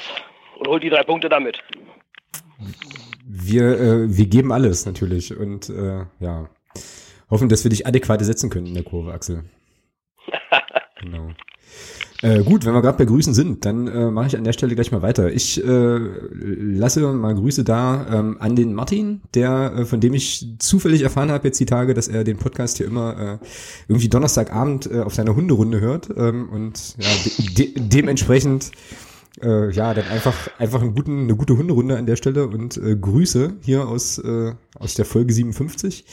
[0.59, 1.61] und holt die drei Punkte damit.
[3.25, 6.49] Wir, äh, wir geben alles natürlich und äh, ja,
[7.29, 9.43] hoffen, dass wir dich adäquat setzen können in der Kurve, Axel.
[11.01, 11.29] genau.
[12.23, 14.73] Äh, gut, wenn wir gerade bei Grüßen sind, dann äh, mache ich an der Stelle
[14.73, 15.31] gleich mal weiter.
[15.31, 20.47] Ich äh, lasse mal Grüße da ähm, an den Martin, der äh, von dem ich
[20.57, 23.45] zufällig erfahren habe jetzt die Tage, dass er den Podcast hier immer äh,
[23.87, 28.71] irgendwie Donnerstagabend äh, auf seiner Hunderunde hört ähm, und ja, de de dementsprechend
[29.41, 32.95] äh, ja, dann einfach, einfach einen guten, eine gute Hunderunde an der Stelle und äh,
[32.95, 36.05] Grüße hier aus, äh, aus der Folge 57.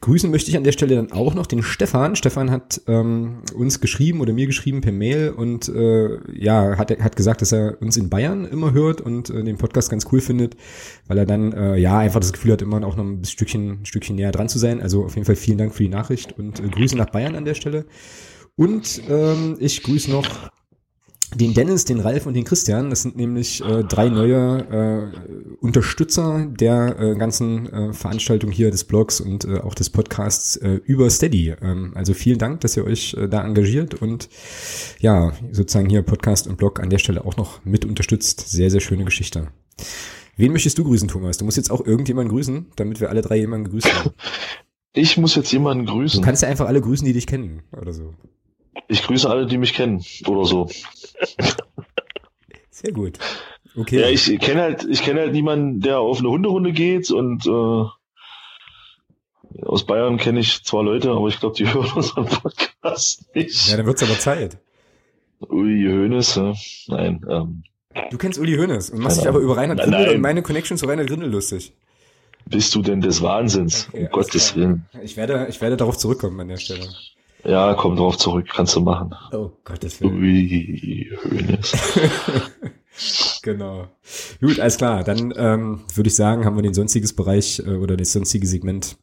[0.00, 2.16] Grüßen möchte ich an der Stelle dann auch noch den Stefan.
[2.16, 7.16] Stefan hat ähm, uns geschrieben oder mir geschrieben per Mail und äh, ja, hat, hat
[7.16, 10.56] gesagt, dass er uns in Bayern immer hört und äh, den Podcast ganz cool findet,
[11.08, 13.86] weil er dann äh, ja einfach das Gefühl hat, immer auch noch ein Stückchen, ein
[13.86, 14.80] Stückchen näher dran zu sein.
[14.80, 17.44] Also auf jeden Fall vielen Dank für die Nachricht und äh, Grüße nach Bayern an
[17.44, 17.84] der Stelle.
[18.56, 20.50] Und ähm, ich grüße noch
[21.34, 22.90] den Dennis, den Ralf und den Christian.
[22.90, 28.84] Das sind nämlich äh, drei neue äh, Unterstützer der äh, ganzen äh, Veranstaltung hier des
[28.84, 31.54] Blogs und äh, auch des Podcasts äh, über Steady.
[31.60, 34.28] Ähm, also vielen Dank, dass ihr euch äh, da engagiert und
[35.00, 38.48] ja, sozusagen hier Podcast und Blog an der Stelle auch noch mit unterstützt.
[38.48, 39.48] Sehr, sehr schöne Geschichte.
[40.36, 41.38] Wen möchtest du grüßen, Thomas?
[41.38, 43.90] Du musst jetzt auch irgendjemanden grüßen, damit wir alle drei jemanden grüßen.
[44.94, 46.20] Ich muss jetzt jemanden grüßen.
[46.20, 48.14] Du kannst ja einfach alle grüßen, die dich kennen oder so.
[48.92, 50.68] Ich grüße alle, die mich kennen oder so.
[52.70, 53.18] Sehr gut.
[53.74, 54.00] Okay.
[54.00, 57.84] Ja, ich kenne halt, ich kenne halt niemanden, der auf eine Hunderunde geht und äh,
[59.64, 63.70] aus Bayern kenne ich zwar Leute, aber ich glaube, die hören unseren Podcast nicht.
[63.70, 64.58] Ja, dann wird's aber Zeit.
[65.40, 66.52] Uli Hoeneß, äh,
[66.88, 67.24] nein.
[67.30, 67.62] Ähm,
[68.10, 70.84] du kennst Uli Hoeneß und machst dich aber über Reinhard Grindel und meine Connection zu
[70.84, 71.72] Reinhard Grindel lustig.
[72.44, 73.88] bist du denn des Wahnsinns?
[73.88, 74.56] Okay, um Gottes klar.
[74.56, 74.86] Willen.
[75.02, 76.86] Ich werde, ich werde darauf zurückkommen an der Stelle.
[77.44, 79.14] Ja, komm drauf zurück, kannst du machen.
[79.32, 80.20] Oh, Gottes Willen.
[80.20, 81.10] Ui,
[83.42, 83.88] genau.
[84.40, 85.02] Gut, alles klar.
[85.02, 88.96] Dann ähm, würde ich sagen, haben wir den sonstiges Bereich äh, oder das sonstige Segment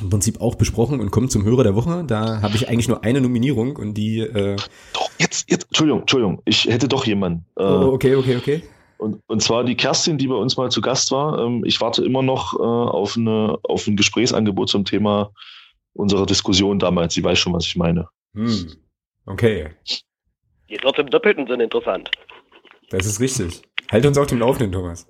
[0.00, 2.04] im Prinzip auch besprochen und kommen zum Hörer der Woche.
[2.06, 4.20] Da habe ich eigentlich nur eine Nominierung und die.
[4.20, 4.56] Äh,
[4.92, 7.44] Doch, jetzt, jetzt, Entschuldigung, Entschuldigung, ich hätte doch jemanden.
[7.56, 8.62] Äh, oh, okay, okay, okay.
[8.98, 11.38] Und, und zwar die Kerstin, die bei uns mal zu Gast war.
[11.38, 15.30] Ähm, ich warte immer noch äh, auf, eine, auf ein Gesprächsangebot zum Thema
[15.94, 17.14] unserer Diskussion damals.
[17.14, 18.08] Sie weiß schon, was ich meine.
[18.34, 18.72] Hm.
[19.26, 19.70] Okay,
[20.68, 22.10] Jetzt wird im doppelten Sinn interessant.
[22.90, 23.62] das ist richtig.
[23.90, 25.06] Halt uns auf dem Laufenden, Thomas.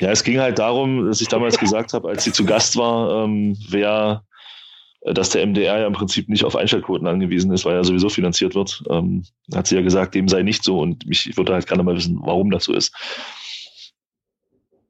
[0.00, 3.24] Ja, es ging halt darum, dass ich damals gesagt habe, als sie zu Gast war,
[3.24, 4.24] ähm, wer,
[5.02, 8.08] äh, dass der MDR ja im Prinzip nicht auf Einschaltquoten angewiesen ist, weil er sowieso
[8.08, 8.82] finanziert wird.
[8.90, 11.82] Ähm, hat sie ja gesagt, dem sei nicht so und mich, ich würde halt gerne
[11.82, 12.92] mal wissen, warum das so ist.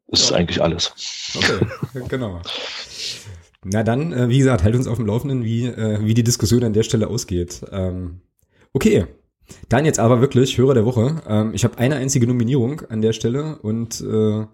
[0.09, 0.37] Das ist Ja.
[0.37, 0.93] eigentlich alles.
[1.37, 1.67] Okay,
[2.09, 2.41] genau.
[3.65, 6.65] Na dann, äh, wie gesagt, halt uns auf dem Laufenden, wie, äh, wie die Diskussion
[6.65, 7.63] an der Stelle ausgeht.
[7.73, 8.21] Ähm,
[8.73, 9.07] okay,
[9.69, 11.23] dann jetzt aber wirklich Hörer der Woche.
[11.27, 14.47] Ähm, ich habe eine einzige Nominierung an der Stelle und äh,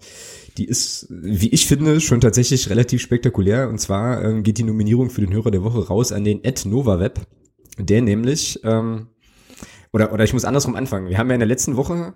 [0.57, 3.69] die ist, wie ich finde, schon tatsächlich relativ spektakulär.
[3.69, 6.65] Und zwar ähm, geht die Nominierung für den Hörer der Woche raus an den Ed
[6.65, 7.21] NovaWeb,
[7.79, 9.09] der nämlich, ähm,
[9.93, 11.09] oder, oder ich muss andersrum anfangen.
[11.09, 12.15] Wir haben ja in der letzten Woche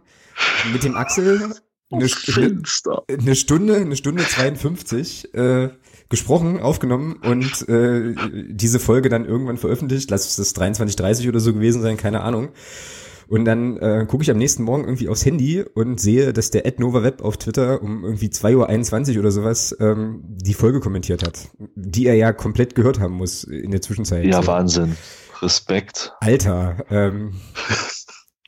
[0.72, 1.54] mit dem Axel
[1.90, 3.02] eine, Finster.
[3.08, 5.70] eine Stunde, eine Stunde 52 äh,
[6.08, 8.14] gesprochen, aufgenommen und äh,
[8.48, 10.10] diese Folge dann irgendwann veröffentlicht.
[10.10, 12.50] Lass es das 23.30 oder so gewesen sein, keine Ahnung.
[13.28, 16.64] Und dann äh, gucke ich am nächsten Morgen irgendwie aufs Handy und sehe, dass der
[16.64, 22.06] AdNovaWeb auf Twitter um irgendwie 2.21 Uhr oder sowas ähm, die Folge kommentiert hat, die
[22.06, 24.24] er ja komplett gehört haben muss in der Zwischenzeit.
[24.24, 24.46] Ja.
[24.46, 24.96] Wahnsinn.
[25.42, 26.14] Respekt.
[26.20, 27.34] Alter, ähm,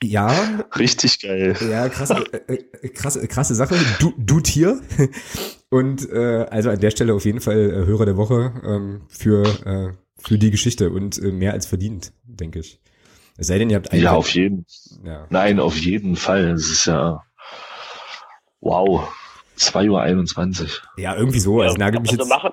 [0.03, 1.55] ja, Richtig geil.
[1.69, 3.75] ja, krasse, äh, äh, krasse, krasse Sache.
[3.99, 4.81] Du, du Tier.
[5.69, 9.43] Und äh, also an der Stelle auf jeden Fall äh, Hörer der Woche ähm, für,
[9.65, 12.79] äh, für die Geschichte und äh, mehr als verdient, denke ich.
[13.37, 14.65] Es sei denn, ihr habt Ja, auf jeden.
[15.05, 15.25] ja.
[15.29, 16.49] Nein, auf jeden Fall.
[16.51, 17.23] Es ist ja.
[18.59, 19.07] Wow.
[19.57, 20.67] 2.21 Uhr.
[20.97, 21.61] ja, irgendwie so.
[21.61, 22.27] Also Ja, nagelt kann mich jetzt.
[22.29, 22.51] machen.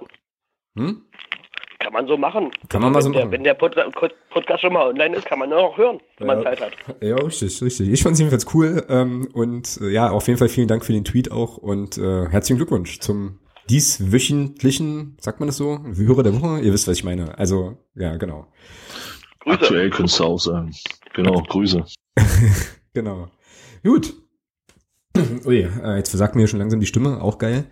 [0.76, 1.02] Hm?
[1.88, 2.50] Kann man so machen.
[2.68, 3.32] Kann man mal so wenn der, machen.
[3.32, 3.74] Wenn der Pod
[4.30, 6.44] Podcast schon mal online ist, kann man noch hören, wenn man Ja.
[6.44, 6.72] Zeit hat.
[7.00, 7.88] Ja, richtig, richtig.
[7.88, 8.84] Ich fand es jedenfalls cool.
[8.90, 12.28] Ähm, und äh, ja, auf jeden Fall vielen Dank für den Tweet auch und äh,
[12.28, 13.38] herzlichen Glückwunsch zum
[13.70, 15.78] dieswöchentlichen, sagt man das so?
[15.96, 16.60] Hörer der Woche?
[16.60, 17.38] Ihr wisst, was ich meine.
[17.38, 18.48] Also, ja, genau.
[19.40, 19.54] Grüße.
[19.58, 20.74] Aktuell könntest du auch sagen.
[21.14, 21.84] Genau, Grüße.
[22.92, 23.28] Genau.
[23.82, 24.12] Gut.
[25.46, 27.64] Ui, äh, jetzt versagt mir schon langsam die Stimme, auch geil.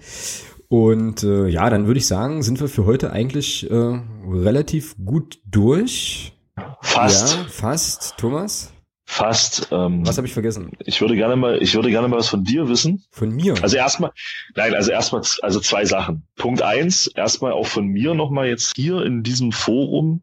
[0.69, 5.39] Und äh, ja, dann würde ich sagen, sind wir für heute eigentlich äh, relativ gut
[5.47, 6.33] durch.
[6.81, 7.37] Fast.
[7.37, 8.17] Ja, fast.
[8.17, 8.73] Thomas,
[9.09, 9.69] Fast.
[9.71, 10.73] Ähm, was habe ich vergessen?
[10.85, 13.05] ich würde gerne mal, ich würde gerne mal was von dir wissen.
[13.13, 13.55] Von mir.
[13.63, 14.11] Also erstmal,
[14.57, 16.27] nein, also erstmal, also zwei Sachen.
[16.35, 20.23] Punkt eins, erstmal auch von mir nochmal jetzt hier in diesem Forum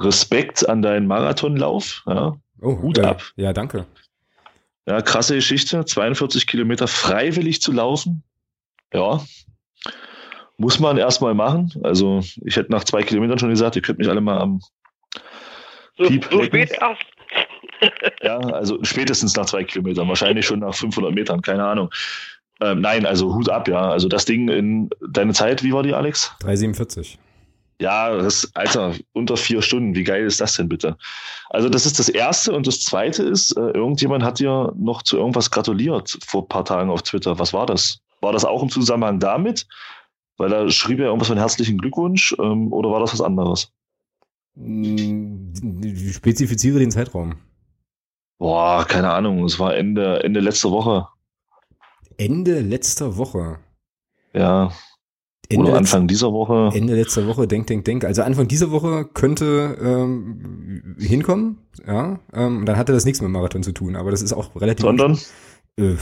[0.00, 2.02] Respekt an deinen Marathonlauf.
[2.06, 3.22] Ja, oh, Hut äh, ab.
[3.36, 3.86] Ja, danke.
[4.86, 5.84] ja krasse Geschichte.
[5.84, 8.24] 42 Kilometer freiwillig zu laufen.
[8.92, 9.20] Ja.
[10.58, 11.72] Muss man erstmal machen.
[11.82, 14.60] Also ich hätte nach zwei Kilometern schon gesagt, ihr könnt mich alle mal am,
[15.98, 16.66] So, Piep so klicken.
[16.66, 17.02] spät erst.
[18.22, 21.90] ja, also spätestens nach zwei Kilometern, wahrscheinlich schon nach 500 Metern, keine Ahnung.
[22.60, 23.90] Ähm, nein, also Hut ab, ja.
[23.90, 26.34] Also das Ding in deine Zeit, wie war die, Alex?
[26.40, 27.18] 347.
[27.78, 29.94] Ja, das, Alter, unter vier Stunden.
[29.94, 30.96] Wie geil ist das denn bitte?
[31.50, 32.52] Also, das ist das Erste.
[32.52, 36.64] Und das Zweite ist, äh, irgendjemand hat dir noch zu irgendwas gratuliert vor ein paar
[36.64, 37.38] Tagen auf Twitter.
[37.38, 38.00] Was war das?
[38.26, 39.68] War das auch im Zusammenhang damit?
[40.36, 43.72] Weil da schrieb er irgendwas von herzlichen Glückwunsch ähm, oder war das was anderes?
[44.56, 45.52] Mm,
[46.10, 47.36] Spezifiziere den Zeitraum.
[48.38, 49.44] Boah, keine Ahnung.
[49.44, 51.06] Es war Ende, Ende letzter Woche.
[52.16, 53.60] Ende letzter Woche.
[54.32, 54.72] Ja.
[55.48, 56.76] Ende oder Anfang dieser Woche.
[56.76, 58.04] Ende letzter Woche, denk, denk, denk.
[58.04, 62.18] Also Anfang dieser Woche könnte ähm, hinkommen, ja.
[62.32, 64.82] Ähm, dann hatte das nichts mit Marathon zu tun, aber das ist auch relativ.
[64.82, 65.16] Sondern?
[65.78, 65.96] Äh,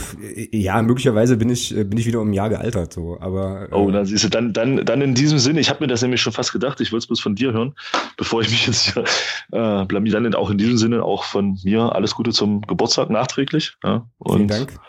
[0.53, 3.19] ja, möglicherweise bin ich äh, bin ich wieder um ein Jahr gealtert, so.
[3.21, 5.89] Aber äh, Oh, dann siehst du, dann, dann, dann in diesem Sinne, ich habe mir
[5.89, 7.75] das nämlich schon fast gedacht, ich wollte es bloß von dir hören,
[8.17, 9.03] bevor ich mich jetzt hier
[9.51, 13.75] äh, blamier, dann auch in diesem Sinne auch von mir alles Gute zum Geburtstag nachträglich.
[13.83, 14.81] Ja, und, vielen Dank.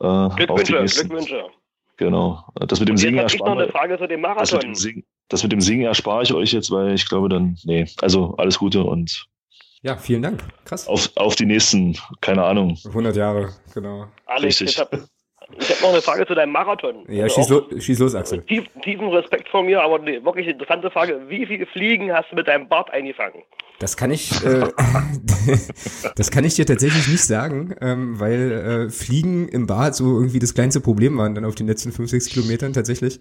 [0.00, 1.44] Äh, auf die Glückwünsche, Glückwünsche.
[1.98, 2.44] Genau.
[2.54, 3.38] Das mit dem Singen ich
[4.74, 8.34] Singen, das mit dem Singen erspare ich euch jetzt, weil ich glaube dann, nee, also
[8.38, 9.26] alles Gute und
[9.84, 10.42] Ja, vielen Dank.
[10.64, 10.88] Krass.
[10.88, 12.78] auf, auf die nächsten, keine Ahnung.
[12.86, 14.06] 100 Jahre, genau.
[14.24, 14.70] Alex, Richtig.
[14.70, 15.04] ich habe
[15.58, 17.04] ich hab noch eine Frage zu deinem Marathon.
[17.06, 18.40] Ja, Also schieß, lo schieß los, Axel.
[18.46, 21.20] Tief, tiefen Respekt von mir, aber eine wirklich interessante Frage.
[21.28, 23.42] Wie viele Fliegen hast du mit deinem Bart eingefangen?
[23.78, 24.68] Das kann ich, äh,
[26.16, 28.52] das kann ich dir tatsächlich nicht sagen, ähm, weil
[28.86, 32.08] äh, Fliegen im Bad so irgendwie das kleinste Problem waren dann auf den letzten fünf,
[32.08, 33.20] sechs Kilometern tatsächlich.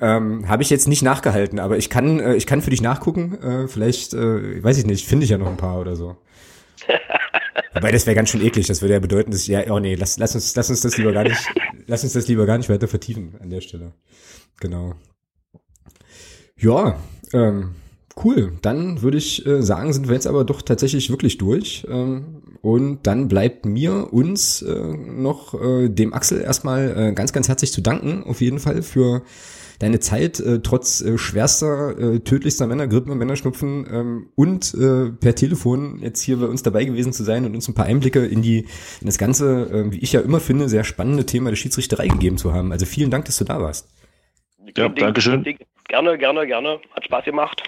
[0.00, 3.40] Ähm, Habe ich jetzt nicht nachgehalten, aber ich kann, äh, ich kann für dich nachgucken.
[3.42, 6.16] Äh, vielleicht, äh, weiß ich nicht, finde ich ja noch ein paar oder so.
[7.74, 8.66] Wobei das wäre ganz schön eklig.
[8.66, 10.96] Das würde ja bedeuten, dass ich, ja, oh nee, lass, lass uns, lass uns das
[10.96, 11.40] lieber gar nicht,
[11.86, 13.92] lass uns das lieber gar nicht weiter vertiefen an der Stelle.
[14.60, 14.94] Genau.
[16.58, 16.96] Ja,
[17.32, 17.74] ähm,
[18.22, 18.58] cool.
[18.62, 21.86] Dann würde ich äh, sagen, sind wir jetzt aber doch tatsächlich wirklich durch.
[21.88, 27.48] Ähm, und dann bleibt mir, uns äh, noch äh, dem Axel erstmal äh, ganz, ganz
[27.48, 29.22] herzlich zu danken, auf jeden Fall für
[29.80, 35.34] deine Zeit, äh, trotz äh, schwerster, äh, tödlichster Männergrippen und Männerschnupfen ähm, und äh, per
[35.34, 38.42] Telefon jetzt hier bei uns dabei gewesen zu sein und uns ein paar Einblicke in
[38.42, 38.58] die
[39.00, 42.38] in das ganze, äh, wie ich ja immer finde, sehr spannende Thema der Schiedsrichterei gegeben
[42.38, 42.70] zu haben.
[42.70, 43.88] Also vielen Dank, dass du da warst.
[44.76, 45.42] Ja, danke schön.
[45.88, 46.78] Gerne, gerne, gerne.
[46.94, 47.64] Hat Spaß gemacht.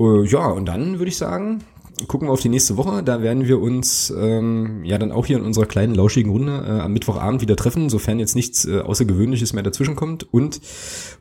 [0.00, 1.62] Uh, ja, und dann würde ich sagen,
[2.06, 3.02] gucken wir auf die nächste Woche.
[3.02, 6.80] Da werden wir uns ähm, ja dann auch hier in unserer kleinen lauschigen Runde äh,
[6.80, 10.60] am Mittwochabend wieder treffen, sofern jetzt nichts äh, Außergewöhnliches mehr dazwischenkommt und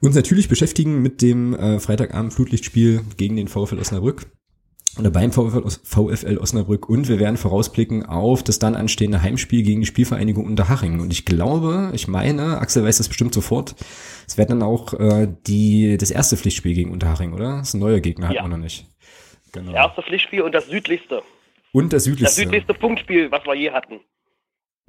[0.01, 4.27] uns natürlich beschäftigen mit dem äh, Freitagabend Flutlichtspiel gegen den VfL Osnabrück
[4.97, 9.81] oder beim VfL, VfL Osnabrück und wir werden vorausblicken auf das dann anstehende Heimspiel gegen
[9.81, 10.99] die Spielvereinigung Unterhaching.
[10.99, 13.75] Und ich glaube, ich meine, Axel weiß das bestimmt sofort,
[14.27, 17.57] es wird dann auch äh, die, das erste Pflichtspiel gegen Unterhaching, oder?
[17.57, 18.41] Das ist ein neuer Gegner, hat ja.
[18.41, 18.87] man noch nicht.
[19.51, 19.71] Genau.
[19.71, 21.21] Das erste Pflichtspiel und das südlichste.
[21.71, 22.25] Und das südlichste.
[22.25, 24.01] Das südlichste Punktspiel, was wir je hatten.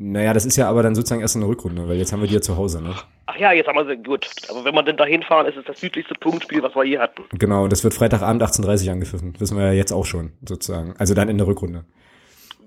[0.03, 2.33] Naja, das ist ja aber dann sozusagen erst eine Rückrunde, weil jetzt haben wir die
[2.33, 2.95] ja zu Hause, ne?
[3.27, 4.27] Ach ja, jetzt haben wir sie, gut.
[4.49, 7.25] Aber wenn wir denn dahin fahren, ist es das südlichste Punktspiel, was wir je hatten.
[7.39, 9.39] Genau, und das wird Freitagabend 18.30 Uhr angepfiffen.
[9.39, 10.95] Wissen wir ja jetzt auch schon, sozusagen.
[10.97, 11.85] Also dann in der Rückrunde.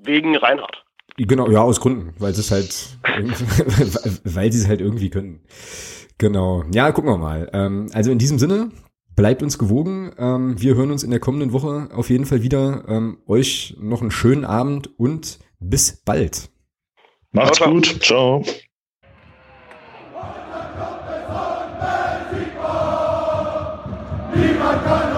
[0.04, 0.86] Wegen Reinhard.
[1.18, 3.00] Genau, ja, aus Gründen, weil sie es halt,
[4.24, 5.42] weil sie es halt irgendwie können.
[6.20, 6.64] Genau.
[6.72, 7.50] Ja, gucken wir mal.
[7.54, 8.72] Ähm, also in diesem Sinne,
[9.16, 10.12] Bleibt uns gewogen.
[10.18, 12.84] Ähm, wir hören uns in der kommenden Woche auf jeden Fall wieder.
[12.88, 16.50] Ähm, euch noch einen schönen Abend und bis bald.
[17.32, 18.00] Macht's ciao, gut.
[18.02, 18.44] Ciao.
[24.36, 25.13] Niemand kann